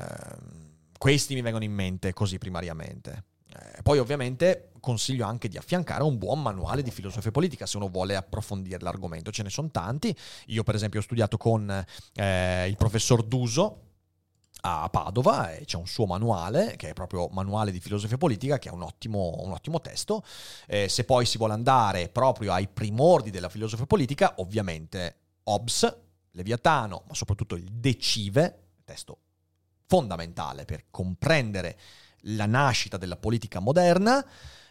questi 0.99 1.35
mi 1.35 1.43
vengono 1.43 1.65
in 1.65 1.73
mente 1.73 2.13
così 2.13 2.39
primariamente. 2.39 3.25
Eh, 3.55 3.83
poi 3.83 3.99
ovviamente 3.99 4.71
consiglio 4.81 5.25
anche 5.25 5.49
di 5.49 5.57
affiancare 5.57 6.03
un 6.03 6.19
buon 6.19 6.43
manuale 6.43 6.83
di 6.83 6.91
filosofia 6.91 7.31
politica 7.31 7.67
se 7.67 7.77
uno 7.77 7.89
vuole 7.89 8.17
approfondire 8.17 8.79
l'argomento. 8.81 9.31
Ce 9.31 9.43
ne 9.43 9.51
sono 9.51 9.71
tanti. 9.71 10.15
Io 10.47 10.63
per 10.63 10.75
esempio 10.75 11.01
ho 11.01 11.03
studiato 11.03 11.37
con 11.37 11.85
eh, 12.15 12.67
il 12.69 12.77
professor 12.77 13.23
Duso 13.23 13.81
a 14.67 14.89
Padova 14.89 15.53
e 15.53 15.65
c'è 15.65 15.77
un 15.77 15.87
suo 15.87 16.07
manuale 16.07 16.77
che 16.77 16.91
è 16.91 16.93
proprio 16.95 17.29
manuale 17.29 17.71
di 17.71 17.81
filosofia 17.81 18.17
politica 18.17 18.59
che 18.59 18.71
è 18.71 18.73
un 18.73 18.83
ottimo, 18.83 19.41
un 19.41 19.53
ottimo 19.53 19.81
testo. 19.81 20.25
Eh, 20.67 20.89
se 20.89 21.05
poi 21.05 21.27
si 21.27 21.39
vuole 21.39 21.53
andare 21.53 22.09
proprio 22.09 22.53
ai 22.53 22.69
primordi 22.69 23.31
della 23.31 23.49
filosofia 23.49 23.87
politica, 23.87 24.35
ovviamente 24.39 25.17
Hobbes, 25.45 25.97
Leviatano, 26.33 27.05
ma 27.07 27.15
soprattutto 27.15 27.55
il 27.55 27.71
De 27.71 27.99
Cive, 27.99 28.59
testo 28.85 29.19
fondamentale 29.87 30.65
per 30.65 30.85
comprendere 30.91 31.79
la 32.27 32.47
nascita 32.47 32.97
della 32.97 33.17
politica 33.17 33.61
moderna 33.61 34.25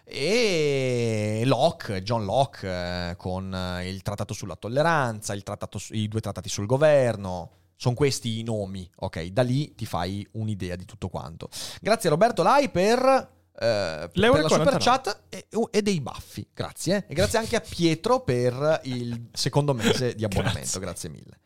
e 0.05 1.43
Locke, 1.45 2.03
John 2.03 2.25
Locke 2.25 2.67
eh, 2.67 3.15
con 3.15 3.53
eh, 3.53 3.87
il 3.89 4.01
trattato 4.01 4.33
sulla 4.33 4.55
tolleranza, 4.55 5.33
il 5.33 5.43
trattato 5.43 5.79
i 5.91 6.07
due 6.07 6.19
trattati 6.19 6.49
sul 6.49 6.65
governo. 6.65 7.51
Sono 7.75 7.95
questi 7.95 8.39
i 8.39 8.43
nomi, 8.43 8.89
ok? 8.95 9.25
Da 9.27 9.41
lì 9.41 9.73
ti 9.75 9.85
fai 9.85 10.25
un'idea 10.33 10.75
di 10.75 10.85
tutto 10.85 11.09
quanto. 11.09 11.49
Grazie 11.81 12.09
Roberto 12.09 12.43
Lai 12.43 12.69
per, 12.69 12.99
eh, 12.99 13.29
per 13.53 14.11
L'euro 14.13 14.41
la 14.41 14.45
e 14.45 14.49
super 14.49 14.77
49. 14.77 14.79
chat 14.79 15.21
e, 15.29 15.47
e 15.71 15.81
dei 15.81 15.99
baffi. 15.99 16.47
Grazie. 16.53 17.05
E 17.07 17.13
grazie 17.13 17.39
anche 17.39 17.55
a 17.55 17.61
Pietro 17.61 18.21
per 18.21 18.81
il 18.83 19.29
secondo 19.33 19.73
mese 19.73 20.15
di 20.15 20.23
abbonamento. 20.25 20.79
Grazie, 20.79 21.09
Grazie. 21.09 21.09
mille. 21.09 21.39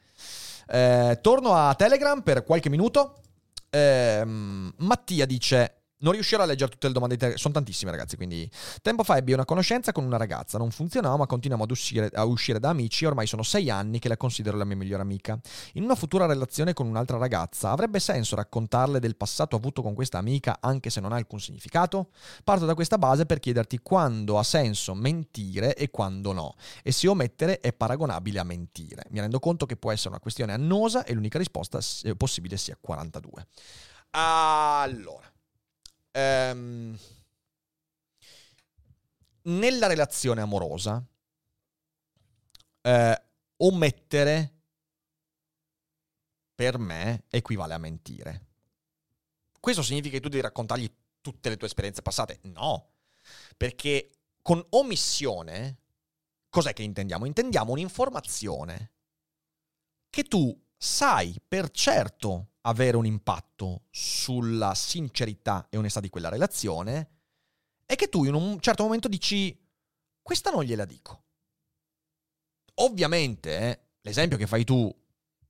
Eh, 0.68 1.20
torno 1.22 1.54
a 1.54 1.74
Telegram 1.76 2.22
per 2.22 2.44
qualche 2.44 2.70
minuto. 2.70 3.22
Ehm, 3.70 4.74
Mattia 4.78 5.26
dice: 5.26 5.77
Non 6.00 6.14
riuscirò 6.14 6.44
a 6.44 6.46
leggere 6.46 6.72
tutte 6.72 6.88
le 6.88 6.94
domande. 6.94 7.16
di 7.16 7.20
Telegram." 7.20 7.42
Sono 7.42 7.54
tantissime, 7.56 7.92
ragazzi. 7.92 8.16
Quindi, 8.16 8.50
tempo 8.82 9.04
fa 9.04 9.18
ebbi 9.18 9.34
una 9.34 9.46
conoscenza 9.46 9.92
con 9.92 10.04
una 10.04 10.18
ragazza. 10.18 10.58
Non 10.58 10.72
funzionava, 10.72 11.18
ma 11.18 11.26
continuiamo 11.26 11.64
ad 11.64 11.72
uscire, 11.72 12.10
a 12.14 12.24
uscire 12.26 12.60
da 12.60 12.70
amici. 12.70 13.06
Ormai 13.06 13.28
sono 13.28 13.44
sei 13.44 13.70
anni 13.70 14.00
che 14.00 14.08
la 14.08 14.18
considero 14.18 14.58
la 14.58 14.66
mia 14.66 14.76
migliore 14.76 15.02
amica. 15.02 15.40
In 15.74 15.84
una 15.84 15.96
futura 15.96 16.26
relazione 16.26 16.74
con 16.74 16.88
un'altra 16.88 17.18
ragazza, 17.18 17.72
avrebbe 17.72 18.00
senso 18.00 18.36
raccontarle 18.36 19.00
del 19.00 19.16
passato 19.16 19.56
avuto 19.56 19.82
con 19.82 19.94
questa 19.94 20.18
amica, 20.18 20.58
anche 20.60 20.90
se 20.90 21.00
non 21.00 21.12
ha 21.12 21.16
alcun 21.16 21.40
significato? 21.40 22.10
Parto 22.44 22.66
da 22.66 22.74
questa 22.76 22.98
base 22.98 23.26
per 23.26 23.40
chiederti 23.40 23.80
quando 23.82 24.38
ha 24.38 24.44
senso 24.44 24.94
mentire 24.94 25.76
e 25.76 25.90
quando 25.90 26.32
no, 26.32 26.56
e 26.84 26.92
se 26.92 27.08
omettere 27.08 27.60
è 27.60 27.74
paragonabile 27.74 28.40
a 28.40 28.44
mentire. 28.44 29.04
Mi 29.10 29.20
rendo 29.20 29.40
conto 29.40 29.66
che 29.66 29.78
può 29.78 29.92
essere 29.92 30.10
una 30.10 30.20
questione 30.20 30.54
annosa 30.54 31.04
e 31.06 31.14
l'unica 31.14 31.38
risposta 31.38 31.82
s- 31.82 32.12
possibile 32.18 32.58
sia 32.58 32.78
42. 32.80 33.48
Allora, 34.12 35.32
ehm, 36.18 36.98
nella 39.44 39.88
relazione 39.88 40.42
amorosa, 40.42 41.06
eh, 42.82 43.24
omettere 43.58 44.54
per 46.56 46.80
me 46.80 47.26
equivale 47.30 47.76
a 47.76 47.78
mentire. 47.78 48.46
Questo 49.60 49.84
significa 49.84 50.16
che 50.16 50.22
tu 50.22 50.30
devi 50.30 50.42
raccontargli 50.42 50.92
tutte 51.22 51.50
le 51.50 51.58
tue 51.58 51.68
esperienze 51.68 52.02
passate? 52.02 52.40
No, 52.44 52.94
perché 53.56 54.10
con 54.42 54.66
omissione, 54.70 55.82
cos'è 56.50 56.74
che 56.74 56.84
intendiamo? 56.84 57.26
Intendiamo 57.26 57.72
un'informazione 57.72 58.92
che 60.10 60.24
tu 60.24 60.66
sai 60.76 61.40
per 61.46 61.70
certo 61.70 62.54
avere 62.68 62.98
un 62.98 63.06
impatto 63.06 63.84
sulla 63.90 64.76
sincerità 64.76 65.68
e 65.70 65.78
onestà 65.78 66.00
di 66.00 66.10
quella 66.10 66.30
relazione 66.30 67.10
e 67.86 67.96
che 67.96 68.10
tu 68.10 68.26
in 68.26 68.34
un 68.34 68.60
certo 68.60 68.84
momento 68.84 69.08
dici 69.08 69.58
questa 70.22 70.52
non 70.52 70.64
gliela 70.64 70.86
dico. 70.86 71.24
Ovviamente 72.76 73.58
eh, 73.58 73.80
l'esempio 74.02 74.38
che 74.38 74.48
fai 74.48 74.64
tu 74.66 74.94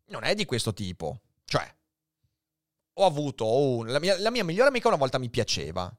non 0.09 0.23
è 0.23 0.35
di 0.35 0.45
questo 0.45 0.73
tipo, 0.73 1.21
cioè 1.45 1.75
ho 2.99 3.05
avuto 3.05 3.47
un- 3.47 3.87
la, 3.87 3.99
mia, 3.99 4.17
la 4.19 4.31
mia 4.31 4.43
migliore 4.43 4.69
amica 4.69 4.87
una 4.87 4.97
volta 4.97 5.17
mi 5.17 5.29
piaceva. 5.29 5.91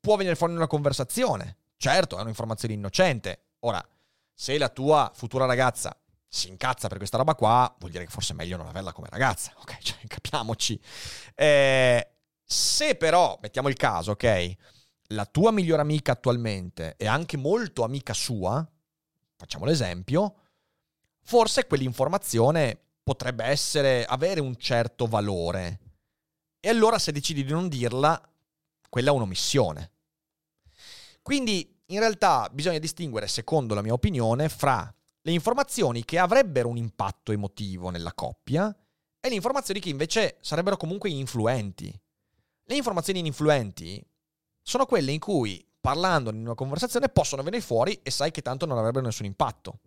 Può 0.00 0.16
venire 0.16 0.34
fuori 0.34 0.52
in 0.52 0.58
una 0.58 0.66
conversazione. 0.68 1.58
Certo, 1.76 2.18
è 2.18 2.22
un'informazione 2.22 2.74
innocente. 2.74 3.50
Ora, 3.60 3.86
se 4.32 4.56
la 4.58 4.68
tua 4.68 5.10
futura 5.14 5.44
ragazza 5.46 5.96
si 6.34 6.48
incazza 6.48 6.88
per 6.88 6.96
questa 6.96 7.18
roba 7.18 7.34
qua, 7.34 7.72
vuol 7.78 7.90
dire 7.90 8.06
che 8.06 8.10
forse 8.10 8.32
è 8.32 8.36
meglio 8.36 8.56
non 8.56 8.66
averla 8.66 8.94
come 8.94 9.08
ragazza. 9.10 9.52
Ok, 9.60 9.76
cioè, 9.82 9.98
capiamoci. 10.06 10.80
Eh, 11.34 12.10
se 12.42 12.94
però, 12.94 13.38
mettiamo 13.42 13.68
il 13.68 13.76
caso, 13.76 14.12
ok, 14.12 14.54
la 15.08 15.26
tua 15.26 15.50
migliore 15.50 15.82
amica 15.82 16.12
attualmente 16.12 16.96
è 16.96 17.06
anche 17.06 17.36
molto 17.36 17.84
amica 17.84 18.14
sua, 18.14 18.66
facciamo 19.36 19.66
l'esempio, 19.66 20.36
forse 21.20 21.66
quell'informazione 21.66 22.80
potrebbe 23.02 23.44
essere, 23.44 24.06
avere 24.06 24.40
un 24.40 24.56
certo 24.56 25.06
valore. 25.06 25.80
E 26.60 26.70
allora 26.70 26.98
se 26.98 27.12
decidi 27.12 27.44
di 27.44 27.52
non 27.52 27.68
dirla, 27.68 28.18
quella 28.88 29.10
è 29.10 29.14
un'omissione. 29.14 29.92
Quindi 31.20 31.78
in 31.86 31.98
realtà 31.98 32.48
bisogna 32.50 32.78
distinguere, 32.78 33.26
secondo 33.26 33.74
la 33.74 33.82
mia 33.82 33.92
opinione, 33.92 34.48
fra 34.48 34.92
le 35.22 35.32
informazioni 35.32 36.04
che 36.04 36.18
avrebbero 36.18 36.68
un 36.68 36.76
impatto 36.76 37.32
emotivo 37.32 37.90
nella 37.90 38.12
coppia 38.12 38.74
e 39.20 39.28
le 39.28 39.34
informazioni 39.34 39.80
che 39.80 39.88
invece 39.88 40.38
sarebbero 40.40 40.76
comunque 40.76 41.10
influenti. 41.10 41.96
Le 42.64 42.76
informazioni 42.76 43.20
ininfluenti 43.20 44.04
sono 44.60 44.84
quelle 44.84 45.12
in 45.12 45.20
cui, 45.20 45.64
parlando 45.80 46.30
in 46.30 46.40
una 46.40 46.54
conversazione, 46.54 47.08
possono 47.08 47.42
venire 47.42 47.62
fuori 47.62 48.00
e 48.02 48.10
sai 48.10 48.32
che 48.32 48.42
tanto 48.42 48.66
non 48.66 48.78
avrebbero 48.78 49.04
nessun 49.04 49.26
impatto. 49.26 49.80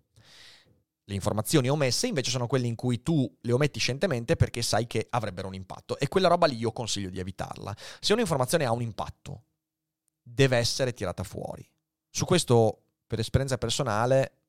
Le 1.07 1.13
informazioni 1.13 1.69
omesse 1.69 2.07
invece 2.07 2.31
sono 2.31 2.47
quelle 2.47 2.67
in 2.67 2.75
cui 2.75 3.03
tu 3.03 3.31
le 3.41 3.51
ometti 3.51 3.79
scientemente 3.79 4.35
perché 4.35 4.61
sai 4.61 4.87
che 4.87 5.05
avrebbero 5.09 5.47
un 5.47 5.53
impatto 5.53 5.99
e 5.99 6.07
quella 6.07 6.29
roba 6.29 6.47
lì 6.47 6.55
io 6.55 6.71
consiglio 6.71 7.09
di 7.09 7.19
evitarla. 7.19 7.75
Se 7.99 8.13
un'informazione 8.13 8.65
ha 8.65 8.71
un 8.71 8.81
impatto, 8.81 9.43
deve 10.21 10.57
essere 10.57 10.93
tirata 10.93 11.23
fuori. 11.23 11.69
Su 12.09 12.25
questo, 12.25 12.83
per 13.05 13.19
esperienza 13.19 13.57
personale, 13.57 14.44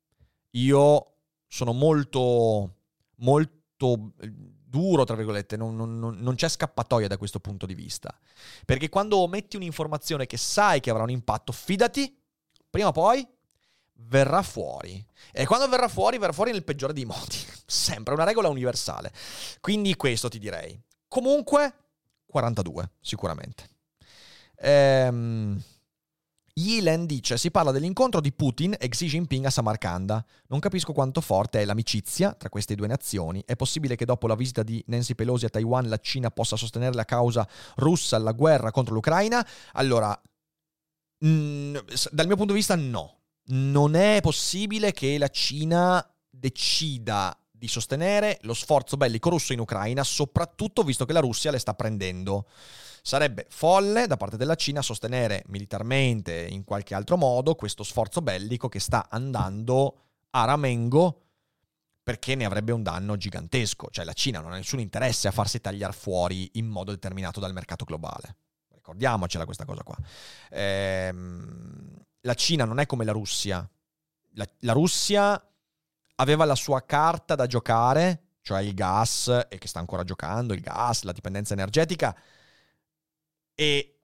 io 0.51 1.13
sono 1.47 1.73
molto, 1.73 2.77
molto, 3.17 4.13
eh, 4.21 4.33
duro, 4.33 5.05
tra 5.05 5.17
virgolette, 5.17 5.57
non, 5.57 5.77
non- 5.77 5.99
non- 5.99 6.35
c'è 6.35 6.49
scappatoia 6.49 7.09
da 7.09 7.17
questo 7.17 7.41
punto 7.41 7.67
di 7.67 7.75
vista. 7.75 8.15
Perché 8.65 8.89
quando 8.89 9.27
metti 9.29 9.57
un'informazione 9.57 10.27
che 10.27 10.37
sai 10.37 10.81
che 10.81 10.91
avrà 10.91 11.03
un 11.03 11.11
impatto, 11.11 11.53
fidati, 11.53 12.15
prima 12.69 12.89
o 12.89 12.93
poi 12.93 13.27
verrà 13.99 14.43
fuori. 14.43 15.05
E 15.33 15.47
quando 15.47 15.69
verrà 15.69 15.89
fuori, 15.89 16.19
verrà 16.19 16.33
fuori 16.33 16.53
nel 16.53 16.65
peggiore 16.65 16.93
dei 16.93 17.05
modi. 17.05 17.37
Sempre 17.65 18.15
una 18.15 18.25
regola 18.25 18.49
universale. 18.49 19.13
Quindi 19.61 19.95
questo 19.97 20.29
ti 20.29 20.39
direi. 20.39 20.79
Comunque, 21.09 21.75
42, 22.27 22.91
sicuramente. 23.01 23.69
Ehm... 24.57 25.63
Yilen 26.59 27.05
dice: 27.05 27.37
Si 27.37 27.51
parla 27.51 27.71
dell'incontro 27.71 28.21
di 28.21 28.33
Putin 28.33 28.75
e 28.79 28.89
Xi 28.89 29.07
Jinping 29.07 29.45
a 29.45 29.51
Samarcanda. 29.51 30.25
Non 30.49 30.59
capisco 30.59 30.95
quanto 30.95 31.21
forte 31.21 31.61
è 31.61 31.65
l'amicizia 31.67 32.33
tra 32.33 32.49
queste 32.49 32.75
due 32.75 32.87
nazioni. 32.87 33.43
È 33.45 33.57
possibile 33.57 33.95
che 33.95 34.07
dopo 34.07 34.27
la 34.27 34.35
visita 34.35 34.63
di 34.63 34.83
Nancy 34.87 35.15
Pelosi 35.15 35.45
a 35.45 35.51
Taiwan 35.51 35.87
la 35.89 35.99
Cina 35.99 36.31
possa 36.31 36.57
sostenere 36.57 36.95
la 36.95 37.05
causa 37.05 37.47
russa 37.77 38.17
alla 38.17 38.33
guerra 38.33 38.71
contro 38.71 38.95
l'Ucraina? 38.95 39.47
Allora, 39.73 40.19
s- 41.19 42.11
dal 42.11 42.27
mio 42.27 42.37
punto 42.37 42.53
di 42.53 42.59
vista, 42.59 42.75
no. 42.75 43.19
Non 43.49 43.95
è 43.95 44.21
possibile 44.23 44.93
che 44.93 45.19
la 45.19 45.29
Cina 45.29 46.05
decida 46.31 47.39
di 47.51 47.69
sostenere 47.69 48.39
lo 48.43 48.55
sforzo 48.55 48.97
bellico 48.97 49.29
russo 49.29 49.53
in 49.53 49.61
Ucraina, 49.61 50.03
soprattutto 50.05 50.83
visto 50.83 51.05
che 51.05 51.13
la 51.13 51.21
Russia 51.21 51.51
le 51.51 51.59
sta 51.59 51.75
prendendo. 51.75 52.47
Sarebbe 53.07 53.47
folle 53.51 54.09
da 54.09 54.17
parte 54.17 54.37
della 54.37 54.57
Cina 54.57 54.83
sostenere 54.83 55.45
militarmente 55.47 56.45
in 56.45 56.65
qualche 56.65 56.93
altro 56.93 57.17
modo 57.17 57.55
questo 57.55 57.85
sforzo 57.85 58.21
bellico 58.21 58.69
che 58.69 58.81
sta 58.81 59.07
andando 59.09 60.07
a 60.31 60.45
ramengo 60.45 61.21
perché 62.03 62.35
ne 62.35 62.45
avrebbe 62.45 62.73
un 62.73 62.83
danno 62.83 63.17
gigantesco. 63.17 63.91
Cioè 63.93 64.05
la 64.05 64.13
Cina 64.13 64.41
non 64.41 64.51
ha 64.51 64.57
nessun 64.57 64.81
interesse 64.81 65.29
a 65.29 65.31
farsi 65.31 65.61
tagliare 65.61 65.93
fuori 65.93 66.51
in 66.55 66.67
modo 66.67 66.91
determinato 66.91 67.39
dal 67.39 67.53
mercato 67.53 67.85
globale. 67.85 68.39
Ricordiamocela 68.75 69.45
questa 69.45 69.65
cosa 69.65 69.85
qua. 69.85 69.97
Ehm, 70.51 72.03
la 72.23 72.35
Cina 72.35 72.65
non 72.65 72.81
è 72.81 72.87
come 72.87 73.05
la 73.05 73.13
Russia. 73.13 73.71
La, 74.33 74.49
la 74.63 74.73
Russia 74.73 75.41
aveva 76.17 76.45
la 76.45 76.57
sua 76.57 76.85
carta 76.85 77.37
da 77.37 77.47
giocare, 77.47 78.31
cioè 78.43 78.63
il 78.63 78.75
gas, 78.75 79.47
e 79.49 79.59
che 79.59 79.69
sta 79.69 79.79
ancora 79.79 80.03
giocando, 80.03 80.55
il 80.55 80.61
gas, 80.61 81.05
la 81.05 81.13
dipendenza 81.13 81.53
energetica, 81.53 82.13
e 83.57 84.03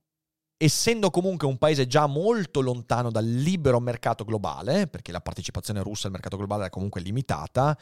essendo 0.57 1.11
comunque 1.11 1.47
un 1.47 1.59
paese 1.59 1.87
già 1.87 2.07
molto 2.07 2.61
lontano 2.61 3.11
dal 3.11 3.27
libero 3.27 3.79
mercato 3.79 4.25
globale, 4.25 4.89
perché 4.89 5.13
la 5.13 5.21
partecipazione 5.21 5.83
russa 5.83 6.07
al 6.07 6.13
mercato 6.13 6.37
globale 6.37 6.67
è 6.67 6.71
comunque 6.71 7.01
limitata, 7.01 7.79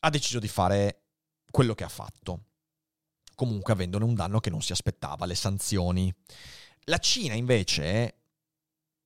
ha 0.00 0.10
deciso 0.10 0.38
di 0.38 0.48
fare 0.48 1.04
quello 1.50 1.74
che 1.74 1.84
ha 1.84 1.88
fatto. 1.88 2.46
Comunque 3.34 3.72
avendone 3.72 4.04
un 4.04 4.14
danno 4.14 4.40
che 4.40 4.50
non 4.50 4.62
si 4.62 4.72
aspettava, 4.72 5.26
le 5.26 5.34
sanzioni. 5.34 6.12
La 6.86 6.98
Cina 6.98 7.34
invece 7.34 8.16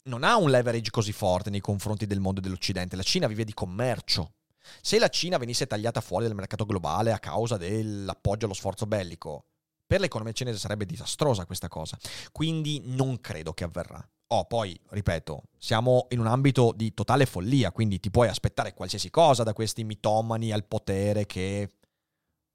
non 0.05 0.25
ha 0.25 0.37
un 0.37 0.51
leverage 0.51 0.91
così 0.91 1.13
forte 1.13 1.51
nei 1.51 1.61
confronti 1.61 2.07
del 2.07 2.21
mondo 2.21 2.41
dell'Occidente. 2.41 2.97
La 2.97 3.03
Cina 3.03 3.27
vive 3.27 3.45
di 3.45 3.53
commercio. 3.53 4.35
Se 4.81 4.99
la 4.99 5.09
Cina 5.09 5.39
venisse 5.39 5.67
tagliata 5.67 6.01
fuori 6.01 6.27
dal 6.27 6.35
mercato 6.35 6.65
globale 6.65 7.13
a 7.13 7.19
causa 7.19 7.57
dell'appoggio 7.57 8.47
allo 8.47 8.55
sforzo 8.55 8.87
bellico, 8.87 9.47
per 9.87 10.01
l'economia 10.01 10.33
cinese 10.33 10.59
sarebbe 10.59 10.85
disastrosa 10.85 11.47
questa 11.47 11.69
cosa. 11.69 11.97
Quindi 12.33 12.83
non 12.85 13.21
credo 13.21 13.53
che 13.53 13.65
avverrà. 13.65 14.07
Oh, 14.29 14.45
poi, 14.47 14.79
ripeto, 14.91 15.45
siamo 15.57 16.07
in 16.11 16.19
un 16.19 16.27
ambito 16.27 16.73
di 16.75 16.93
totale 16.95 17.27
follia, 17.27 17.71
quindi 17.71 18.01
ti 18.01 18.11
puoi 18.11 18.27
aspettare 18.29 18.75
qualsiasi 18.75 19.09
cosa 19.09 19.45
da 19.45 19.53
questi 19.53 19.85
mitomani 19.85 20.51
al 20.51 20.65
potere 20.65 21.27
che 21.27 21.75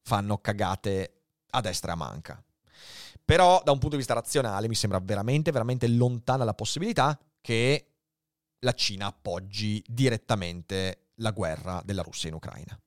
fanno 0.02 0.40
cagate 0.40 1.22
a 1.52 1.62
destra 1.62 1.92
e 1.92 1.94
a 1.94 1.98
manca. 1.98 2.44
Però, 3.24 3.62
da 3.64 3.72
un 3.72 3.78
punto 3.78 3.96
di 3.96 4.02
vista 4.02 4.14
razionale, 4.14 4.68
mi 4.68 4.76
sembra 4.76 5.00
veramente, 5.00 5.52
veramente 5.52 5.88
lontana 5.88 6.44
la 6.44 6.54
possibilità 6.54 7.18
che 7.40 7.86
la 8.60 8.74
Cina 8.74 9.06
appoggi 9.08 9.82
direttamente 9.88 11.12
la 11.16 11.32
guerra 11.32 11.82
della 11.86 12.02
Russia 12.02 12.28
in 12.28 12.36
Ucraina. 12.36 12.78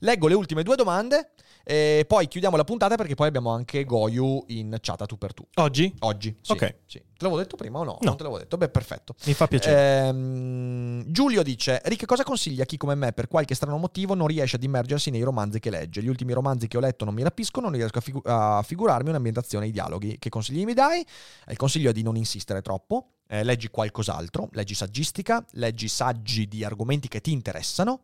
Leggo 0.00 0.28
le 0.28 0.34
ultime 0.34 0.62
due 0.62 0.76
domande 0.76 1.32
e 1.62 2.04
poi 2.08 2.26
chiudiamo 2.26 2.56
la 2.56 2.64
puntata 2.64 2.96
perché 2.96 3.14
poi 3.14 3.28
abbiamo 3.28 3.50
anche 3.50 3.84
Goyu 3.84 4.44
in 4.48 4.76
chat 4.80 5.02
a 5.02 5.06
tu 5.06 5.18
per 5.18 5.34
tu. 5.34 5.46
Oggi? 5.56 5.94
Oggi. 6.00 6.34
Sì, 6.40 6.52
Ok. 6.52 6.74
sì. 6.86 6.98
Te 6.98 7.26
l'avevo 7.26 7.38
detto 7.42 7.56
prima 7.56 7.80
o 7.80 7.84
no? 7.84 7.90
No. 8.00 8.08
Non 8.08 8.16
te 8.16 8.22
l'avevo 8.22 8.38
detto. 8.40 8.56
Beh, 8.56 8.70
perfetto. 8.70 9.14
Mi 9.26 9.34
fa 9.34 9.46
piacere. 9.46 10.06
Ehm, 10.06 11.04
Giulio 11.06 11.42
dice: 11.42 11.80
Rick, 11.84 12.06
cosa 12.06 12.24
consiglia 12.24 12.62
a 12.62 12.66
chi 12.66 12.78
come 12.78 12.94
me, 12.94 13.12
per 13.12 13.28
qualche 13.28 13.54
strano 13.54 13.76
motivo, 13.76 14.14
non 14.14 14.26
riesce 14.26 14.56
ad 14.56 14.62
immergersi 14.62 15.10
nei 15.10 15.20
romanzi 15.22 15.60
che 15.60 15.68
legge? 15.68 16.02
Gli 16.02 16.08
ultimi 16.08 16.32
romanzi 16.32 16.66
che 16.66 16.78
ho 16.78 16.80
letto 16.80 17.04
non 17.04 17.12
mi 17.12 17.22
rapiscono, 17.22 17.68
non 17.68 17.76
riesco 17.76 17.98
a, 17.98 18.00
figu- 18.00 18.26
a 18.26 18.62
figurarmi 18.62 19.10
un'ambientazione 19.10 19.66
e 19.66 19.68
i 19.68 19.72
dialoghi. 19.72 20.18
Che 20.18 20.28
consigli 20.30 20.64
mi 20.64 20.72
dai? 20.72 21.04
Il 21.48 21.56
consiglio 21.58 21.90
è 21.90 21.92
di 21.92 22.02
non 22.02 22.16
insistere 22.16 22.62
troppo. 22.62 23.10
Eh, 23.28 23.44
leggi 23.44 23.68
qualcos'altro, 23.68 24.48
leggi 24.52 24.74
saggistica, 24.74 25.44
leggi 25.52 25.86
saggi 25.88 26.48
di 26.48 26.64
argomenti 26.64 27.06
che 27.06 27.20
ti 27.20 27.30
interessano 27.32 28.00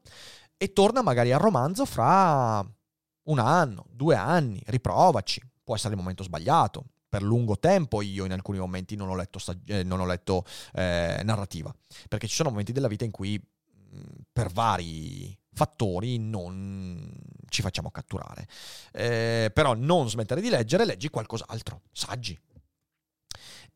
e 0.56 0.72
torna 0.72 1.02
magari 1.02 1.32
al 1.32 1.40
romanzo 1.40 1.84
fra 1.84 2.64
un 3.24 3.38
anno, 3.38 3.86
due 3.90 4.14
anni, 4.14 4.62
riprovaci. 4.66 5.42
Può 5.62 5.74
essere 5.74 5.94
il 5.94 6.00
momento 6.00 6.22
sbagliato. 6.22 6.84
Per 7.08 7.22
lungo 7.22 7.58
tempo 7.58 8.02
io 8.02 8.24
in 8.24 8.32
alcuni 8.32 8.58
momenti 8.58 8.96
non 8.96 9.08
ho 9.08 9.14
letto, 9.14 9.38
eh, 9.66 9.82
non 9.84 10.00
ho 10.00 10.06
letto 10.06 10.44
eh, 10.74 11.20
narrativa, 11.24 11.74
perché 12.08 12.26
ci 12.26 12.34
sono 12.34 12.50
momenti 12.50 12.72
della 12.72 12.88
vita 12.88 13.04
in 13.04 13.10
cui 13.10 13.38
mh, 13.38 13.98
per 14.32 14.50
vari 14.50 15.36
fattori 15.52 16.18
non 16.18 17.10
ci 17.48 17.62
facciamo 17.62 17.90
catturare. 17.90 18.46
Eh, 18.92 19.50
però 19.54 19.74
non 19.74 20.10
smettere 20.10 20.40
di 20.40 20.50
leggere, 20.50 20.84
leggi 20.84 21.08
qualcos'altro, 21.08 21.82
saggi. 21.92 22.38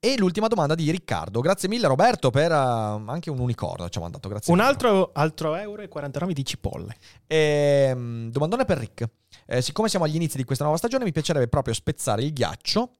E 0.02 0.16
l'ultima 0.16 0.46
domanda 0.46 0.74
di 0.74 0.90
Riccardo. 0.90 1.40
Grazie 1.40 1.68
mille 1.68 1.86
Roberto 1.86 2.30
per 2.30 2.50
eh, 2.50 2.54
anche 2.54 3.28
un 3.28 3.38
unicorno 3.38 3.86
ci 3.90 3.98
ha 3.98 4.00
mandato. 4.00 4.30
Grazie 4.30 4.50
Un 4.50 4.58
mille. 4.58 4.70
altro, 4.70 5.10
altro 5.12 5.54
euro 5.56 5.82
e 5.82 5.88
49 5.88 6.32
di 6.32 6.42
cipolle. 6.42 6.96
Ehm, 7.26 8.30
domandone 8.30 8.64
per 8.64 8.78
Rick. 8.78 9.06
Eh, 9.44 9.60
siccome 9.60 9.90
siamo 9.90 10.06
agli 10.06 10.14
inizi 10.14 10.38
di 10.38 10.44
questa 10.44 10.64
nuova 10.64 10.78
stagione, 10.78 11.04
mi 11.04 11.12
piacerebbe 11.12 11.48
proprio 11.48 11.74
spezzare 11.74 12.22
il 12.22 12.32
ghiaccio 12.32 12.99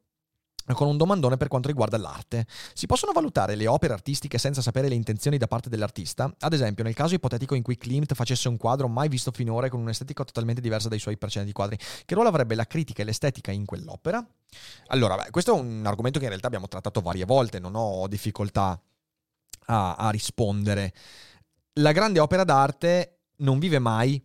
con 0.74 0.88
un 0.88 0.96
domandone 0.96 1.36
per 1.36 1.48
quanto 1.48 1.68
riguarda 1.68 1.98
l'arte. 1.98 2.46
Si 2.74 2.86
possono 2.86 3.12
valutare 3.12 3.54
le 3.54 3.66
opere 3.66 3.92
artistiche 3.92 4.38
senza 4.38 4.62
sapere 4.62 4.88
le 4.88 4.94
intenzioni 4.94 5.38
da 5.38 5.46
parte 5.46 5.68
dell'artista? 5.68 6.34
Ad 6.38 6.52
esempio, 6.52 6.84
nel 6.84 6.94
caso 6.94 7.14
ipotetico 7.14 7.54
in 7.54 7.62
cui 7.62 7.76
Klimt 7.76 8.14
facesse 8.14 8.48
un 8.48 8.56
quadro 8.56 8.88
mai 8.88 9.08
visto 9.08 9.30
finora 9.30 9.68
con 9.68 9.80
un'estetica 9.80 10.24
totalmente 10.24 10.60
diversa 10.60 10.88
dai 10.88 10.98
suoi 10.98 11.16
precedenti 11.16 11.52
quadri, 11.52 11.78
che 12.04 12.14
ruolo 12.14 12.28
avrebbe 12.28 12.54
la 12.54 12.66
critica 12.66 13.02
e 13.02 13.04
l'estetica 13.04 13.50
in 13.50 13.64
quell'opera? 13.64 14.24
Allora, 14.88 15.16
beh, 15.16 15.30
questo 15.30 15.56
è 15.56 15.60
un 15.60 15.84
argomento 15.86 16.18
che 16.18 16.24
in 16.24 16.30
realtà 16.30 16.48
abbiamo 16.48 16.68
trattato 16.68 17.00
varie 17.00 17.24
volte, 17.24 17.58
non 17.58 17.74
ho 17.74 18.06
difficoltà 18.08 18.80
a, 19.66 19.94
a 19.94 20.10
rispondere. 20.10 20.92
La 21.74 21.92
grande 21.92 22.18
opera 22.20 22.44
d'arte 22.44 23.20
non 23.36 23.58
vive 23.58 23.78
mai 23.78 24.22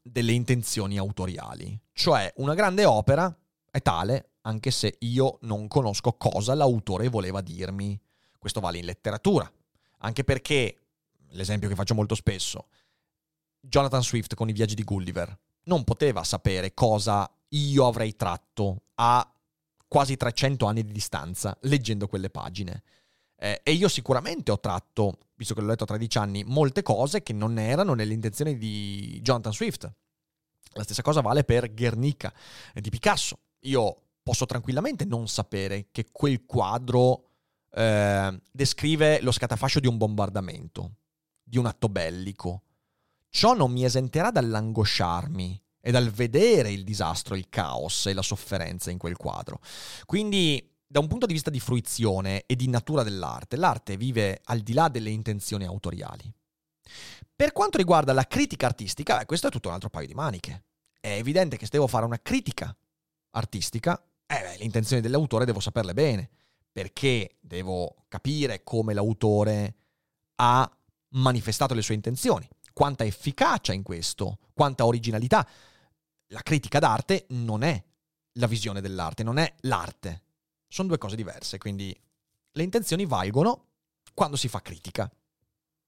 delle 0.00 0.32
intenzioni 0.32 0.98
autoriali. 0.98 1.78
Cioè, 1.92 2.32
una 2.36 2.54
grande 2.54 2.84
opera 2.84 3.34
è 3.70 3.82
tale 3.82 4.30
anche 4.46 4.70
se 4.70 4.96
io 5.00 5.38
non 5.42 5.68
conosco 5.68 6.12
cosa 6.14 6.54
l'autore 6.54 7.08
voleva 7.08 7.40
dirmi. 7.40 8.00
Questo 8.38 8.60
vale 8.60 8.78
in 8.78 8.84
letteratura. 8.84 9.50
Anche 9.98 10.24
perché, 10.24 10.78
l'esempio 11.30 11.68
che 11.68 11.74
faccio 11.74 11.94
molto 11.94 12.14
spesso, 12.14 12.68
Jonathan 13.60 14.02
Swift 14.02 14.34
con 14.34 14.48
i 14.48 14.52
viaggi 14.52 14.74
di 14.74 14.84
Gulliver 14.84 15.36
non 15.64 15.82
poteva 15.82 16.22
sapere 16.22 16.74
cosa 16.74 17.28
io 17.50 17.86
avrei 17.86 18.14
tratto 18.14 18.82
a 18.94 19.28
quasi 19.88 20.16
300 20.16 20.66
anni 20.66 20.84
di 20.84 20.92
distanza 20.92 21.56
leggendo 21.62 22.06
quelle 22.06 22.30
pagine. 22.30 22.82
Eh, 23.38 23.60
e 23.64 23.72
io 23.72 23.88
sicuramente 23.88 24.52
ho 24.52 24.60
tratto, 24.60 25.18
visto 25.34 25.54
che 25.54 25.60
l'ho 25.60 25.66
letto 25.66 25.82
a 25.82 25.88
13 25.88 26.18
anni, 26.18 26.44
molte 26.44 26.82
cose 26.82 27.22
che 27.22 27.32
non 27.32 27.58
erano 27.58 27.94
nelle 27.94 28.14
intenzioni 28.14 28.56
di 28.56 29.18
Jonathan 29.22 29.52
Swift. 29.52 29.92
La 30.74 30.84
stessa 30.84 31.02
cosa 31.02 31.20
vale 31.20 31.42
per 31.42 31.74
Guernica 31.74 32.32
di 32.74 32.90
Picasso. 32.90 33.38
Io 33.60 34.05
posso 34.26 34.44
tranquillamente 34.44 35.04
non 35.04 35.28
sapere 35.28 35.86
che 35.92 36.08
quel 36.10 36.46
quadro 36.46 37.28
eh, 37.70 38.40
descrive 38.50 39.20
lo 39.20 39.30
scatafascio 39.30 39.78
di 39.78 39.86
un 39.86 39.98
bombardamento, 39.98 40.96
di 41.44 41.58
un 41.58 41.66
atto 41.66 41.88
bellico. 41.88 42.62
Ciò 43.28 43.54
non 43.54 43.70
mi 43.70 43.84
esenterà 43.84 44.32
dall'angosciarmi 44.32 45.62
e 45.80 45.92
dal 45.92 46.10
vedere 46.10 46.72
il 46.72 46.82
disastro, 46.82 47.36
il 47.36 47.48
caos 47.48 48.06
e 48.06 48.14
la 48.14 48.22
sofferenza 48.22 48.90
in 48.90 48.98
quel 48.98 49.16
quadro. 49.16 49.60
Quindi, 50.06 50.74
da 50.84 50.98
un 50.98 51.06
punto 51.06 51.26
di 51.26 51.32
vista 51.32 51.50
di 51.50 51.60
fruizione 51.60 52.42
e 52.46 52.56
di 52.56 52.66
natura 52.66 53.04
dell'arte, 53.04 53.54
l'arte 53.54 53.96
vive 53.96 54.40
al 54.46 54.58
di 54.58 54.72
là 54.72 54.88
delle 54.88 55.10
intenzioni 55.10 55.64
autoriali. 55.66 56.34
Per 57.36 57.52
quanto 57.52 57.78
riguarda 57.78 58.12
la 58.12 58.26
critica 58.26 58.66
artistica, 58.66 59.24
questo 59.24 59.46
è 59.46 59.50
tutto 59.50 59.68
un 59.68 59.74
altro 59.74 59.88
paio 59.88 60.08
di 60.08 60.14
maniche. 60.14 60.64
È 60.98 61.12
evidente 61.12 61.56
che 61.56 61.66
se 61.66 61.70
devo 61.70 61.86
fare 61.86 62.04
una 62.04 62.20
critica 62.20 62.76
artistica, 63.30 64.02
eh 64.26 64.40
beh, 64.40 64.58
le 64.58 64.64
intenzioni 64.64 65.00
dell'autore 65.00 65.44
devo 65.44 65.60
saperle 65.60 65.94
bene, 65.94 66.30
perché 66.70 67.36
devo 67.40 68.04
capire 68.08 68.62
come 68.62 68.92
l'autore 68.92 69.74
ha 70.36 70.70
manifestato 71.10 71.74
le 71.74 71.82
sue 71.82 71.94
intenzioni, 71.94 72.48
quanta 72.72 73.04
efficacia 73.04 73.72
in 73.72 73.82
questo, 73.82 74.38
quanta 74.52 74.84
originalità. 74.84 75.46
la 76.30 76.42
critica 76.42 76.80
d'arte 76.80 77.26
non 77.28 77.62
è 77.62 77.82
la 78.32 78.46
visione 78.46 78.80
dell'arte, 78.80 79.22
non 79.22 79.38
è 79.38 79.54
l'arte. 79.60 80.22
Sono 80.66 80.88
due 80.88 80.98
cose 80.98 81.14
diverse, 81.14 81.58
quindi 81.58 81.96
le 82.50 82.62
intenzioni 82.62 83.06
valgono 83.06 83.66
quando 84.12 84.36
si 84.36 84.48
fa 84.48 84.60
critica. 84.60 85.10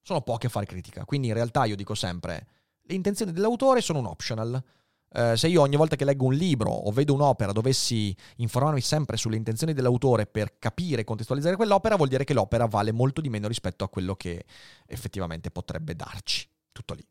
Sono 0.01 0.21
poche 0.21 0.47
a 0.47 0.49
fare 0.49 0.65
critica, 0.65 1.03
quindi 1.03 1.27
in 1.27 1.33
realtà 1.33 1.65
io 1.65 1.75
dico 1.75 1.93
sempre, 1.93 2.47
le 2.83 2.95
intenzioni 2.95 3.31
dell'autore 3.31 3.81
sono 3.81 3.99
un 3.99 4.05
optional. 4.07 4.63
Eh, 5.11 5.35
se 5.35 5.47
io 5.47 5.61
ogni 5.61 5.75
volta 5.75 5.95
che 5.95 6.05
leggo 6.05 6.25
un 6.25 6.33
libro 6.33 6.69
o 6.69 6.91
vedo 6.91 7.13
un'opera 7.13 7.51
dovessi 7.51 8.15
informarmi 8.37 8.81
sempre 8.81 9.17
sulle 9.17 9.35
intenzioni 9.35 9.73
dell'autore 9.73 10.27
per 10.27 10.57
capire 10.59 11.01
e 11.01 11.03
contestualizzare 11.03 11.55
quell'opera, 11.55 11.95
vuol 11.95 12.09
dire 12.09 12.23
che 12.23 12.33
l'opera 12.33 12.65
vale 12.65 12.91
molto 12.91 13.21
di 13.21 13.29
meno 13.29 13.47
rispetto 13.47 13.83
a 13.83 13.89
quello 13.89 14.15
che 14.15 14.45
effettivamente 14.85 15.51
potrebbe 15.51 15.95
darci. 15.95 16.47
Tutto 16.71 16.93
lì. 16.93 17.05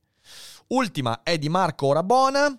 Ultima 0.69 1.23
è 1.23 1.39
di 1.39 1.49
Marco 1.49 1.87
Orabona 1.87 2.57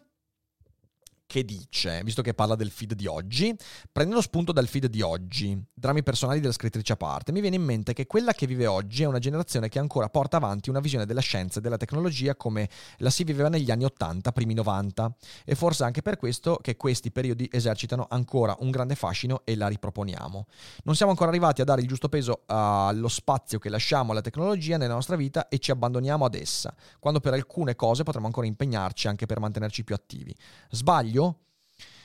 che 1.30 1.45
dice, 1.45 2.01
visto 2.03 2.23
che 2.23 2.34
parla 2.34 2.55
del 2.55 2.71
feed 2.71 2.95
di 2.95 3.05
oggi, 3.05 3.55
prendendo 3.91 4.19
spunto 4.19 4.51
dal 4.51 4.67
feed 4.67 4.88
di 4.88 5.03
oggi, 5.03 5.63
drammi 5.71 6.01
personali 6.01 6.39
della 6.39 6.51
scrittrice 6.51 6.93
a 6.93 6.95
parte, 6.95 7.32
mi 7.32 7.39
viene 7.39 7.55
in 7.55 7.61
mente 7.61 7.93
che 7.93 8.07
quella 8.07 8.34
che 8.34 8.47
vive 8.47 8.65
oggi 8.65 9.03
è 9.03 9.05
una 9.05 9.19
generazione 9.19 9.69
che 9.69 9.77
ancora 9.77 10.09
porta 10.09 10.38
avanti 10.38 10.71
una 10.71 10.80
visione 10.80 11.05
della 11.05 11.21
scienza 11.21 11.59
e 11.59 11.61
della 11.61 11.77
tecnologia 11.77 12.36
come 12.36 12.67
la 12.97 13.11
si 13.11 13.23
viveva 13.23 13.47
negli 13.47 13.69
anni 13.69 13.84
80, 13.84 14.32
primi 14.32 14.55
90, 14.55 15.15
e 15.45 15.53
forse 15.53 15.84
anche 15.84 16.01
per 16.01 16.17
questo 16.17 16.57
che 16.63 16.75
questi 16.75 17.11
periodi 17.11 17.47
esercitano 17.51 18.07
ancora 18.09 18.55
un 18.61 18.71
grande 18.71 18.95
fascino 18.95 19.41
e 19.43 19.55
la 19.55 19.67
riproponiamo. 19.67 20.47
Non 20.86 20.95
siamo 20.95 21.11
ancora 21.11 21.30
arrivati 21.30 21.61
a 21.61 21.63
dare 21.63 21.82
il 21.82 21.88
giusto 21.88 22.09
peso 22.09 22.41
allo 22.47 23.07
spazio 23.07 23.59
che 23.59 23.69
lasciamo 23.69 24.13
alla 24.13 24.21
tecnologia 24.21 24.77
nella 24.77 24.95
nostra 24.95 25.15
vita 25.15 25.47
e 25.47 25.59
ci 25.59 25.69
abbandoniamo 25.69 26.25
ad 26.25 26.34
essa, 26.34 26.73
quando 26.97 27.19
per 27.19 27.34
alcune 27.34 27.75
cose 27.75 28.01
potremmo 28.01 28.25
ancora 28.25 28.47
impegnarci 28.47 29.07
anche 29.07 29.27
per 29.27 29.39
mantenerci 29.39 29.84
più 29.84 29.93
attivi. 29.93 30.36
Sbaglio? 30.71 31.17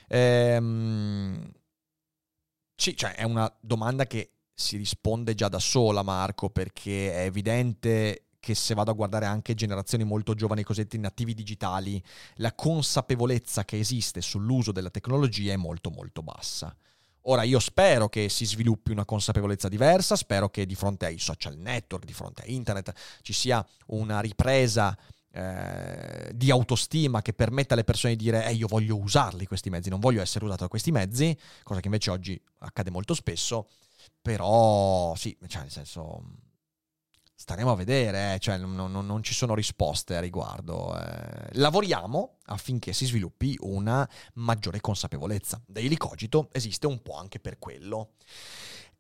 Ehm, 0.09 1.53
sì, 2.77 2.97
cioè 2.97 3.15
è 3.15 3.23
una 3.25 3.53
domanda 3.61 4.07
che 4.07 4.31
si 4.55 4.77
risponde 4.77 5.35
già 5.35 5.49
da 5.49 5.59
sola, 5.59 6.03
Marco, 6.03 6.51
perché 6.51 7.12
è 7.12 7.25
evidente 7.25 8.27
che 8.45 8.55
se 8.55 8.75
vado 8.75 8.91
a 8.91 8.95
guardare 8.95 9.25
anche 9.25 9.55
generazioni 9.55 10.05
molto 10.05 10.35
giovani, 10.35 10.62
cosiddetti 10.62 10.99
nativi 10.99 11.33
digitali, 11.33 12.03
la 12.37 12.55
consapevolezza 12.55 13.65
che 13.65 13.79
esiste 13.79 14.21
sull'uso 14.21 14.71
della 14.71 14.91
tecnologia 14.91 15.53
è 15.53 15.57
molto 15.57 15.91
molto 15.91 16.23
bassa. 16.23 16.77
Ora 17.23 17.43
io 17.43 17.59
spero 17.59 18.11
che 18.11 18.29
si 18.29 18.45
sviluppi 18.45 18.91
una 18.91 19.07
consapevolezza 19.07 19.69
diversa, 19.69 20.15
spero 20.15 20.51
che 20.51 20.67
di 20.67 20.75
fronte 20.75 21.07
ai 21.07 21.19
social 21.19 21.57
network, 21.57 22.05
di 22.05 22.12
fronte 22.12 22.43
a 22.43 22.45
internet, 22.47 22.93
ci 23.23 23.33
sia 23.33 23.67
una 23.87 24.21
ripresa 24.21 24.95
eh, 25.35 26.30
di 26.32 26.51
autostima 26.51 27.20
che 27.20 27.32
permetta 27.32 27.74
alle 27.74 27.82
persone 27.82 28.14
di 28.14 28.22
dire 28.22 28.47
eh, 28.47 28.53
io 28.53 28.68
voglio 28.68 28.97
usarli 28.97 29.47
questi 29.47 29.68
mezzi, 29.68 29.89
non 29.89 29.99
voglio 29.99 30.22
essere 30.22 30.45
usato 30.45 30.62
da 30.62 30.68
questi 30.68 30.93
mezzi, 30.93 31.37
cosa 31.64 31.80
che 31.80 31.89
invece 31.89 32.11
oggi 32.11 32.41
accade 32.59 32.91
molto 32.91 33.14
spesso, 33.14 33.68
però 34.22 35.14
sì, 35.16 35.37
cioè 35.49 35.62
nel 35.62 35.70
senso 35.72 36.22
staremo 37.35 37.72
a 37.72 37.74
vedere, 37.74 38.35
eh, 38.35 38.39
cioè 38.39 38.59
non, 38.59 38.74
non, 38.74 39.05
non, 39.05 39.22
ci 39.22 39.35
sono 39.35 39.55
risposte 39.55 40.16
a 40.16 40.20
riguardo. 40.20 40.97
Eh, 40.97 41.49
lavoriamo 41.55 42.39
affinché 42.47 42.93
si 42.93 43.07
sviluppi 43.07 43.57
una 43.62 44.09
maggiore 44.35 44.80
consapevolezza. 44.80 45.61
Daily 45.66 45.97
Cogito 45.97 46.49
esiste 46.53 46.87
un 46.87 47.03
po' 47.03 47.16
anche 47.16 47.41
per 47.41 47.59
quello. 47.59 48.12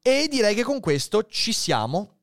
E 0.02 0.26
direi 0.28 0.54
che 0.54 0.64
con 0.64 0.80
questo 0.80 1.24
ci 1.26 1.52
siamo. 1.52 2.18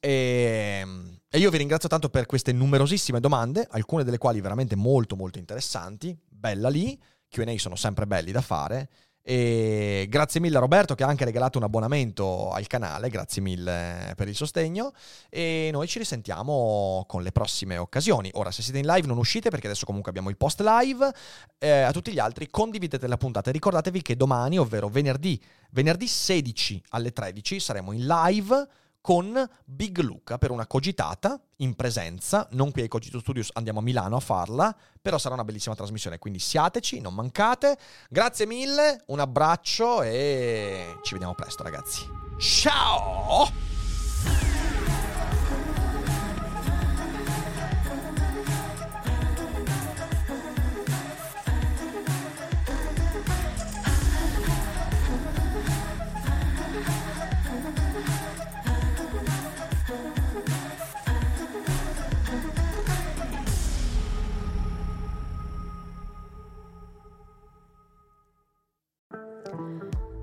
Ehm, 0.00 1.17
e 1.30 1.38
io 1.38 1.50
vi 1.50 1.58
ringrazio 1.58 1.90
tanto 1.90 2.08
per 2.08 2.24
queste 2.24 2.52
numerosissime 2.52 3.20
domande, 3.20 3.66
alcune 3.70 4.02
delle 4.02 4.16
quali 4.16 4.40
veramente 4.40 4.76
molto 4.76 5.14
molto 5.14 5.38
interessanti. 5.38 6.16
Bella 6.26 6.70
lì, 6.70 6.98
QA 7.28 7.58
sono 7.58 7.76
sempre 7.76 8.06
belli 8.06 8.32
da 8.32 8.40
fare. 8.40 8.88
E 9.20 10.06
grazie 10.08 10.40
mille 10.40 10.56
a 10.56 10.60
Roberto 10.60 10.94
che 10.94 11.04
ha 11.04 11.06
anche 11.06 11.26
regalato 11.26 11.58
un 11.58 11.64
abbonamento 11.64 12.50
al 12.50 12.66
canale, 12.66 13.10
grazie 13.10 13.42
mille 13.42 14.14
per 14.16 14.26
il 14.26 14.34
sostegno 14.34 14.92
e 15.28 15.68
noi 15.70 15.86
ci 15.86 15.98
risentiamo 15.98 17.04
con 17.06 17.22
le 17.22 17.30
prossime 17.30 17.76
occasioni. 17.76 18.30
Ora 18.32 18.50
se 18.50 18.62
siete 18.62 18.78
in 18.78 18.86
live 18.86 19.06
non 19.06 19.18
uscite 19.18 19.50
perché 19.50 19.66
adesso 19.66 19.84
comunque 19.84 20.08
abbiamo 20.08 20.30
il 20.30 20.38
post 20.38 20.62
live, 20.62 21.12
eh, 21.58 21.82
a 21.82 21.92
tutti 21.92 22.10
gli 22.10 22.18
altri 22.18 22.48
condividete 22.48 23.06
la 23.06 23.18
puntata 23.18 23.50
e 23.50 23.52
ricordatevi 23.52 24.00
che 24.00 24.16
domani, 24.16 24.58
ovvero 24.58 24.88
venerdì, 24.88 25.38
venerdì 25.72 26.06
16 26.06 26.84
alle 26.90 27.12
13 27.12 27.60
saremo 27.60 27.92
in 27.92 28.06
live 28.06 28.66
con 29.08 29.42
Big 29.64 30.00
Luca 30.00 30.36
per 30.36 30.50
una 30.50 30.66
cogitata 30.66 31.40
in 31.60 31.74
presenza, 31.76 32.46
non 32.50 32.70
qui 32.70 32.82
ai 32.82 32.88
Cogito 32.88 33.20
Studios, 33.20 33.48
andiamo 33.54 33.78
a 33.78 33.82
Milano 33.82 34.16
a 34.16 34.20
farla, 34.20 34.76
però 35.00 35.16
sarà 35.16 35.32
una 35.32 35.44
bellissima 35.44 35.74
trasmissione, 35.74 36.18
quindi 36.18 36.38
siateci, 36.38 37.00
non 37.00 37.14
mancate. 37.14 37.78
Grazie 38.10 38.44
mille, 38.44 39.04
un 39.06 39.20
abbraccio 39.20 40.02
e 40.02 40.98
ci 41.00 41.14
vediamo 41.14 41.34
presto 41.34 41.62
ragazzi. 41.62 42.06
Ciao! 42.38 43.48